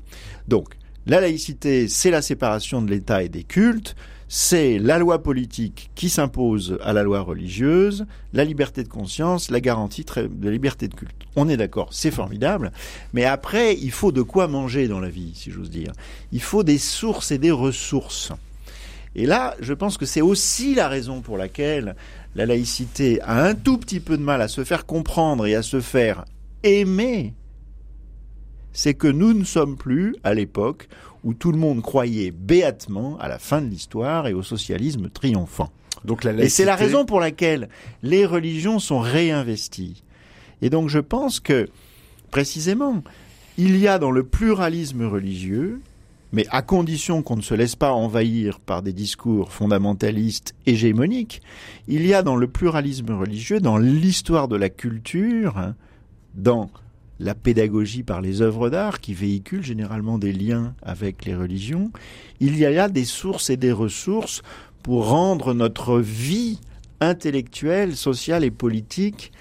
Donc, 0.48 0.78
la 1.08 1.22
laïcité, 1.22 1.88
c'est 1.88 2.12
la 2.12 2.22
séparation 2.22 2.82
de 2.82 2.92
l'État 2.92 3.24
et 3.24 3.30
des 3.30 3.44
cultes, 3.44 3.96
c'est 4.28 4.78
la 4.78 5.00
loi 5.00 5.24
politique 5.24 5.90
qui 5.96 6.10
s'impose 6.10 6.78
à 6.84 6.92
la 6.92 7.02
loi 7.04 7.22
religieuse, 7.22 8.06
la 8.34 8.44
liberté 8.44 8.84
de 8.84 8.90
conscience, 8.90 9.50
la 9.50 9.62
garantie 9.62 10.04
de 10.04 10.46
la 10.46 10.52
liberté 10.52 10.90
de 10.90 10.94
culte. 10.94 11.16
On 11.38 11.48
est 11.48 11.56
d'accord, 11.56 11.88
c'est 11.92 12.12
formidable, 12.12 12.74
mais 13.14 13.24
après, 13.24 13.76
il 13.76 13.92
faut 13.92 14.12
de 14.12 14.22
quoi 14.22 14.50
manger 14.50 14.90
dans 14.90 15.00
la 15.00 15.08
vie, 15.08 15.32
si 15.34 15.50
j'ose 15.50 15.70
dire. 15.70 15.94
Il 16.34 16.42
faut 16.42 16.64
des 16.64 16.78
sources 16.78 17.32
et 17.32 17.38
des 17.38 17.52
ressources. 17.52 18.34
Et 19.16 19.26
là, 19.26 19.56
je 19.62 19.74
pense 19.74 19.98
que 19.98 20.06
c'est 20.06 20.22
aussi 20.22 20.76
la 20.76 20.90
raison 20.90 21.22
pour 21.22 21.38
laquelle 21.38 21.96
la 22.36 22.46
laïcité 22.46 23.22
a 23.22 23.46
un 23.46 23.56
tout 23.56 23.78
petit 23.78 24.02
peu 24.02 24.18
de 24.18 24.24
mal 24.24 24.42
à 24.42 24.50
se 24.50 24.66
faire 24.66 24.86
comprendre 24.86 25.48
et 25.48 25.56
à 25.56 25.64
se 25.64 25.80
faire 25.80 26.26
aimer 26.64 27.34
c'est 28.78 28.94
que 28.94 29.08
nous 29.08 29.34
ne 29.34 29.44
sommes 29.44 29.76
plus 29.76 30.16
à 30.24 30.36
l'époque 30.36 30.88
où 31.24 31.34
tout 31.34 31.52
le 31.52 31.58
monde 31.58 31.82
croyait 31.82 32.30
béatement 32.30 33.18
à 33.20 33.28
la 33.28 33.40
fin 33.40 33.60
de 33.60 33.66
l'histoire 33.66 34.28
et 34.28 34.34
au 34.34 34.44
socialisme 34.44 35.10
triomphant. 35.10 35.72
Donc 36.06 36.24
la 36.24 36.32
Et 36.34 36.48
c'est 36.48 36.64
la 36.64 36.76
raison 36.76 37.04
pour 37.04 37.20
laquelle 37.20 37.70
les 38.04 38.24
religions 38.24 38.78
sont 38.78 39.00
réinvesties. 39.00 40.04
Et 40.62 40.70
donc 40.70 40.90
je 40.90 41.00
pense 41.00 41.40
que, 41.40 41.68
précisément, 42.30 43.02
il 43.58 43.78
y 43.78 43.88
a 43.88 43.98
dans 43.98 44.12
le 44.12 44.24
pluralisme 44.24 45.08
religieux, 45.08 45.82
mais 46.32 46.46
à 46.52 46.62
condition 46.62 47.24
qu'on 47.24 47.38
ne 47.38 47.42
se 47.42 47.56
laisse 47.56 47.76
pas 47.76 47.94
envahir 47.94 48.60
par 48.60 48.84
des 48.84 48.94
discours 48.94 49.52
fondamentalistes 49.52 50.54
hégémoniques, 50.68 51.42
il 51.88 52.06
y 52.06 52.14
a 52.14 52.22
dans 52.22 52.36
le 52.36 52.48
pluralisme 52.48 53.12
religieux, 53.12 53.60
dans 53.60 53.80
l'histoire 53.80 54.48
de 54.48 54.56
la 54.56 54.70
culture, 54.70 55.58
hein, 55.58 55.74
dans 56.36 56.70
la 57.20 57.36
pédagogie 57.36 58.04
par 58.04 58.22
les 58.22 58.42
œuvres 58.42 58.70
d'art 58.70 59.00
qui 59.00 59.14
véhiculent 59.14 59.64
généralement 59.64 60.18
des 60.18 60.34
liens 60.34 60.76
avec 60.82 61.26
les 61.26 61.36
religions, 61.36 61.92
il 62.40 62.58
y 62.58 62.66
a 62.66 62.72
là 62.72 62.90
des 62.90 63.06
sources 63.06 63.50
et 63.50 63.58
des 63.58 63.72
ressources 63.72 64.42
pour 64.84 65.08
rendre 65.10 65.54
notre 65.54 66.00
vie 66.00 66.60
intellectuelle, 67.02 67.96
sociale 67.96 68.44
et 68.44 68.52
politique, 68.52 69.32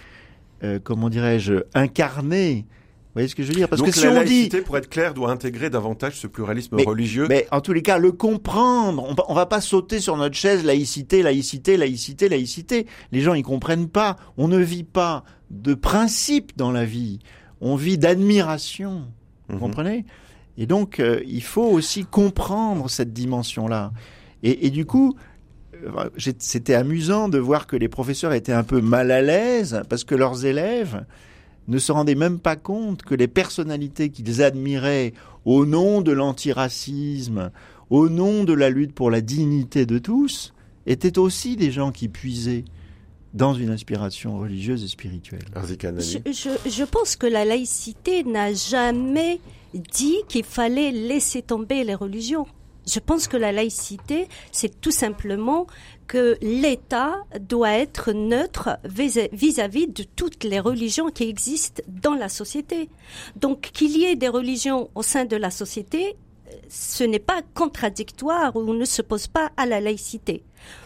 euh, 0.64 0.78
comment 0.82 1.08
dirais-je, 1.08 1.64
incarnée. 1.74 2.64
Vous 2.66 3.20
voyez 3.20 3.28
ce 3.28 3.34
que 3.34 3.42
je 3.42 3.48
veux 3.48 3.54
dire? 3.54 3.68
Parce 3.68 3.80
que 3.80 3.90
si 3.90 4.04
la 4.04 4.10
on 4.10 4.14
laïcité, 4.14 4.58
dit, 4.58 4.62
pour 4.62 4.76
être 4.76 4.90
clair, 4.90 5.14
doit 5.14 5.30
intégrer 5.30 5.70
davantage 5.70 6.18
ce 6.18 6.26
pluralisme 6.26 6.76
religieux. 6.76 7.26
Mais 7.30 7.46
en 7.50 7.62
tous 7.62 7.72
les 7.72 7.80
cas, 7.80 7.96
le 7.96 8.12
comprendre. 8.12 9.02
On, 9.02 9.14
on 9.28 9.34
va 9.34 9.46
pas 9.46 9.62
sauter 9.62 10.00
sur 10.00 10.18
notre 10.18 10.34
chaise 10.34 10.64
laïcité, 10.64 11.22
laïcité, 11.22 11.78
laïcité, 11.78 12.28
laïcité. 12.28 12.86
Les 13.12 13.20
gens 13.22 13.32
ils 13.32 13.42
comprennent 13.42 13.88
pas. 13.88 14.16
On 14.36 14.48
ne 14.48 14.58
vit 14.58 14.84
pas 14.84 15.24
de 15.50 15.72
principe 15.72 16.52
dans 16.56 16.72
la 16.72 16.84
vie 16.84 17.20
on 17.60 17.76
vit 17.76 17.98
d'admiration. 17.98 19.04
Vous 19.48 19.54
mhm. 19.54 19.60
comprenez? 19.60 20.04
Et 20.58 20.66
donc, 20.66 21.00
euh, 21.00 21.20
il 21.26 21.42
faut 21.42 21.66
aussi 21.66 22.04
comprendre 22.04 22.88
cette 22.88 23.12
dimension-là. 23.12 23.92
Et, 24.42 24.70
du 24.70 24.86
coup, 24.86 25.16
euh, 25.74 26.08
c'était 26.38 26.74
amusant 26.74 27.28
de 27.28 27.38
voir 27.38 27.66
que 27.66 27.74
les 27.74 27.88
professeurs 27.88 28.32
étaient 28.32 28.52
un 28.52 28.62
peu 28.62 28.80
mal 28.80 29.10
à 29.10 29.22
l'aise 29.22 29.82
parce 29.88 30.04
que 30.04 30.14
leurs 30.14 30.44
élèves 30.44 31.04
ne 31.68 31.78
se 31.78 31.90
rendaient 31.90 32.14
même 32.14 32.38
pas 32.38 32.54
compte 32.54 33.02
que 33.02 33.14
les 33.14 33.26
personnalités 33.28 34.10
qu'ils 34.10 34.42
admiraient 34.42 35.14
au 35.44 35.66
nom 35.66 36.00
de 36.00 36.12
l'antiracisme, 36.12 37.50
au 37.90 38.08
nom 38.08 38.44
de 38.44 38.52
la 38.52 38.70
lutte 38.70 38.94
pour 38.94 39.10
la 39.10 39.20
dignité 39.20 39.84
de 39.84 39.98
tous, 39.98 40.54
étaient 40.86 41.18
aussi 41.18 41.56
des 41.56 41.72
gens 41.72 41.90
qui 41.90 42.08
puisaient 42.08 42.64
dans 43.36 43.52
une 43.52 43.70
inspiration 43.70 44.38
religieuse 44.38 44.82
et 44.82 44.88
spirituelle. 44.88 45.44
Je, 45.54 46.50
je, 46.66 46.84
pense 46.84 47.16
que 47.16 47.26
la 47.26 47.44
laïcité 47.44 48.24
n'a 48.24 48.54
jamais 48.54 49.40
dit 49.74 50.16
qu'il 50.28 50.44
fallait 50.44 50.90
laisser 50.90 51.42
tomber 51.42 51.84
les 51.84 51.94
religions. 51.94 52.46
Je 52.86 52.98
pense 52.98 53.28
que 53.28 53.36
la 53.36 53.52
laïcité, 53.52 54.28
c'est 54.52 54.80
tout 54.80 54.90
simplement 54.90 55.66
que 56.06 56.38
l'État 56.40 57.16
doit 57.40 57.72
être 57.72 58.12
neutre 58.12 58.78
vis-à-vis 58.84 59.88
de 59.88 60.04
toutes 60.04 60.44
les 60.44 60.60
religions 60.60 61.10
qui 61.10 61.24
existent 61.24 61.82
dans 61.88 62.14
la 62.14 62.30
société. 62.30 62.88
Donc 63.34 63.60
qu'il 63.72 63.98
y 63.98 64.04
ait 64.04 64.16
des 64.16 64.28
religions 64.28 64.88
au 64.94 65.02
sein 65.02 65.26
de 65.26 65.36
la 65.36 65.50
société, 65.50 66.16
ce 66.68 67.04
n'est 67.04 67.18
pas 67.18 67.42
contradictoire 67.54 68.56
ou 68.56 68.72
ne 68.72 68.84
se 68.84 69.02
pose 69.02 69.26
pas 69.26 69.50
à 69.56 69.66
la 69.66 69.80
laïcité. 69.80 70.42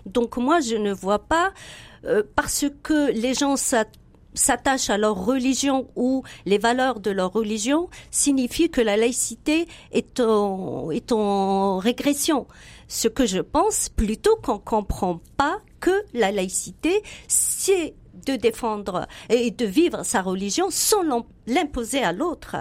Donc 0.07 0.37
moi, 0.37 0.61
je 0.61 0.77
ne 0.77 0.93
vois 0.93 1.21
pas, 1.21 1.53
euh, 2.05 2.23
parce 2.37 2.67
que 2.83 3.11
les 3.13 3.35
gens 3.35 3.57
s'attachent 3.57 4.91
à 4.91 4.99
leur 4.99 5.25
religion 5.25 5.89
ou 5.97 6.23
les 6.47 6.59
valeurs 6.59 7.01
de 7.01 7.11
leur 7.11 7.33
religion, 7.33 7.89
signifie 8.11 8.71
que 8.71 8.81
la 8.81 8.97
laïcité 8.97 9.67
est 9.93 10.21
en, 10.21 10.91
est 10.91 11.13
en 11.13 11.79
régression. 11.79 12.47
Ce 12.89 13.09
que 13.09 13.27
je 13.27 13.41
pense, 13.41 13.89
plutôt 13.89 14.37
qu'on 14.37 14.59
comprend 14.59 15.21
pas 15.37 15.61
que 15.81 16.05
la 16.13 16.33
laïcité, 16.33 17.03
c'est 17.29 17.95
de 18.27 18.37
défendre 18.37 19.07
et 19.29 19.51
de 19.51 19.65
vivre 19.65 20.05
sa 20.05 20.23
religion 20.23 20.67
sans 20.71 21.03
l'imposer 21.47 22.03
à 22.03 22.13
l'autre 22.13 22.57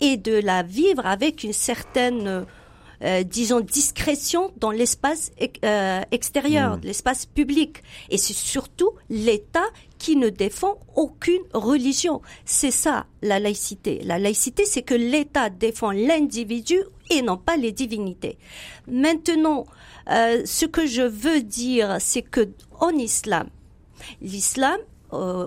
et 0.00 0.16
de 0.16 0.34
la 0.34 0.62
vivre 0.62 1.06
avec 1.06 1.44
une 1.44 1.52
certaine 1.52 2.46
euh, 3.02 3.22
disons, 3.22 3.60
discrétion 3.60 4.52
dans 4.58 4.70
l'espace 4.70 5.32
euh, 5.64 6.00
extérieur, 6.10 6.76
mmh. 6.76 6.80
l'espace 6.84 7.26
public. 7.26 7.82
Et 8.10 8.18
c'est 8.18 8.36
surtout 8.36 8.90
l'État 9.10 9.64
qui 9.98 10.16
ne 10.16 10.28
défend 10.28 10.78
aucune 10.94 11.42
religion. 11.52 12.22
C'est 12.44 12.70
ça, 12.70 13.06
la 13.22 13.38
laïcité. 13.38 14.00
La 14.04 14.18
laïcité, 14.18 14.64
c'est 14.64 14.82
que 14.82 14.94
l'État 14.94 15.50
défend 15.50 15.90
l'individu 15.92 16.78
et 17.10 17.22
non 17.22 17.36
pas 17.36 17.56
les 17.56 17.72
divinités. 17.72 18.38
Maintenant, 18.86 19.66
euh, 20.10 20.42
ce 20.44 20.66
que 20.66 20.86
je 20.86 21.02
veux 21.02 21.42
dire, 21.42 21.96
c'est 22.00 22.22
que 22.22 22.48
en 22.80 22.90
islam, 22.90 23.48
l'islam, 24.20 24.78
euh, 25.12 25.46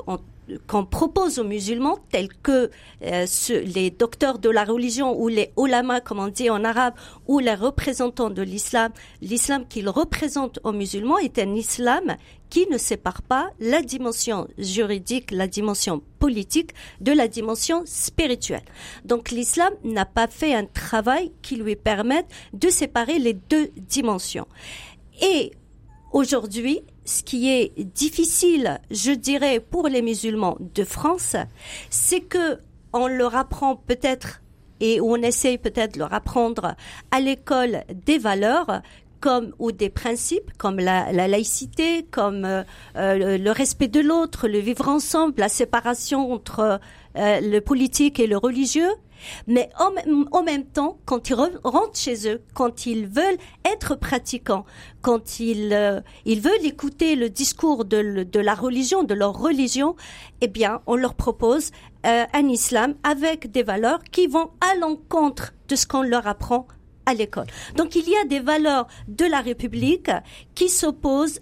qu'on 0.68 0.86
propose 0.86 1.39
aux 1.39 1.43
musulmans, 1.43 1.98
tels 2.12 2.30
que 2.30 2.70
euh, 3.04 3.26
les 3.50 3.91
docteurs 3.91 4.39
de 4.39 4.50
la 4.50 4.64
religion 4.64 5.20
ou 5.20 5.28
les 5.28 5.52
ulama, 5.58 6.02
comme 6.02 6.20
on 6.20 6.28
dit 6.28 6.50
en 6.50 6.64
arabe, 6.64 6.93
ou 7.28 7.39
les 7.39 7.56
représentants 7.56 8.30
de 8.30 8.41
l'islam, 8.41 8.91
l'islam 9.22 9.66
qu'ils 9.68 9.89
représentent 9.89 10.60
aux 10.64 10.72
musulmans 10.72 11.18
est 11.18 11.39
un 11.39 11.54
islam 11.56 12.16
qui 12.50 12.68
ne 12.70 12.78
sépare 12.78 13.22
pas 13.22 13.50
la 13.60 13.82
dimension 13.82 14.48
juridique, 14.58 15.32
la 15.32 15.48
dimension 15.48 16.02
politique 16.20 16.72
de 17.02 17.12
la 17.12 17.28
dimension 17.28 17.84
spirituelle. 17.86 18.64
Donc 19.04 19.32
l'islam 19.32 19.74
n'a 19.84 20.06
pas 20.06 20.28
fait 20.28 20.54
un 20.54 20.66
travail 20.66 21.32
qui 21.41 21.56
lui 21.56 21.76
permette 21.76 22.28
de 22.54 22.70
séparer 22.70 23.20
les 23.20 23.34
deux 23.34 23.72
dimensions. 23.76 24.48
Et 25.22 25.52
aujourd'hui, 26.14 26.84
ce 27.06 27.24
qui 27.24 27.49
est 27.49 27.80
difficile, 27.80 28.80
je 28.91 29.12
dirais, 29.12 29.60
pour 29.60 29.88
les 29.88 30.01
musulmans 30.01 30.58
de 30.60 30.84
France, 30.84 31.36
c'est 31.89 32.22
que 32.22 32.60
on 32.93 33.08
leur 33.08 33.36
apprend 33.36 33.76
peut-être 33.76 34.41
et 34.80 34.99
on 35.01 35.16
essaye 35.18 35.58
peut-être 35.58 35.93
de 35.95 35.99
leur 35.99 36.14
apprendre 36.14 36.76
à 37.12 37.20
l'école 37.20 37.84
des 38.06 38.18
valeurs 38.18 38.82
comme 39.22 39.53
ou 39.60 39.72
des 39.72 39.89
principes 39.89 40.51
comme 40.58 40.78
la, 40.78 41.12
laïcité, 41.12 42.03
comme 42.12 42.45
euh, 42.45 42.64
euh, 42.95 43.38
le 43.38 43.51
respect 43.51 43.88
de 43.88 43.99
l'autre, 43.99 44.47
le 44.47 44.60
vivre 44.60 44.88
ensemble, 44.88 45.34
la 45.38 45.49
séparation 45.49 46.32
entre 46.32 46.80
euh, 47.18 47.39
le 47.41 47.60
politique 47.60 48.20
et 48.20 48.28
le 48.28 48.38
religieux. 48.38 48.91
Mais 49.47 49.69
en, 49.80 50.43
même 50.43 50.65
temps, 50.65 50.97
quand 51.05 51.30
ils 51.30 51.36
rentrent 51.36 51.97
chez 51.97 52.30
eux, 52.30 52.41
quand 52.53 52.86
ils 52.86 53.07
veulent 53.07 53.38
être 53.65 53.95
pratiquants, 53.95 54.65
quand 55.01 55.39
ils, 55.39 56.03
ils 56.26 56.41
veulent 56.41 56.65
écouter 56.65 57.15
le 57.15 57.30
discours 57.30 57.86
de, 57.86 58.23
de, 58.23 58.39
la 58.39 58.55
religion, 58.55 59.03
de 59.03 59.13
leur 59.13 59.38
religion, 59.38 59.95
eh 60.41 60.47
bien, 60.47 60.82
on 60.88 60.95
leur 60.95 61.15
propose 61.15 61.71
un 62.03 62.47
islam 62.47 62.95
avec 63.03 63.51
des 63.51 63.63
valeurs 63.63 64.03
qui 64.03 64.28
vont 64.28 64.51
à 64.61 64.76
l'encontre 64.76 65.53
de 65.67 65.76
ce 65.76 65.88
qu'on 65.88 66.03
leur 66.03 66.28
apprend 66.28 66.67
à 67.05 67.13
l'école. 67.13 67.47
Donc 67.76 67.95
il 67.95 68.07
y 68.09 68.15
a 68.15 68.26
des 68.26 68.39
valeurs 68.39 68.88
de 69.07 69.26
la 69.26 69.41
République 69.41 70.11
qui 70.53 70.69
s'opposent 70.69 71.39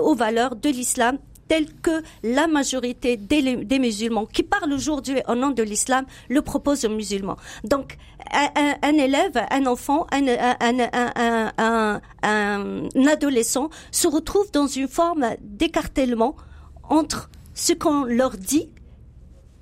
aux 0.00 0.14
valeurs 0.14 0.56
de 0.56 0.68
l'islam 0.68 1.18
telles 1.48 1.72
que 1.82 2.02
la 2.22 2.46
majorité 2.46 3.16
des, 3.16 3.78
musulmans 3.78 4.26
qui 4.26 4.42
parlent 4.42 4.72
aujourd'hui 4.72 5.20
au 5.28 5.34
nom 5.34 5.50
de 5.50 5.62
l'islam 5.62 6.06
le 6.28 6.42
proposent 6.42 6.84
aux 6.84 6.90
musulmans. 6.90 7.36
Donc 7.64 7.96
un, 8.32 8.94
élève, 8.94 9.44
un 9.50 9.66
enfant, 9.66 10.06
un, 10.12 10.26
un, 11.58 12.00
un 12.22 13.06
adolescent 13.06 13.70
se 13.90 14.08
retrouve 14.08 14.50
dans 14.52 14.66
une 14.66 14.88
forme 14.88 15.26
d'écartèlement 15.40 16.36
entre 16.88 17.30
ce 17.54 17.72
qu'on 17.72 18.04
leur 18.04 18.36
dit 18.36 18.70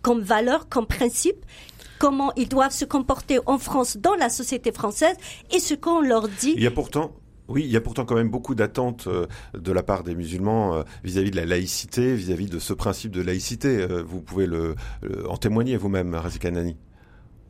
comme 0.02 0.20
valeur, 0.20 0.68
comme 0.68 0.86
principe, 0.86 1.44
comment 1.98 2.32
ils 2.36 2.48
doivent 2.48 2.72
se 2.72 2.84
comporter 2.84 3.38
en 3.46 3.58
France, 3.58 3.96
dans 3.98 4.14
la 4.14 4.28
société 4.28 4.72
française, 4.72 5.16
et 5.50 5.60
ce 5.60 5.74
qu'on 5.74 6.00
leur 6.00 6.28
dit. 6.28 6.54
Il 6.56 6.62
y 6.62 6.66
a 6.66 6.70
pourtant 6.70 7.12
oui, 7.50 7.64
il 7.64 7.70
y 7.70 7.76
a 7.76 7.80
pourtant 7.80 8.04
quand 8.04 8.14
même 8.14 8.30
beaucoup 8.30 8.54
d'attentes 8.54 9.08
euh, 9.08 9.26
de 9.54 9.72
la 9.72 9.82
part 9.82 10.04
des 10.04 10.14
musulmans 10.14 10.74
euh, 10.74 10.82
vis-à-vis 11.02 11.32
de 11.32 11.36
la 11.36 11.44
laïcité, 11.44 12.14
vis-à-vis 12.14 12.46
de 12.46 12.60
ce 12.60 12.72
principe 12.72 13.10
de 13.10 13.20
laïcité. 13.20 13.68
Euh, 13.68 14.02
vous 14.06 14.22
pouvez 14.22 14.46
le, 14.46 14.76
en 15.28 15.36
témoigner 15.36 15.76
vous-même, 15.76 16.14
Razikanani. 16.14 16.76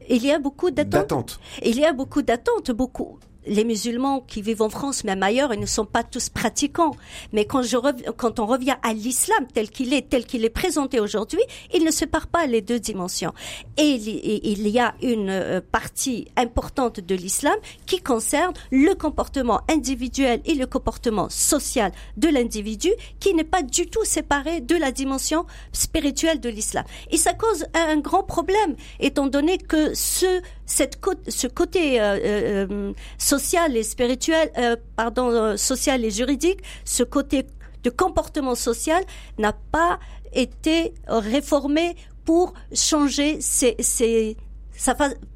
Il 0.08 0.24
y 0.24 0.32
a 0.32 0.38
beaucoup 0.38 0.70
d'attentes. 0.70 1.38
Il 1.62 1.78
y 1.78 1.84
a 1.84 1.92
beaucoup 1.92 2.22
d'attentes, 2.22 2.70
beaucoup 2.70 3.18
les 3.46 3.64
musulmans 3.64 4.20
qui 4.20 4.42
vivent 4.42 4.62
en 4.62 4.70
France, 4.70 5.04
même 5.04 5.22
ailleurs, 5.22 5.52
ils 5.54 5.60
ne 5.60 5.66
sont 5.66 5.86
pas 5.86 6.02
tous 6.02 6.28
pratiquants. 6.28 6.92
Mais 7.32 7.44
quand, 7.44 7.62
je 7.62 7.76
quand 8.12 8.40
on 8.40 8.46
revient 8.46 8.76
à 8.82 8.92
l'islam 8.92 9.46
tel 9.52 9.70
qu'il 9.70 9.94
est, 9.94 10.08
tel 10.08 10.26
qu'il 10.26 10.44
est 10.44 10.50
présenté 10.50 11.00
aujourd'hui, 11.00 11.40
il 11.74 11.84
ne 11.84 11.90
sépare 11.90 12.26
pas 12.26 12.46
les 12.46 12.60
deux 12.60 12.78
dimensions. 12.78 13.32
Et 13.76 13.92
il 13.92 14.68
y 14.68 14.78
a 14.78 14.94
une 15.02 15.30
euh, 15.30 15.60
partie 15.60 16.28
importante 16.36 17.00
de 17.00 17.14
l'islam 17.14 17.56
qui 17.86 18.00
concerne 18.00 18.52
le 18.70 18.94
comportement 18.94 19.60
individuel 19.68 20.40
et 20.44 20.54
le 20.54 20.66
comportement 20.66 21.28
social 21.28 21.92
de 22.16 22.28
l'individu 22.28 22.90
qui 23.18 23.34
n'est 23.34 23.44
pas 23.44 23.62
du 23.62 23.86
tout 23.86 24.04
séparé 24.04 24.60
de 24.60 24.76
la 24.76 24.92
dimension 24.92 25.46
spirituelle 25.72 26.40
de 26.40 26.48
l'islam. 26.48 26.84
Et 27.10 27.16
ça 27.16 27.34
cause 27.34 27.64
un 27.74 27.96
grand 27.98 28.22
problème, 28.22 28.76
étant 28.98 29.26
donné 29.26 29.58
que 29.58 29.94
ce 29.94 30.40
cette 30.70 31.00
ce 31.28 31.46
côté 31.48 32.00
euh, 32.00 32.16
euh, 32.24 32.66
euh, 32.70 32.92
social 33.18 33.76
et 33.76 33.82
spirituel, 33.82 34.50
pardon, 34.96 35.56
social 35.56 36.04
et 36.04 36.10
juridique, 36.10 36.60
ce 36.84 37.02
côté 37.02 37.46
de 37.82 37.90
comportement 37.90 38.54
social 38.54 39.02
n'a 39.38 39.52
pas 39.52 39.98
été 40.32 40.94
réformé 41.08 41.96
pour 42.24 42.54
changer 42.72 43.40
ces, 43.40 43.74
ces 43.80 44.36
ça 44.72 44.94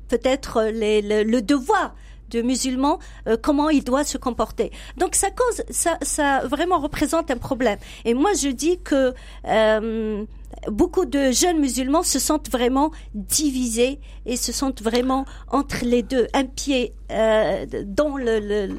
peut-être 0.09 0.67
le, 0.73 1.41
devoir 1.41 1.97
de 2.31 2.43
musulman, 2.43 2.99
comment 3.43 3.71
il 3.71 3.83
doit 3.83 4.05
se 4.05 4.19
comporter. 4.19 4.71
Donc 4.97 5.15
ça 5.15 5.31
cause, 5.31 5.63
ça, 5.71 5.99
ça 6.03 6.41
vraiment 6.47 6.79
représente 6.79 7.31
un 7.31 7.37
problème. 7.37 7.79
Et 8.05 8.15
moi 8.15 8.31
je 8.35 8.49
dis 8.49 8.79
que 8.81 9.15
beaucoup 10.71 11.05
de 11.05 11.31
jeunes 11.31 11.61
musulmans 11.61 12.03
se 12.03 12.19
sentent 12.19 12.51
vraiment 12.51 12.91
divisés 13.15 14.01
et 14.27 14.37
se 14.37 14.53
sentent 14.53 14.83
vraiment 14.83 15.25
entre 15.49 15.85
les 15.85 16.03
deux, 16.03 16.27
un 16.33 16.45
pied 16.45 16.95
euh, 17.11 17.67
dans 17.87 18.17
le, 18.17 18.79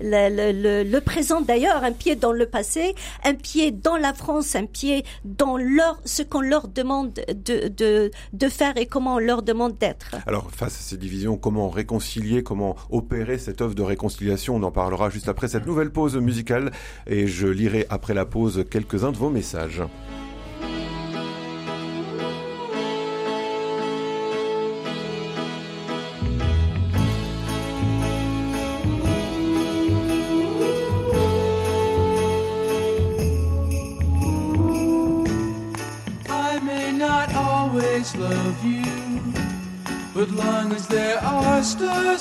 le 0.00 0.98
présent 1.00 1.40
d'ailleurs, 1.40 1.84
un 1.84 1.92
pied 1.92 2.16
dans 2.16 2.32
le 2.32 2.46
passé, 2.46 2.94
un 3.24 3.34
pied 3.34 3.70
dans 3.70 3.96
la 3.96 4.12
France, 4.12 4.56
un 4.56 4.66
pied 4.66 5.04
dans 5.24 5.56
leur, 5.56 6.00
ce 6.04 6.22
qu'on 6.22 6.40
leur 6.40 6.68
demande 6.68 7.12
de, 7.28 7.68
de, 7.68 8.10
de 8.32 8.48
faire 8.48 8.76
et 8.76 8.86
comment 8.86 9.14
on 9.14 9.18
leur 9.18 9.42
demande 9.42 9.78
d'être. 9.78 10.16
Alors, 10.26 10.50
face 10.50 10.74
à 10.74 10.82
ces 10.82 10.96
divisions, 10.96 11.36
comment 11.36 11.68
réconcilier, 11.68 12.42
comment 12.42 12.76
opérer 12.90 13.38
cette 13.38 13.60
œuvre 13.60 13.74
de 13.74 13.82
réconciliation? 13.82 14.56
On 14.56 14.62
en 14.62 14.72
parlera 14.72 15.10
juste 15.10 15.28
après 15.28 15.48
cette 15.48 15.66
nouvelle 15.66 15.90
pause 15.90 16.16
musicale 16.16 16.72
et 17.06 17.26
je 17.26 17.46
lirai 17.46 17.86
après 17.88 18.14
la 18.14 18.26
pause 18.26 18.64
quelques-uns 18.70 19.12
de 19.12 19.18
vos 19.18 19.30
messages. 19.30 19.82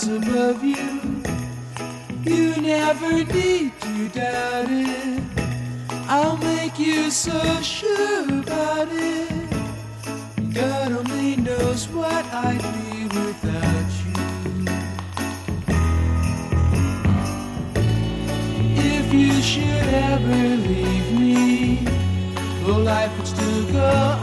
Above 0.01 0.63
you, 0.63 1.21
you 2.23 2.55
never 2.59 3.23
need 3.25 3.79
to 3.79 4.09
doubt 4.09 4.65
it. 4.67 5.23
I'll 6.07 6.35
make 6.37 6.79
you 6.79 7.11
so 7.11 7.61
sure 7.61 8.23
about 8.39 8.87
it. 8.89 9.29
God 10.51 10.93
only 10.93 11.35
knows 11.35 11.87
what 11.89 12.25
I'd 12.33 12.59
be 12.73 13.03
without 13.05 13.91
you. 14.03 14.13
If 18.75 19.13
you 19.13 19.41
should 19.43 19.87
ever 20.09 20.57
leave 20.67 21.19
me, 21.19 21.85
well, 22.65 22.79
life 22.79 23.15
would 23.15 23.27
still 23.27 23.71
go 23.71 23.85
on, 23.85 24.22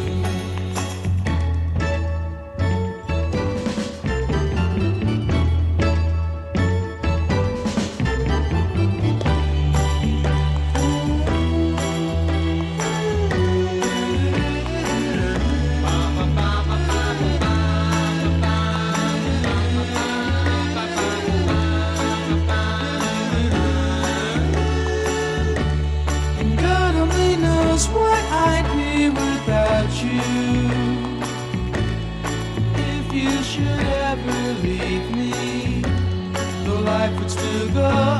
歌。 37.73 38.10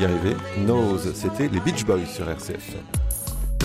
Y 0.00 0.04
arriver, 0.04 0.36
Knows, 0.64 1.12
c'était 1.14 1.48
les 1.48 1.60
Beach 1.60 1.84
Boys 1.84 2.06
sur 2.06 2.28
RCF. 2.28 2.76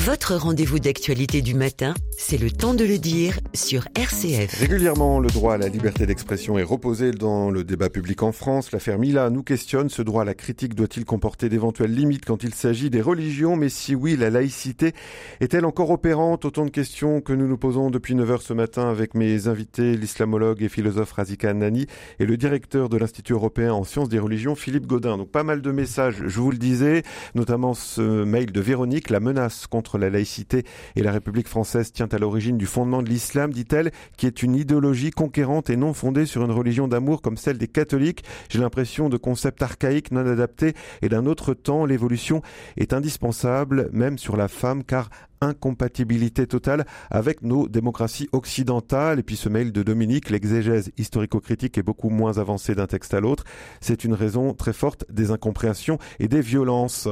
Votre 0.05 0.35
rendez-vous 0.35 0.79
d'actualité 0.79 1.41
du 1.41 1.53
matin, 1.53 1.93
c'est 2.17 2.37
le 2.37 2.51
temps 2.51 2.73
de 2.73 2.83
le 2.83 2.97
dire 2.97 3.39
sur 3.53 3.87
RCF. 3.95 4.59
Régulièrement, 4.59 5.21
le 5.21 5.29
droit 5.29 5.53
à 5.53 5.57
la 5.57 5.69
liberté 5.69 6.05
d'expression 6.05 6.59
est 6.59 6.63
reposé 6.63 7.11
dans 7.11 7.49
le 7.49 7.63
débat 7.63 7.89
public 7.89 8.21
en 8.21 8.33
France. 8.33 8.73
L'affaire 8.73 8.99
Mila 8.99 9.29
nous 9.29 9.43
questionne. 9.43 9.87
Ce 9.87 10.01
droit 10.01 10.23
à 10.23 10.25
la 10.25 10.33
critique 10.33 10.75
doit-il 10.75 11.05
comporter 11.05 11.47
d'éventuelles 11.47 11.95
limites 11.95 12.25
quand 12.25 12.43
il 12.43 12.53
s'agit 12.53 12.89
des 12.89 13.01
religions? 13.01 13.55
Mais 13.55 13.69
si 13.69 13.95
oui, 13.95 14.17
la 14.17 14.29
laïcité 14.29 14.91
est-elle 15.39 15.63
encore 15.63 15.89
opérante? 15.89 16.43
Autant 16.43 16.65
de 16.65 16.69
questions 16.69 17.21
que 17.21 17.31
nous 17.31 17.47
nous 17.47 17.57
posons 17.57 17.89
depuis 17.89 18.13
9h 18.13 18.41
ce 18.41 18.51
matin 18.51 18.89
avec 18.89 19.13
mes 19.13 19.47
invités, 19.47 19.95
l'islamologue 19.95 20.63
et 20.63 20.69
philosophe 20.69 21.13
Razika 21.13 21.51
Anani 21.51 21.85
et 22.19 22.25
le 22.25 22.35
directeur 22.35 22.89
de 22.89 22.97
l'Institut 22.97 23.31
européen 23.31 23.71
en 23.71 23.85
sciences 23.85 24.09
des 24.09 24.19
religions, 24.19 24.55
Philippe 24.55 24.85
Godin. 24.85 25.17
Donc 25.17 25.31
pas 25.31 25.43
mal 25.43 25.61
de 25.61 25.71
messages, 25.71 26.23
je 26.27 26.39
vous 26.41 26.51
le 26.51 26.57
disais, 26.57 27.03
notamment 27.35 27.73
ce 27.73 28.25
mail 28.25 28.51
de 28.51 28.59
Véronique. 28.59 29.09
La 29.09 29.21
menace 29.21 29.65
contre 29.65 29.92
la 29.97 30.09
laïcité 30.09 30.63
et 30.95 31.03
la 31.03 31.11
République 31.11 31.47
française 31.47 31.91
tient 31.91 32.07
à 32.11 32.17
l'origine 32.17 32.57
du 32.57 32.65
fondement 32.65 33.01
de 33.01 33.09
l'islam, 33.09 33.51
dit-elle, 33.51 33.91
qui 34.17 34.25
est 34.25 34.43
une 34.43 34.55
idéologie 34.55 35.11
conquérante 35.11 35.69
et 35.69 35.75
non 35.75 35.93
fondée 35.93 36.25
sur 36.25 36.43
une 36.43 36.51
religion 36.51 36.87
d'amour 36.87 37.21
comme 37.21 37.37
celle 37.37 37.57
des 37.57 37.67
catholiques. 37.67 38.23
J'ai 38.49 38.59
l'impression 38.59 39.09
de 39.09 39.17
concepts 39.17 39.61
archaïques, 39.61 40.11
non 40.11 40.25
adaptés 40.25 40.73
et 41.01 41.09
d'un 41.09 41.25
autre 41.25 41.53
temps. 41.53 41.85
L'évolution 41.85 42.41
est 42.77 42.93
indispensable, 42.93 43.89
même 43.91 44.17
sur 44.17 44.37
la 44.37 44.47
femme, 44.47 44.83
car 44.83 45.09
incompatibilité 45.43 46.47
totale 46.47 46.85
avec 47.09 47.41
nos 47.41 47.67
démocraties 47.67 48.29
occidentales. 48.31 49.19
Et 49.19 49.23
puis 49.23 49.35
ce 49.35 49.49
mail 49.49 49.71
de 49.71 49.83
Dominique, 49.83 50.29
l'exégèse 50.29 50.91
historico-critique 50.97 51.77
est 51.77 51.83
beaucoup 51.83 52.09
moins 52.09 52.37
avancée 52.37 52.75
d'un 52.75 52.87
texte 52.87 53.13
à 53.13 53.19
l'autre. 53.19 53.43
C'est 53.81 54.03
une 54.03 54.13
raison 54.13 54.53
très 54.53 54.73
forte 54.73 55.05
des 55.11 55.31
incompréhensions 55.31 55.99
et 56.19 56.27
des 56.27 56.41
violences. 56.41 57.07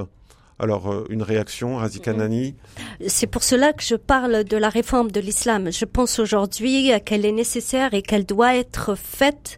Alors, 0.61 0.91
euh, 0.91 1.05
une 1.09 1.23
réaction, 1.23 1.77
Razika 1.77 2.13
Nani 2.13 2.53
C'est 3.07 3.25
pour 3.25 3.41
cela 3.41 3.73
que 3.73 3.81
je 3.81 3.95
parle 3.95 4.43
de 4.43 4.57
la 4.57 4.69
réforme 4.69 5.09
de 5.09 5.19
l'islam. 5.19 5.71
Je 5.71 5.85
pense 5.85 6.19
aujourd'hui 6.19 6.91
qu'elle 7.03 7.25
est 7.25 7.31
nécessaire 7.31 7.95
et 7.95 8.03
qu'elle 8.03 8.27
doit 8.27 8.55
être 8.55 8.93
faite 8.93 9.57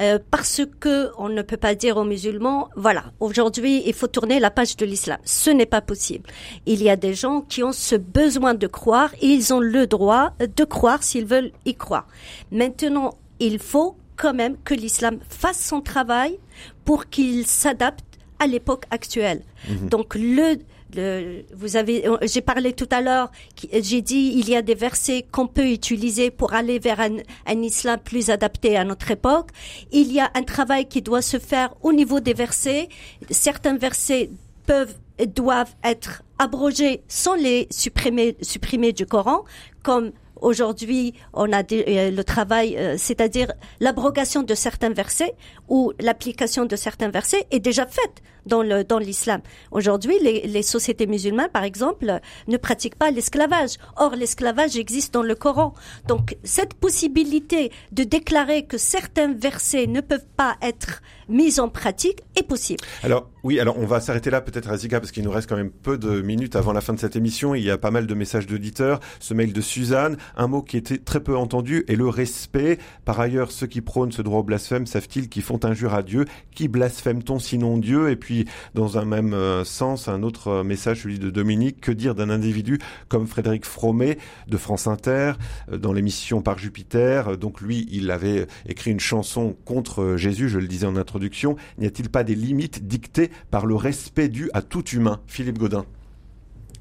euh, 0.00 0.18
parce 0.32 0.62
que 0.80 1.10
on 1.18 1.28
ne 1.28 1.42
peut 1.42 1.56
pas 1.56 1.76
dire 1.76 1.98
aux 1.98 2.04
musulmans, 2.04 2.68
voilà, 2.74 3.12
aujourd'hui 3.20 3.84
il 3.86 3.94
faut 3.94 4.08
tourner 4.08 4.40
la 4.40 4.50
page 4.50 4.76
de 4.76 4.84
l'islam. 4.84 5.18
Ce 5.24 5.50
n'est 5.50 5.66
pas 5.66 5.82
possible. 5.82 6.28
Il 6.66 6.82
y 6.82 6.90
a 6.90 6.96
des 6.96 7.14
gens 7.14 7.42
qui 7.42 7.62
ont 7.62 7.72
ce 7.72 7.94
besoin 7.94 8.54
de 8.54 8.66
croire 8.66 9.12
et 9.22 9.28
ils 9.28 9.54
ont 9.54 9.60
le 9.60 9.86
droit 9.86 10.32
de 10.40 10.64
croire 10.64 11.04
s'ils 11.04 11.26
veulent 11.26 11.52
y 11.64 11.76
croire. 11.76 12.08
Maintenant, 12.50 13.14
il 13.38 13.60
faut 13.60 13.94
quand 14.16 14.34
même 14.34 14.56
que 14.64 14.74
l'islam 14.74 15.20
fasse 15.28 15.64
son 15.64 15.80
travail 15.80 16.40
pour 16.84 17.08
qu'il 17.08 17.46
s'adapte 17.46 18.09
à 18.40 18.46
l'époque 18.48 18.84
actuelle. 18.90 19.42
Donc 19.82 20.16
le, 20.16 20.56
le- 20.96 21.44
vous 21.54 21.76
avez, 21.76 22.04
j'ai 22.22 22.40
parlé 22.40 22.72
tout 22.72 22.88
à 22.90 23.00
l'heure, 23.00 23.30
j'ai 23.72 24.02
dit 24.02 24.32
il 24.34 24.48
y 24.48 24.56
a 24.56 24.62
des 24.62 24.74
versets 24.74 25.24
qu'on 25.30 25.46
peut 25.46 25.68
utiliser 25.70 26.30
pour 26.32 26.52
aller 26.54 26.78
vers 26.80 26.98
un, 27.00 27.18
un 27.46 27.62
islam 27.62 28.00
plus 28.02 28.30
adapté 28.30 28.76
à 28.76 28.84
notre 28.84 29.10
époque. 29.12 29.50
Il 29.92 30.10
y 30.12 30.18
a 30.18 30.30
un 30.34 30.42
travail 30.42 30.86
qui 30.88 31.00
doit 31.02 31.22
se 31.22 31.38
faire 31.38 31.74
au 31.82 31.92
niveau 31.92 32.18
des 32.18 32.34
versets. 32.34 32.88
Certains 33.30 33.76
versets 33.76 34.30
peuvent 34.66 34.96
et 35.18 35.26
doivent 35.26 35.74
être 35.84 36.22
abrogés 36.38 37.02
sans 37.06 37.34
les 37.34 37.68
supprimer, 37.70 38.36
supprimer 38.40 38.92
du 38.94 39.04
Coran, 39.04 39.44
comme 39.82 40.12
Aujourd'hui, 40.40 41.14
on 41.32 41.52
a 41.52 41.62
des- 41.62 41.84
euh, 41.86 42.10
le 42.10 42.24
travail, 42.24 42.76
euh, 42.76 42.94
c'est-à-dire 42.98 43.52
l'abrogation 43.80 44.42
de 44.42 44.54
certains 44.54 44.90
versets 44.90 45.34
ou 45.68 45.92
l'application 46.00 46.64
de 46.64 46.76
certains 46.76 47.10
versets 47.10 47.46
est 47.50 47.60
déjà 47.60 47.86
faite 47.86 48.22
dans 48.46 48.62
le 48.62 48.84
dans 48.84 48.98
l'islam. 48.98 49.40
Aujourd'hui, 49.70 50.14
les, 50.22 50.46
les 50.46 50.62
sociétés 50.62 51.06
musulmanes, 51.06 51.50
par 51.50 51.64
exemple, 51.64 52.20
ne 52.48 52.56
pratiquent 52.56 52.96
pas 52.96 53.10
l'esclavage. 53.10 53.76
Or, 53.96 54.16
l'esclavage 54.16 54.76
existe 54.76 55.14
dans 55.14 55.22
le 55.22 55.34
Coran. 55.34 55.74
Donc, 56.08 56.36
cette 56.44 56.74
possibilité 56.74 57.70
de 57.92 58.04
déclarer 58.04 58.64
que 58.64 58.78
certains 58.78 59.32
versets 59.32 59.86
ne 59.86 60.00
peuvent 60.00 60.26
pas 60.36 60.56
être 60.62 61.02
mis 61.28 61.60
en 61.60 61.68
pratique 61.68 62.22
est 62.36 62.42
possible. 62.42 62.80
Alors 63.02 63.30
oui, 63.44 63.60
alors 63.60 63.78
on 63.78 63.86
va 63.86 64.00
s'arrêter 64.00 64.30
là 64.30 64.40
peut-être 64.40 64.66
Razika 64.66 65.00
parce 65.00 65.12
qu'il 65.12 65.22
nous 65.22 65.30
reste 65.30 65.48
quand 65.48 65.56
même 65.56 65.70
peu 65.70 65.96
de 65.96 66.20
minutes 66.20 66.56
avant 66.56 66.72
la 66.72 66.80
fin 66.80 66.92
de 66.92 66.98
cette 66.98 67.16
émission. 67.16 67.54
Il 67.54 67.62
y 67.62 67.70
a 67.70 67.78
pas 67.78 67.90
mal 67.90 68.06
de 68.06 68.14
messages 68.14 68.46
d'auditeurs. 68.46 69.00
Ce 69.20 69.32
mail 69.32 69.52
de 69.52 69.60
Suzanne, 69.60 70.16
un 70.36 70.48
mot 70.48 70.62
qui 70.62 70.76
était 70.76 70.98
très 70.98 71.20
peu 71.20 71.36
entendu 71.36 71.84
est 71.88 71.94
le 71.94 72.08
respect. 72.08 72.78
Par 73.04 73.20
ailleurs, 73.20 73.52
ceux 73.52 73.68
qui 73.68 73.80
prônent 73.80 74.12
ce 74.12 74.22
droit 74.22 74.40
au 74.40 74.42
blasphème 74.42 74.86
savent-ils 74.86 75.28
qu'ils 75.28 75.42
font 75.42 75.60
injure 75.64 75.94
à 75.94 76.02
Dieu? 76.02 76.24
Qui 76.54 76.68
blasphème-t-on 76.68 77.38
sinon 77.38 77.78
Dieu? 77.78 78.10
Et 78.10 78.16
puis 78.16 78.29
dans 78.74 78.98
un 78.98 79.04
même 79.04 79.34
euh, 79.34 79.64
sens, 79.64 80.08
un 80.08 80.22
autre 80.22 80.48
euh, 80.48 80.64
message, 80.64 81.02
celui 81.02 81.18
de 81.18 81.30
Dominique, 81.30 81.80
que 81.80 81.92
dire 81.92 82.14
d'un 82.14 82.30
individu 82.30 82.78
comme 83.08 83.26
Frédéric 83.26 83.64
Fromet 83.64 84.18
de 84.48 84.56
France 84.56 84.86
Inter 84.86 85.32
euh, 85.72 85.78
dans 85.78 85.92
l'émission 85.92 86.42
Par 86.42 86.58
Jupiter? 86.58 87.36
Donc 87.36 87.60
lui, 87.60 87.88
il 87.90 88.10
avait 88.10 88.46
écrit 88.68 88.90
une 88.90 89.00
chanson 89.00 89.56
contre 89.64 90.16
Jésus, 90.16 90.48
je 90.48 90.58
le 90.58 90.66
disais 90.68 90.86
en 90.86 90.96
introduction. 90.96 91.56
N'y 91.78 91.86
a-t-il 91.86 92.08
pas 92.08 92.24
des 92.24 92.34
limites 92.34 92.86
dictées 92.86 93.30
par 93.50 93.66
le 93.66 93.74
respect 93.74 94.28
dû 94.28 94.50
à 94.54 94.62
tout 94.62 94.84
humain? 94.88 95.20
Philippe 95.26 95.58
Godin 95.58 95.84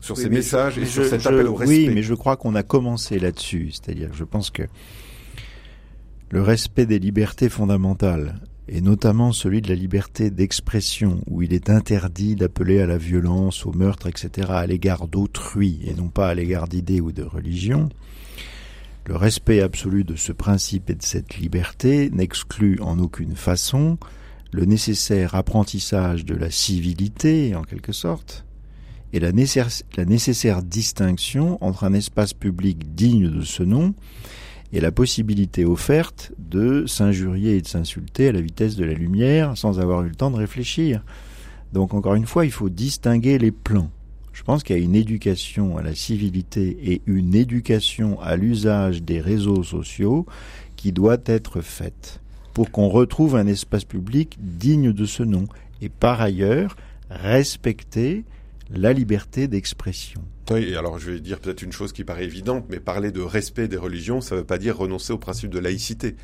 sur 0.01 0.15
Oui, 0.15 0.23
ces 0.23 0.29
messages 0.29 0.75
je- 0.75 0.81
et 0.81 0.85
sur 0.85 1.03
je- 1.03 1.09
cet 1.09 1.21
je- 1.21 1.27
appel 1.27 1.45
au 1.47 1.55
respect. 1.55 1.87
Oui, 1.87 1.91
mais 1.93 2.03
je 2.03 2.13
crois 2.13 2.37
qu'on 2.37 2.55
a 2.55 2.63
commencé 2.63 3.19
là-dessus. 3.19 3.71
C'est-à-dire, 3.73 4.09
je 4.13 4.23
pense 4.23 4.49
que 4.49 4.63
le 6.31 6.41
respect 6.41 6.85
des 6.85 6.99
libertés 6.99 7.49
fondamentales, 7.49 8.39
et 8.72 8.82
notamment 8.82 9.32
celui 9.32 9.61
de 9.61 9.70
la 9.70 9.76
liberté 9.76 10.30
d'expression, 10.30 11.22
où 11.28 11.41
il 11.41 11.53
est 11.53 11.70
interdit 11.70 12.36
d'appeler 12.36 12.82
à 12.82 12.86
la 12.86 12.97
violence, 12.97 13.65
au 13.65 13.72
meurtre, 13.72 14.07
etc., 14.07 14.47
à 14.51 14.67
l'égard 14.67 15.07
d'autrui, 15.07 15.80
et 15.86 15.95
non 15.95 16.07
pas 16.07 16.30
à 16.30 16.36
l'égard 16.36 16.67
d'idées 16.67 17.01
ou 17.01 17.11
de 17.11 17.24
religion, 17.24 17.89
le 19.05 19.15
respect 19.15 19.61
absolu 19.61 20.03
de 20.03 20.15
ce 20.15 20.32
principe 20.32 20.91
et 20.91 20.95
de 20.95 21.01
cette 21.01 21.38
liberté 21.38 22.11
n'exclut 22.11 22.80
en 22.82 22.99
aucune 22.99 23.36
façon 23.36 23.97
le 24.51 24.65
nécessaire 24.65 25.34
apprentissage 25.34 26.26
de 26.26 26.36
la 26.36 26.51
civilité, 26.51 27.55
en 27.55 27.63
quelque 27.63 27.91
sorte, 27.91 28.45
et 29.13 29.20
la, 29.20 29.32
nécess- 29.32 29.84
la 29.97 30.05
nécessaire 30.05 30.61
distinction 30.61 31.57
entre 31.63 31.86
un 31.86 31.93
espace 31.93 32.34
public 32.34 32.93
digne 32.93 33.30
de 33.30 33.41
ce 33.41 33.63
nom 33.63 33.95
et 34.72 34.80
la 34.80 34.91
possibilité 34.91 35.65
offerte 35.65 36.32
de 36.38 36.86
s'injurier 36.86 37.57
et 37.57 37.61
de 37.61 37.67
s'insulter 37.67 38.28
à 38.28 38.32
la 38.32 38.41
vitesse 38.41 38.76
de 38.76 38.86
la 38.86 38.93
lumière 38.93 39.57
sans 39.57 39.80
avoir 39.80 40.03
eu 40.03 40.09
le 40.09 40.15
temps 40.15 40.32
de 40.32 40.38
réfléchir. 40.38 41.03
Donc 41.74 41.93
encore 41.93 42.15
une 42.15 42.26
fois, 42.26 42.45
il 42.45 42.51
faut 42.51 42.70
distinguer 42.70 43.38
les 43.38 43.51
plans. 43.51 43.89
Je 44.34 44.43
pense 44.43 44.63
qu'il 44.63 44.78
y 44.78 44.80
a 44.80 44.82
une 44.82 44.95
éducation 44.95 45.78
à 45.78 45.82
la 45.82 45.95
civilité 45.95 46.78
et 46.82 47.01
une 47.07 47.36
éducation 47.36 48.20
à 48.22 48.36
l'usage 48.36 49.03
des 49.03 49.20
réseaux 49.20 49.63
sociaux 49.63 50.26
qui 50.76 50.91
doit 50.91 51.17
être 51.26 51.61
faite. 51.61 52.22
pour 52.53 52.72
qu'on 52.72 52.89
retrouve 52.89 53.38
un 53.38 53.47
espace 53.47 53.86
public 53.86 54.38
digne 54.41 54.91
de 54.91 55.05
ce 55.05 55.24
nom. 55.24 55.45
Et 55.82 55.88
par 55.88 56.20
ailleurs, 56.20 56.76
respecter 57.09 58.26
la 58.70 58.91
liberté 58.91 59.47
d'expression. 59.47 60.22
Oui, 60.51 60.75
alors 60.75 60.97
je 60.97 61.11
vais 61.11 61.19
dire 61.19 61.39
peut-être 61.39 61.61
une 61.61 61.71
chose 61.71 61.93
qui 61.93 62.03
paraît 62.03 62.23
évidente, 62.23 62.65
mais 62.69 62.79
parler 62.79 63.11
de 63.11 63.21
respect 63.21 63.67
des 63.67 63.77
religions, 63.77 64.19
ça 64.19 64.35
ne 64.35 64.39
veut 64.39 64.45
pas 64.45 64.57
dire 64.57 64.77
renoncer 64.77 65.13
au 65.13 65.19
principe 65.19 65.51
de 65.51 65.59
laïcité. 65.59 66.15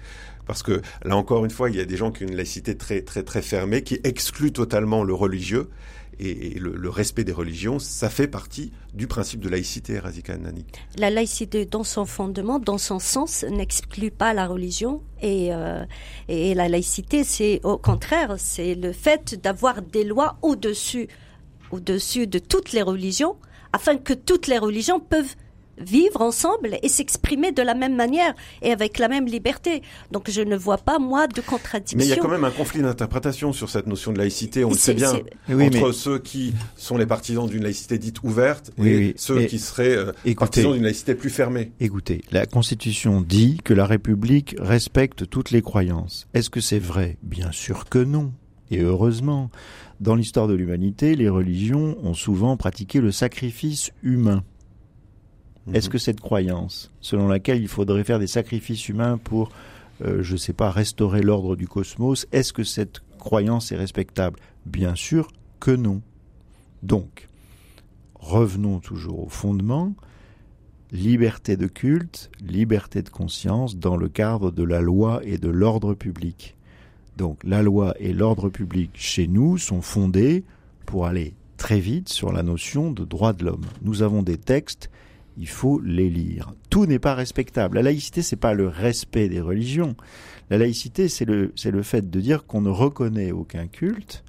Parce 0.48 0.64
que 0.64 0.82
là 1.04 1.16
encore 1.16 1.46
une 1.46 1.52
fois, 1.52 1.70
il 1.70 1.76
y 1.76 1.80
a 1.80 1.86
des 1.86 1.98
gens 1.98 2.12
qui 2.12 2.24
ont 2.24 2.28
une 2.28 2.36
laïcité 2.36 2.76
très 2.76 3.02
très 3.02 3.24
très 3.24 3.42
fermée, 3.42 3.84
qui 3.84 4.00
exclut 4.04 4.52
totalement 4.52 5.04
le 5.04 5.14
religieux. 5.14 5.70
Et, 6.18 6.58
le, 6.60 6.74
le, 6.78 6.90
respect 6.90 7.26
des 7.26 7.34
religions, 7.34 7.78
ça 7.78 8.10
fait 8.10 8.30
partie 8.30 8.72
du 8.94 9.06
principe 9.06 9.42
de 9.42 9.50
laïcité, 9.50 10.00
Razika 10.00 10.38
Nani. 10.38 10.66
La 10.98 11.10
laïcité, 11.10 11.66
dans 11.66 11.84
son 11.84 12.06
fondement, 12.06 12.58
dans 12.58 12.78
son 12.78 13.00
sens, 13.00 13.44
n'exclut 13.44 14.12
pas 14.12 14.34
la 14.34 14.48
religion. 14.48 15.02
Et, 15.22 15.54
euh, 15.54 15.84
et 16.30 16.54
la 16.54 16.70
laïcité, 16.70 17.26
c'est 17.26 17.60
au 17.64 17.78
contraire, 17.78 18.36
c'est 18.38 18.76
le 18.76 18.94
fait 18.94 19.36
d'avoir 19.44 19.82
des 19.82 20.06
lois 20.06 20.38
au-dessus, 20.42 21.10
au-dessus 21.72 22.28
de 22.28 22.40
toutes 22.40 22.72
les 22.72 22.82
religions, 22.82 23.36
afin 23.76 23.98
que 23.98 24.14
toutes 24.14 24.48
les 24.48 24.58
religions 24.58 25.02
peuvent 25.02 25.36
vivre 25.78 26.22
ensemble 26.22 26.78
et 26.82 26.88
s'exprimer 26.88 27.52
de 27.52 27.62
la 27.62 27.74
même 27.74 27.94
manière 27.94 28.34
et 28.62 28.72
avec 28.72 28.98
la 29.00 29.10
même 29.10 29.26
liberté. 29.26 29.82
Donc 30.12 30.32
je 30.32 30.40
ne 30.40 30.56
vois 30.56 30.78
pas, 30.78 30.98
moi, 30.98 31.28
de 31.28 31.42
contradiction. 31.42 31.98
Mais 31.98 32.06
il 32.06 32.10
y 32.10 32.14
a 32.14 32.16
quand 32.16 32.30
même 32.30 32.46
un 32.46 32.52
conflit 32.52 32.82
d'interprétation 32.82 33.52
sur 33.52 33.70
cette 33.70 33.86
notion 33.86 34.14
de 34.14 34.18
laïcité, 34.18 34.64
on 34.64 34.70
le 34.70 34.78
sait 34.78 34.94
bien, 34.94 35.12
oui, 35.50 35.68
entre 35.68 35.92
ceux 35.92 36.20
qui 36.20 36.54
sont 36.78 36.98
les 36.98 37.06
partisans 37.06 37.50
d'une 37.50 37.64
laïcité 37.64 37.98
dite 37.98 38.24
ouverte 38.24 38.72
oui, 38.78 38.90
et 38.90 39.14
ceux 39.18 39.44
qui 39.44 39.60
seraient 39.60 39.98
euh, 39.98 40.14
écoutez, 40.24 40.36
partisans 40.36 40.72
d'une 40.72 40.84
laïcité 40.84 41.14
plus 41.14 41.30
fermée. 41.30 41.74
Écoutez, 41.82 42.22
la 42.32 42.46
Constitution 42.46 43.20
dit 43.20 43.60
que 43.62 43.74
la 43.74 43.86
République 43.86 44.56
respecte 44.58 45.30
toutes 45.30 45.52
les 45.52 45.62
croyances. 45.62 46.28
Est-ce 46.34 46.50
que 46.50 46.62
c'est 46.62 46.80
vrai? 46.80 47.18
Bien 47.22 47.52
sûr 47.52 47.90
que 47.90 48.00
non. 48.00 48.32
Et 48.72 48.82
heureusement, 48.82 49.50
dans 50.00 50.16
l'histoire 50.16 50.48
de 50.48 50.54
l'humanité, 50.54 51.16
les 51.16 51.30
religions 51.30 51.98
ont 52.04 52.14
souvent 52.14 52.58
pratiqué 52.58 53.00
le 53.00 53.12
sacrifice 53.12 53.92
humain. 54.04 54.44
Est-ce 55.74 55.90
que 55.90 55.98
cette 55.98 56.20
croyance, 56.20 56.92
selon 57.02 57.28
laquelle 57.28 57.62
il 57.62 57.68
faudrait 57.68 58.04
faire 58.04 58.20
des 58.20 58.28
sacrifices 58.28 58.88
humains 58.88 59.18
pour, 59.18 59.50
euh, 60.04 60.22
je 60.22 60.34
ne 60.34 60.38
sais 60.38 60.54
pas, 60.54 60.70
restaurer 60.70 61.22
l'ordre 61.22 61.56
du 61.56 61.68
cosmos, 61.68 62.28
est-ce 62.32 62.54
que 62.54 62.64
cette 62.64 63.02
croyance 63.18 63.72
est 63.72 63.78
respectable? 63.78 64.40
Bien 64.68 64.94
sûr 64.94 65.30
que 65.60 65.72
non. 65.72 66.02
Donc, 66.84 67.30
revenons 68.14 68.80
toujours 68.80 69.26
au 69.26 69.30
fondement, 69.30 69.96
liberté 70.92 71.58
de 71.58 71.66
culte, 71.66 72.30
liberté 72.42 73.02
de 73.02 73.10
conscience 73.10 73.78
dans 73.78 73.98
le 73.98 74.08
cadre 74.08 74.52
de 74.52 74.64
la 74.64 74.82
loi 74.82 75.22
et 75.24 75.40
de 75.40 75.50
l'ordre 75.50 75.96
public. 75.96 76.55
Donc 77.18 77.40
la 77.44 77.62
loi 77.62 77.94
et 78.00 78.14
l'ordre 78.14 78.50
public 78.50 78.92
chez 78.94 79.28
nous 79.28 79.58
sont 79.58 79.82
fondés 79.82 80.44
pour 80.86 81.06
aller 81.06 81.34
très 81.58 81.80
vite 81.80 82.10
sur 82.10 82.32
la 82.32 82.44
notion 82.44 82.92
de 82.92 83.06
droit 83.06 83.34
de 83.34 83.46
l'homme. 83.46 83.66
Nous 83.82 84.02
avons 84.02 84.22
des 84.22 84.38
textes 84.38 84.90
il 85.38 85.48
faut 85.48 85.80
les 85.82 86.10
lire. 86.10 86.54
Tout 86.70 86.86
n'est 86.86 87.00
pas 87.00 87.16
respectable. 87.16 87.76
La 87.76 87.84
laïcité, 87.84 88.22
c'est 88.22 88.36
pas 88.36 88.54
le 88.54 88.68
respect 88.68 89.30
des 89.30 89.42
religions. 89.42 89.96
La 90.50 90.58
laïcité, 90.58 91.10
c'est 91.10 91.26
le, 91.26 91.52
c'est 91.56 91.72
le 91.72 91.84
fait 91.84 92.10
de 92.10 92.20
dire 92.22 92.46
qu'on 92.46 92.62
ne 92.62 92.70
reconnaît 92.70 93.32
aucun 93.32 93.68
culte 93.68 94.24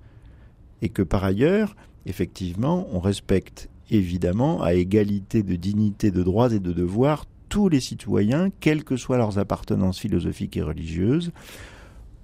et 0.82 0.88
que 0.88 1.02
par 1.02 1.24
ailleurs, 1.24 1.76
effectivement, 2.06 2.88
on 2.92 3.00
respecte 3.00 3.68
évidemment 3.90 4.62
à 4.62 4.74
égalité 4.74 5.42
de 5.42 5.56
dignité, 5.56 6.10
de 6.10 6.22
droits 6.22 6.52
et 6.52 6.58
de 6.58 6.72
devoirs 6.72 7.24
tous 7.48 7.68
les 7.68 7.80
citoyens, 7.80 8.50
quelles 8.60 8.82
que 8.82 8.96
soient 8.96 9.18
leurs 9.18 9.38
appartenances 9.38 10.00
philosophiques 10.00 10.56
et 10.56 10.62
religieuses, 10.62 11.30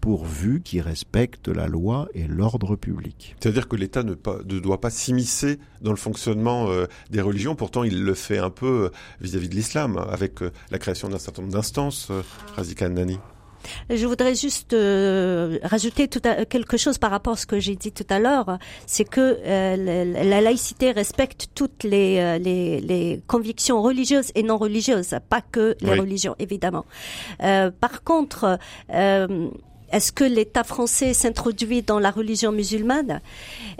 pourvu 0.02 0.60
qu'ils 0.62 0.80
respectent 0.80 1.48
la 1.48 1.68
loi 1.68 2.08
et 2.12 2.26
l'ordre 2.26 2.74
public. 2.74 3.36
C'est-à-dire 3.38 3.68
que 3.68 3.76
l'État 3.76 4.02
ne, 4.02 4.14
ne, 4.14 4.58
doit 4.58 4.80
pas 4.80 4.90
s'immiscer 4.90 5.60
dans 5.80 5.92
le 5.92 5.96
fonctionnement 5.96 6.68
euh, 6.68 6.86
des 7.10 7.20
religions, 7.20 7.54
pourtant 7.54 7.84
il 7.84 8.02
le 8.02 8.14
fait 8.14 8.38
un 8.38 8.50
peu 8.50 8.66
euh, 8.66 8.90
vis-à-vis 9.20 9.48
de 9.48 9.54
l'islam, 9.54 9.96
avec 9.96 10.42
euh, 10.42 10.50
la 10.72 10.78
création 10.78 11.08
d'un 11.08 11.18
certain 11.18 11.42
nombre 11.42 11.54
d'instances, 11.54 12.10
Razika 12.56 12.88
Nani. 12.88 13.18
Je 13.90 14.06
voudrais 14.06 14.34
juste 14.34 14.72
euh, 14.72 15.58
rajouter 15.62 16.08
tout 16.08 16.20
à, 16.24 16.44
quelque 16.44 16.76
chose 16.76 16.98
par 16.98 17.10
rapport 17.10 17.34
à 17.34 17.36
ce 17.36 17.46
que 17.46 17.60
j'ai 17.60 17.76
dit 17.76 17.92
tout 17.92 18.06
à 18.10 18.18
l'heure, 18.18 18.58
c'est 18.86 19.04
que 19.04 19.38
euh, 19.44 19.76
la, 19.76 20.24
la, 20.24 20.40
laïcité 20.40 20.92
respecte 20.92 21.48
toutes 21.54 21.84
les, 21.84 22.18
euh, 22.18 22.38
les, 22.38 22.80
les, 22.80 23.22
convictions 23.26 23.82
religieuses 23.82 24.32
et 24.34 24.42
non 24.42 24.58
religieuses, 24.58 25.14
pas 25.28 25.40
que 25.40 25.76
les 25.80 25.90
oui. 25.90 26.00
religions, 26.00 26.34
évidemment. 26.38 26.84
par 27.38 28.02
contre, 28.04 28.58
est-ce 29.92 30.12
que 30.12 30.24
l'État 30.24 30.64
français 30.64 31.14
s'introduit 31.14 31.82
dans 31.82 31.98
la 31.98 32.10
religion 32.10 32.50
musulmane? 32.52 33.20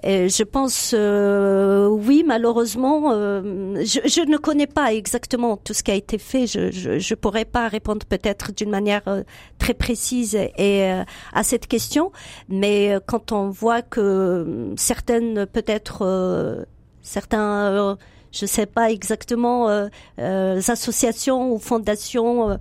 Euh, 0.05 0.29
Je 0.29 0.43
pense 0.45 0.95
euh, 0.97 1.89
oui, 1.89 2.25
malheureusement. 2.27 3.13
Euh, 3.13 3.83
je, 3.85 4.29
ne 4.29 4.37
connais 4.37 4.67
pas 4.67 4.93
exactement 4.93 5.57
tout 5.57 5.75
ce 5.75 5.83
qui 5.83 5.91
a 5.91 5.95
été 5.95 6.19
fait. 6.19 6.47
Je 6.47 6.61
ne 6.91 7.15
pourrais 7.15 7.45
pas 7.45 7.69
répondre 7.69 8.05
peut-être 8.07 8.53
d'une 8.53 8.71
manière 8.71 9.03
euh, 9.09 9.23
très 9.59 9.75
précise 9.75 10.37
euh, 10.37 11.05
à 11.33 11.43
cette 11.43 11.67
question. 11.67 12.13
Mais 12.49 12.97
quand 13.07 13.33
on 13.33 13.49
voit 13.51 13.83
que 13.83 14.73
certaines 14.77 15.47
peut-être 15.47 16.67
certains 17.03 17.97
je 18.33 18.45
ne 18.45 18.49
sais 18.49 18.67
pas 18.67 18.91
exactement, 18.91 19.69
euh, 19.69 19.89
euh, 20.19 20.61
associations 20.67 21.53
ou 21.53 21.59
fondations. 21.59 22.51
Euh, 22.51 22.57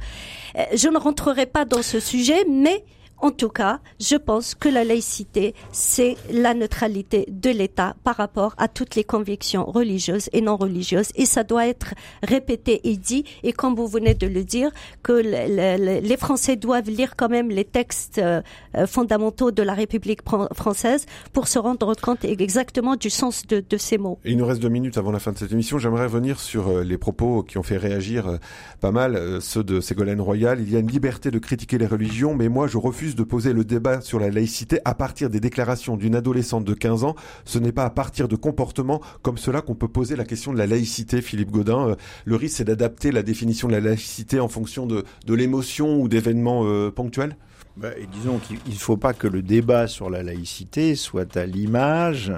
je 0.76 0.90
ne 0.90 0.98
rentrerai 0.98 1.46
pas 1.46 1.66
dans 1.66 1.82
ce 1.82 2.00
sujet, 2.00 2.46
mais 2.50 2.84
en 3.22 3.32
tout 3.32 3.50
cas, 3.50 3.80
je 4.00 4.16
pense 4.16 4.56
que 4.56 4.68
la 4.68 4.84
laïcité, 4.84 5.54
c'est 5.72 6.18
la 6.32 6.54
neutralité 6.54 7.26
de 7.30 7.52
l'État 7.52 7.96
par 8.04 8.16
rapport 8.16 8.56
à 8.58 8.68
toutes 8.68 8.96
les 8.96 9.04
convictions 9.04 9.64
religieuses 9.66 10.30
et 10.34 10.42
non 10.42 10.58
religieuses. 10.58 11.10
Et 11.16 11.26
ça 11.26 11.44
doit 11.44 11.68
être 11.68 11.94
répété 12.24 12.82
et 12.90 12.98
dit. 12.98 13.24
Et 13.44 13.54
comme 13.54 13.76
vous 13.76 13.88
venez 13.88 14.16
de 14.16 14.28
le 14.28 14.44
dire, 14.44 14.72
que 15.04 15.14
les 15.14 16.18
Français 16.18 16.56
doivent 16.56 16.90
lire 16.90 17.16
quand 17.16 17.30
même 17.30 17.50
les 17.50 17.66
textes 17.66 18.18
euh, 18.18 18.42
fondamentaux 18.88 19.52
de 19.52 19.62
la 19.62 19.74
République 19.74 20.22
française 20.54 21.06
pour 21.32 21.48
se 21.48 21.60
rendre 21.60 21.94
compte 21.96 22.26
exactement 22.26 22.96
du 22.96 23.10
sens 23.10 23.46
de, 23.48 23.64
ces 23.78 23.98
mots. 23.98 24.20
il 24.26 24.38
nous 24.38 24.46
reste 24.46 24.62
deux 24.62 24.70
minutes 24.70 24.98
avant 24.98 25.12
la 25.12 25.20
fin 25.20 25.32
de 25.32 25.38
cette 25.38 25.52
émission. 25.52 25.78
J'aimerais 25.78 26.06
revenir 26.06 26.40
sur 26.40 26.68
euh, 26.68 26.84
les 26.84 26.98
propos 26.98 27.44
qui 27.44 27.58
ont 27.58 27.64
fait 27.64 27.78
réagir 27.78 28.28
euh, 28.28 28.38
pas 28.80 28.92
mal, 28.92 29.42
ceux 29.42 29.64
de 29.64 29.80
Ségolène 29.80 30.22
Royal. 30.22 30.60
Il 30.60 30.72
y 30.72 30.76
a 30.76 30.80
une 30.80 30.92
liberté 30.92 31.32
de 31.32 31.40
critiquer 31.40 31.78
les 31.78 31.86
religions, 31.88 32.34
mais 32.34 32.50
moi 32.50 32.68
je 32.68 32.78
refuse 32.78 33.11
de 33.16 33.24
poser 33.24 33.54
le 33.54 33.64
débat 33.64 34.02
sur 34.02 34.20
la 34.20 34.30
laïcité 34.30 34.80
à 34.86 34.94
partir 34.94 35.30
des 35.30 35.40
déclarations 35.40 35.98
d'une 35.98 36.16
adolescente 36.16 36.66
de 36.66 36.74
15 36.74 37.04
ans. 37.04 37.16
Ce 37.46 37.60
n'est 37.60 37.72
pas 37.72 37.86
à 37.86 37.90
partir 37.90 38.28
de 38.28 38.36
comportements 38.36 39.02
comme 39.22 39.38
cela 39.38 39.62
qu'on 39.62 39.76
peut 39.76 39.88
poser 39.88 40.16
la 40.16 40.26
question 40.26 40.54
de 40.54 40.58
la 40.58 40.68
laïcité, 40.68 41.22
Philippe 41.22 41.52
Godin. 41.52 41.90
Euh, 41.90 41.96
le 42.26 42.36
risque, 42.36 42.58
c'est 42.58 42.66
d'adapter 42.66 43.12
la 43.12 43.24
définition 43.24 43.68
de 43.68 43.74
la 43.74 43.80
laïcité 43.80 44.40
en 44.40 44.48
fonction 44.48 44.86
de, 44.86 45.04
l'émotion 45.28 46.00
ou 46.02 46.08
d'événements 46.08 46.64
euh, 46.66 46.92
ponctuels 46.92 47.36
bah, 47.78 47.90
Disons 48.12 48.40
qu'il 48.40 48.58
ne 48.66 48.78
faut 48.78 48.98
pas 48.98 49.14
que 49.14 49.28
le 49.28 49.42
débat 49.42 49.88
sur 49.88 50.10
la 50.10 50.24
laïcité 50.24 50.96
soit 50.96 51.38
à 51.38 51.46
l'image 51.46 52.34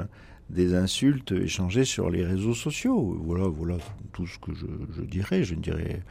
des 0.49 0.75
insultes 0.75 1.31
échangées 1.31 1.85
sur 1.85 2.09
les 2.09 2.23
réseaux 2.25 2.53
sociaux. 2.53 3.19
Voilà, 3.25 3.47
voilà 3.47 3.77
tout 4.11 4.27
ce 4.27 4.37
que 4.37 4.53
je, 4.53 4.65
je 4.95 5.01
dirais. 5.01 5.43
Je 5.43 5.55
ne 5.55 5.61
dirais 5.61 6.01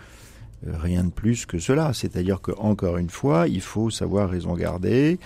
rien 0.66 1.04
de 1.04 1.10
plus 1.10 1.46
que 1.46 1.58
cela. 1.58 1.92
C'est-à-dire 1.92 2.40
que 2.40 2.52
encore 2.58 2.98
une 2.98 3.10
fois, 3.10 3.48
il 3.48 3.60
faut 3.60 3.90
savoir 3.90 4.30
raison 4.30 4.54
garder, 4.54 5.18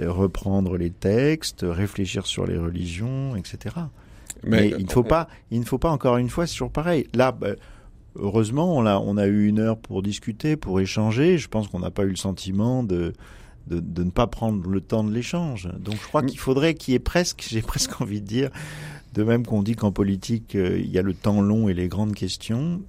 euh, 0.00 0.10
reprendre 0.10 0.76
les 0.76 0.90
textes, 0.90 1.64
réfléchir 1.68 2.26
sur 2.26 2.46
les 2.46 2.58
religions, 2.58 3.36
etc. 3.36 3.76
Mais, 4.44 4.62
Mais 4.62 4.74
il 4.78 4.86
ne 4.86 4.90
faut 4.90 5.04
pas, 5.04 5.28
il 5.50 5.60
ne 5.60 5.64
faut 5.64 5.78
pas 5.78 5.90
encore 5.90 6.16
une 6.16 6.28
fois, 6.28 6.46
c'est 6.46 6.54
toujours 6.54 6.72
pareil. 6.72 7.06
Là, 7.14 7.32
bah, 7.32 7.50
heureusement, 8.16 8.76
on 8.76 8.86
a, 8.86 8.98
on 8.98 9.16
a 9.16 9.26
eu 9.26 9.46
une 9.46 9.60
heure 9.60 9.78
pour 9.78 10.02
discuter, 10.02 10.56
pour 10.56 10.80
échanger. 10.80 11.38
Je 11.38 11.48
pense 11.48 11.68
qu'on 11.68 11.80
n'a 11.80 11.90
pas 11.90 12.04
eu 12.04 12.10
le 12.10 12.16
sentiment 12.16 12.82
de, 12.82 13.12
de, 13.68 13.80
de, 13.80 14.04
ne 14.04 14.10
pas 14.10 14.26
prendre 14.26 14.68
le 14.68 14.80
temps 14.80 15.04
de 15.04 15.12
l'échange. 15.12 15.68
Donc 15.78 15.94
je 15.94 16.08
crois 16.08 16.22
qu'il 16.22 16.38
faudrait 16.38 16.74
qu'il 16.74 16.92
y 16.92 16.94
ait 16.96 17.00
presque, 17.00 17.46
j'ai 17.48 17.62
presque 17.62 18.00
envie 18.00 18.20
de 18.20 18.26
dire, 18.26 18.50
de 19.14 19.22
même 19.22 19.46
qu'on 19.46 19.62
dit 19.62 19.76
qu'en 19.76 19.92
politique, 19.92 20.54
euh, 20.54 20.78
il 20.78 20.90
y 20.90 20.98
a 20.98 21.02
le 21.02 21.14
temps 21.14 21.40
long 21.40 21.68
et 21.68 21.74
les 21.74 21.88
grandes 21.88 22.14
questions, 22.14 22.80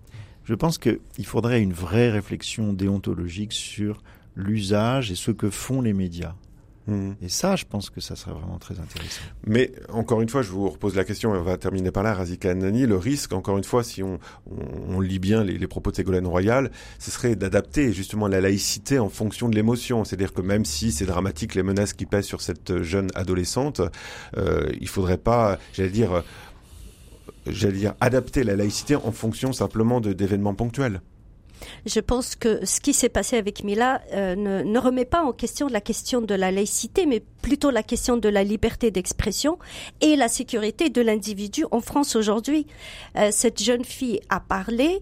je 0.46 0.56
pense 0.56 0.78
qu'il 0.78 1.26
faudrait 1.26 1.62
une 1.62 1.74
vraie 1.74 2.10
réflexion 2.10 2.74
déontologique 2.74 3.54
sur 3.54 4.04
l'usage 4.36 5.12
et 5.12 5.16
ce 5.16 5.32
que 5.32 5.50
font 5.50 5.82
les 5.82 5.94
médias. 5.94 6.36
Mmh. 6.88 7.12
Et 7.22 7.30
ça, 7.30 7.56
je 7.56 7.64
pense 7.64 7.90
que 7.90 8.02
ça 8.02 8.18
serait 8.18 8.34
vraiment 8.34 8.58
très 8.58 8.78
intéressant. 8.80 9.22
Mais 9.48 9.72
encore 9.90 10.22
une 10.22 10.28
fois, 10.28 10.42
je 10.42 10.50
vous 10.50 10.70
repose 10.70 10.96
la 10.96 11.06
question, 11.06 11.34
et 11.34 11.38
on 11.38 11.44
va 11.44 11.58
terminer 11.58 11.92
par 11.92 12.04
là, 12.04 12.14
Razika 12.14 12.52
Anani. 12.52 12.86
Le 12.86 12.98
risque, 12.98 13.32
encore 13.32 13.58
une 13.58 13.64
fois, 13.64 13.84
si 13.84 14.04
on, 14.04 14.20
on, 14.52 14.96
on 14.96 15.00
lit 15.00 15.20
bien 15.20 15.46
les, 15.46 15.58
les, 15.58 15.68
propos 15.68 15.92
de 15.92 15.96
Ségolène 15.96 16.28
Royal, 16.28 16.72
ce 17.00 17.10
serait 17.10 17.38
d'adapter 17.38 17.94
justement 17.94 18.28
la 18.28 18.42
laïcité 18.42 19.00
en 19.00 19.08
fonction 19.08 19.48
de 19.48 19.56
l'émotion. 19.56 20.04
C'est-à-dire 20.04 20.34
que 20.34 20.42
même 20.42 20.66
si 20.66 20.92
c'est 20.92 21.06
dramatique 21.06 21.56
les 21.56 21.64
menaces 21.64 21.94
qui 21.94 22.06
pèsent 22.06 22.26
sur 22.26 22.42
cette 22.42 22.82
jeune 22.82 23.10
adolescente, 23.16 23.82
euh, 24.38 24.70
il 24.82 24.90
faudrait 24.90 25.18
pas, 25.18 25.60
j'allais 25.72 25.90
dire, 25.90 26.24
j'allais 27.48 27.78
dire, 27.78 27.94
adapter 28.00 28.44
la 28.44 28.56
laïcité 28.56 28.96
en 28.96 29.12
fonction 29.12 29.54
simplement 29.54 30.00
d'événements 30.02 30.54
ponctuels. 30.54 31.02
Je 31.86 32.00
pense 32.00 32.36
que 32.36 32.66
ce 32.66 32.80
qui 32.80 32.94
s'est 32.94 33.10
passé 33.10 33.38
avec 33.38 33.64
Mila 33.64 34.02
euh, 34.14 34.36
ne, 34.36 34.80
remet 34.80 35.06
pas 35.06 35.24
en 35.24 35.32
question 35.32 35.68
la 35.68 35.82
question 35.82 36.22
de 36.22 36.36
la 36.36 36.52
laïcité, 36.52 37.06
mais 37.06 37.22
plutôt 37.42 37.72
la 37.72 37.84
question 37.84 38.18
de 38.18 38.30
la 38.30 38.44
liberté 38.44 38.92
d'expression 38.92 39.58
et 40.02 40.16
la 40.16 40.28
sécurité 40.28 40.90
de 40.90 41.02
l'individu 41.02 41.66
en 41.72 41.80
France 41.80 42.16
aujourd'hui. 42.16 42.68
Euh, 43.18 43.30
cette 43.32 43.62
jeune 43.62 43.86
fille 43.86 44.20
a 44.30 44.40
parlé, 44.40 45.02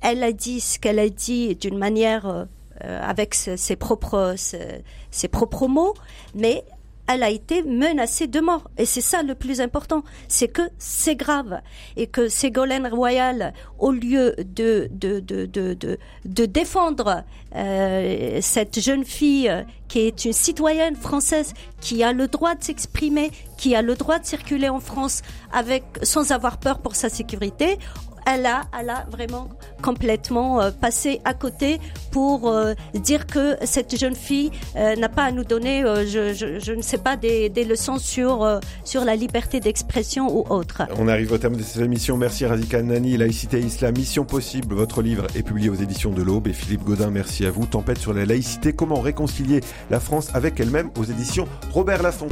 elle 0.00 0.22
a 0.22 0.32
dit 0.32 0.60
ce 0.60 0.78
qu'elle 0.78 0.98
a 0.98 1.08
dit 1.08 1.54
d'une 1.56 1.78
manière 1.78 2.26
euh, 2.26 2.46
avec 2.82 3.34
ses 3.34 3.76
propres 3.76 4.36
ses 4.36 5.28
propres 5.28 5.68
mots, 5.68 5.94
mais 6.34 6.64
elle 7.08 7.22
a 7.22 7.30
été 7.30 7.62
menacée 7.62 8.26
de 8.26 8.40
mort. 8.40 8.70
Et 8.78 8.84
c'est 8.84 9.00
ça 9.00 9.22
le 9.22 9.34
plus 9.34 9.60
important, 9.60 10.02
c'est 10.28 10.48
que 10.48 10.62
c'est 10.78 11.16
grave 11.16 11.60
et 11.96 12.06
que 12.06 12.28
Ségolène 12.28 12.86
Royal, 12.86 13.52
au 13.78 13.90
lieu 13.90 14.34
de 14.38 14.88
de 14.92 15.20
de 15.20 15.46
de 15.46 15.98
de, 16.24 16.46
défendre 16.46 17.24
euh, 17.56 18.38
cette 18.40 18.80
jeune 18.80 19.04
fille 19.04 19.50
qui 19.88 20.00
est 20.00 20.24
une 20.24 20.32
citoyenne 20.32 20.94
française 20.94 21.52
qui 21.80 22.04
a 22.04 22.12
le 22.12 22.28
droit 22.28 22.54
de 22.54 22.62
s'exprimer, 22.62 23.30
qui 23.56 23.74
a 23.74 23.82
le 23.82 23.96
droit 23.96 24.18
de 24.18 24.26
circuler 24.26 24.68
en 24.68 24.80
France 24.80 25.22
avec 25.52 25.84
sans 26.02 26.30
avoir 26.30 26.58
peur 26.58 26.78
pour 26.78 26.94
sa 26.94 27.08
sécurité, 27.08 27.78
elle 28.26 28.46
a, 28.46 28.64
vraiment 29.10 29.48
complètement 29.82 30.60
euh, 30.60 30.70
passé 30.70 31.20
à 31.24 31.34
côté 31.34 31.80
pour 32.10 32.48
euh, 32.48 32.74
dire 32.94 33.26
que 33.26 33.56
cette 33.64 33.98
jeune 33.98 34.14
fille 34.14 34.50
euh, 34.76 34.96
n'a 34.96 35.08
pas 35.08 35.24
à 35.24 35.30
nous 35.30 35.44
donner, 35.44 35.82
je, 36.06 36.72
ne 36.72 36.82
sais 36.82 36.98
pas, 36.98 37.16
des, 37.16 37.48
leçons 37.64 37.98
sur, 37.98 38.60
sur 38.84 39.04
la 39.04 39.16
liberté 39.16 39.60
d'expression 39.60 40.34
ou 40.34 40.44
autre. 40.48 40.82
On 40.98 41.08
arrive 41.08 41.32
au 41.32 41.38
terme 41.38 41.56
de 41.56 41.62
cette 41.62 41.82
émission. 41.82 42.16
Merci 42.16 42.46
Razika 42.46 42.82
Nani, 42.82 43.16
Laïcité 43.16 43.58
et 43.58 43.64
Islam, 43.64 43.94
Mission 43.96 44.24
Possible. 44.24 44.74
Votre 44.74 45.02
livre 45.02 45.26
est 45.34 45.42
publié 45.42 45.68
aux 45.68 45.74
éditions 45.74 46.10
de 46.10 46.22
l'Aube. 46.22 46.48
Et 46.48 46.52
Philippe 46.52 46.84
Godin, 46.84 47.10
merci 47.10 47.46
à 47.46 47.50
vous. 47.50 47.66
Tempête 47.66 47.98
sur 47.98 48.12
la 48.12 48.24
laïcité, 48.24 48.72
comment 48.72 49.00
réconcilier 49.00 49.60
la 49.90 50.00
France 50.00 50.30
avec 50.34 50.58
elle-même 50.58 50.90
aux 50.98 51.04
éditions 51.04 51.46
Robert 51.72 52.02
Laffont. 52.02 52.28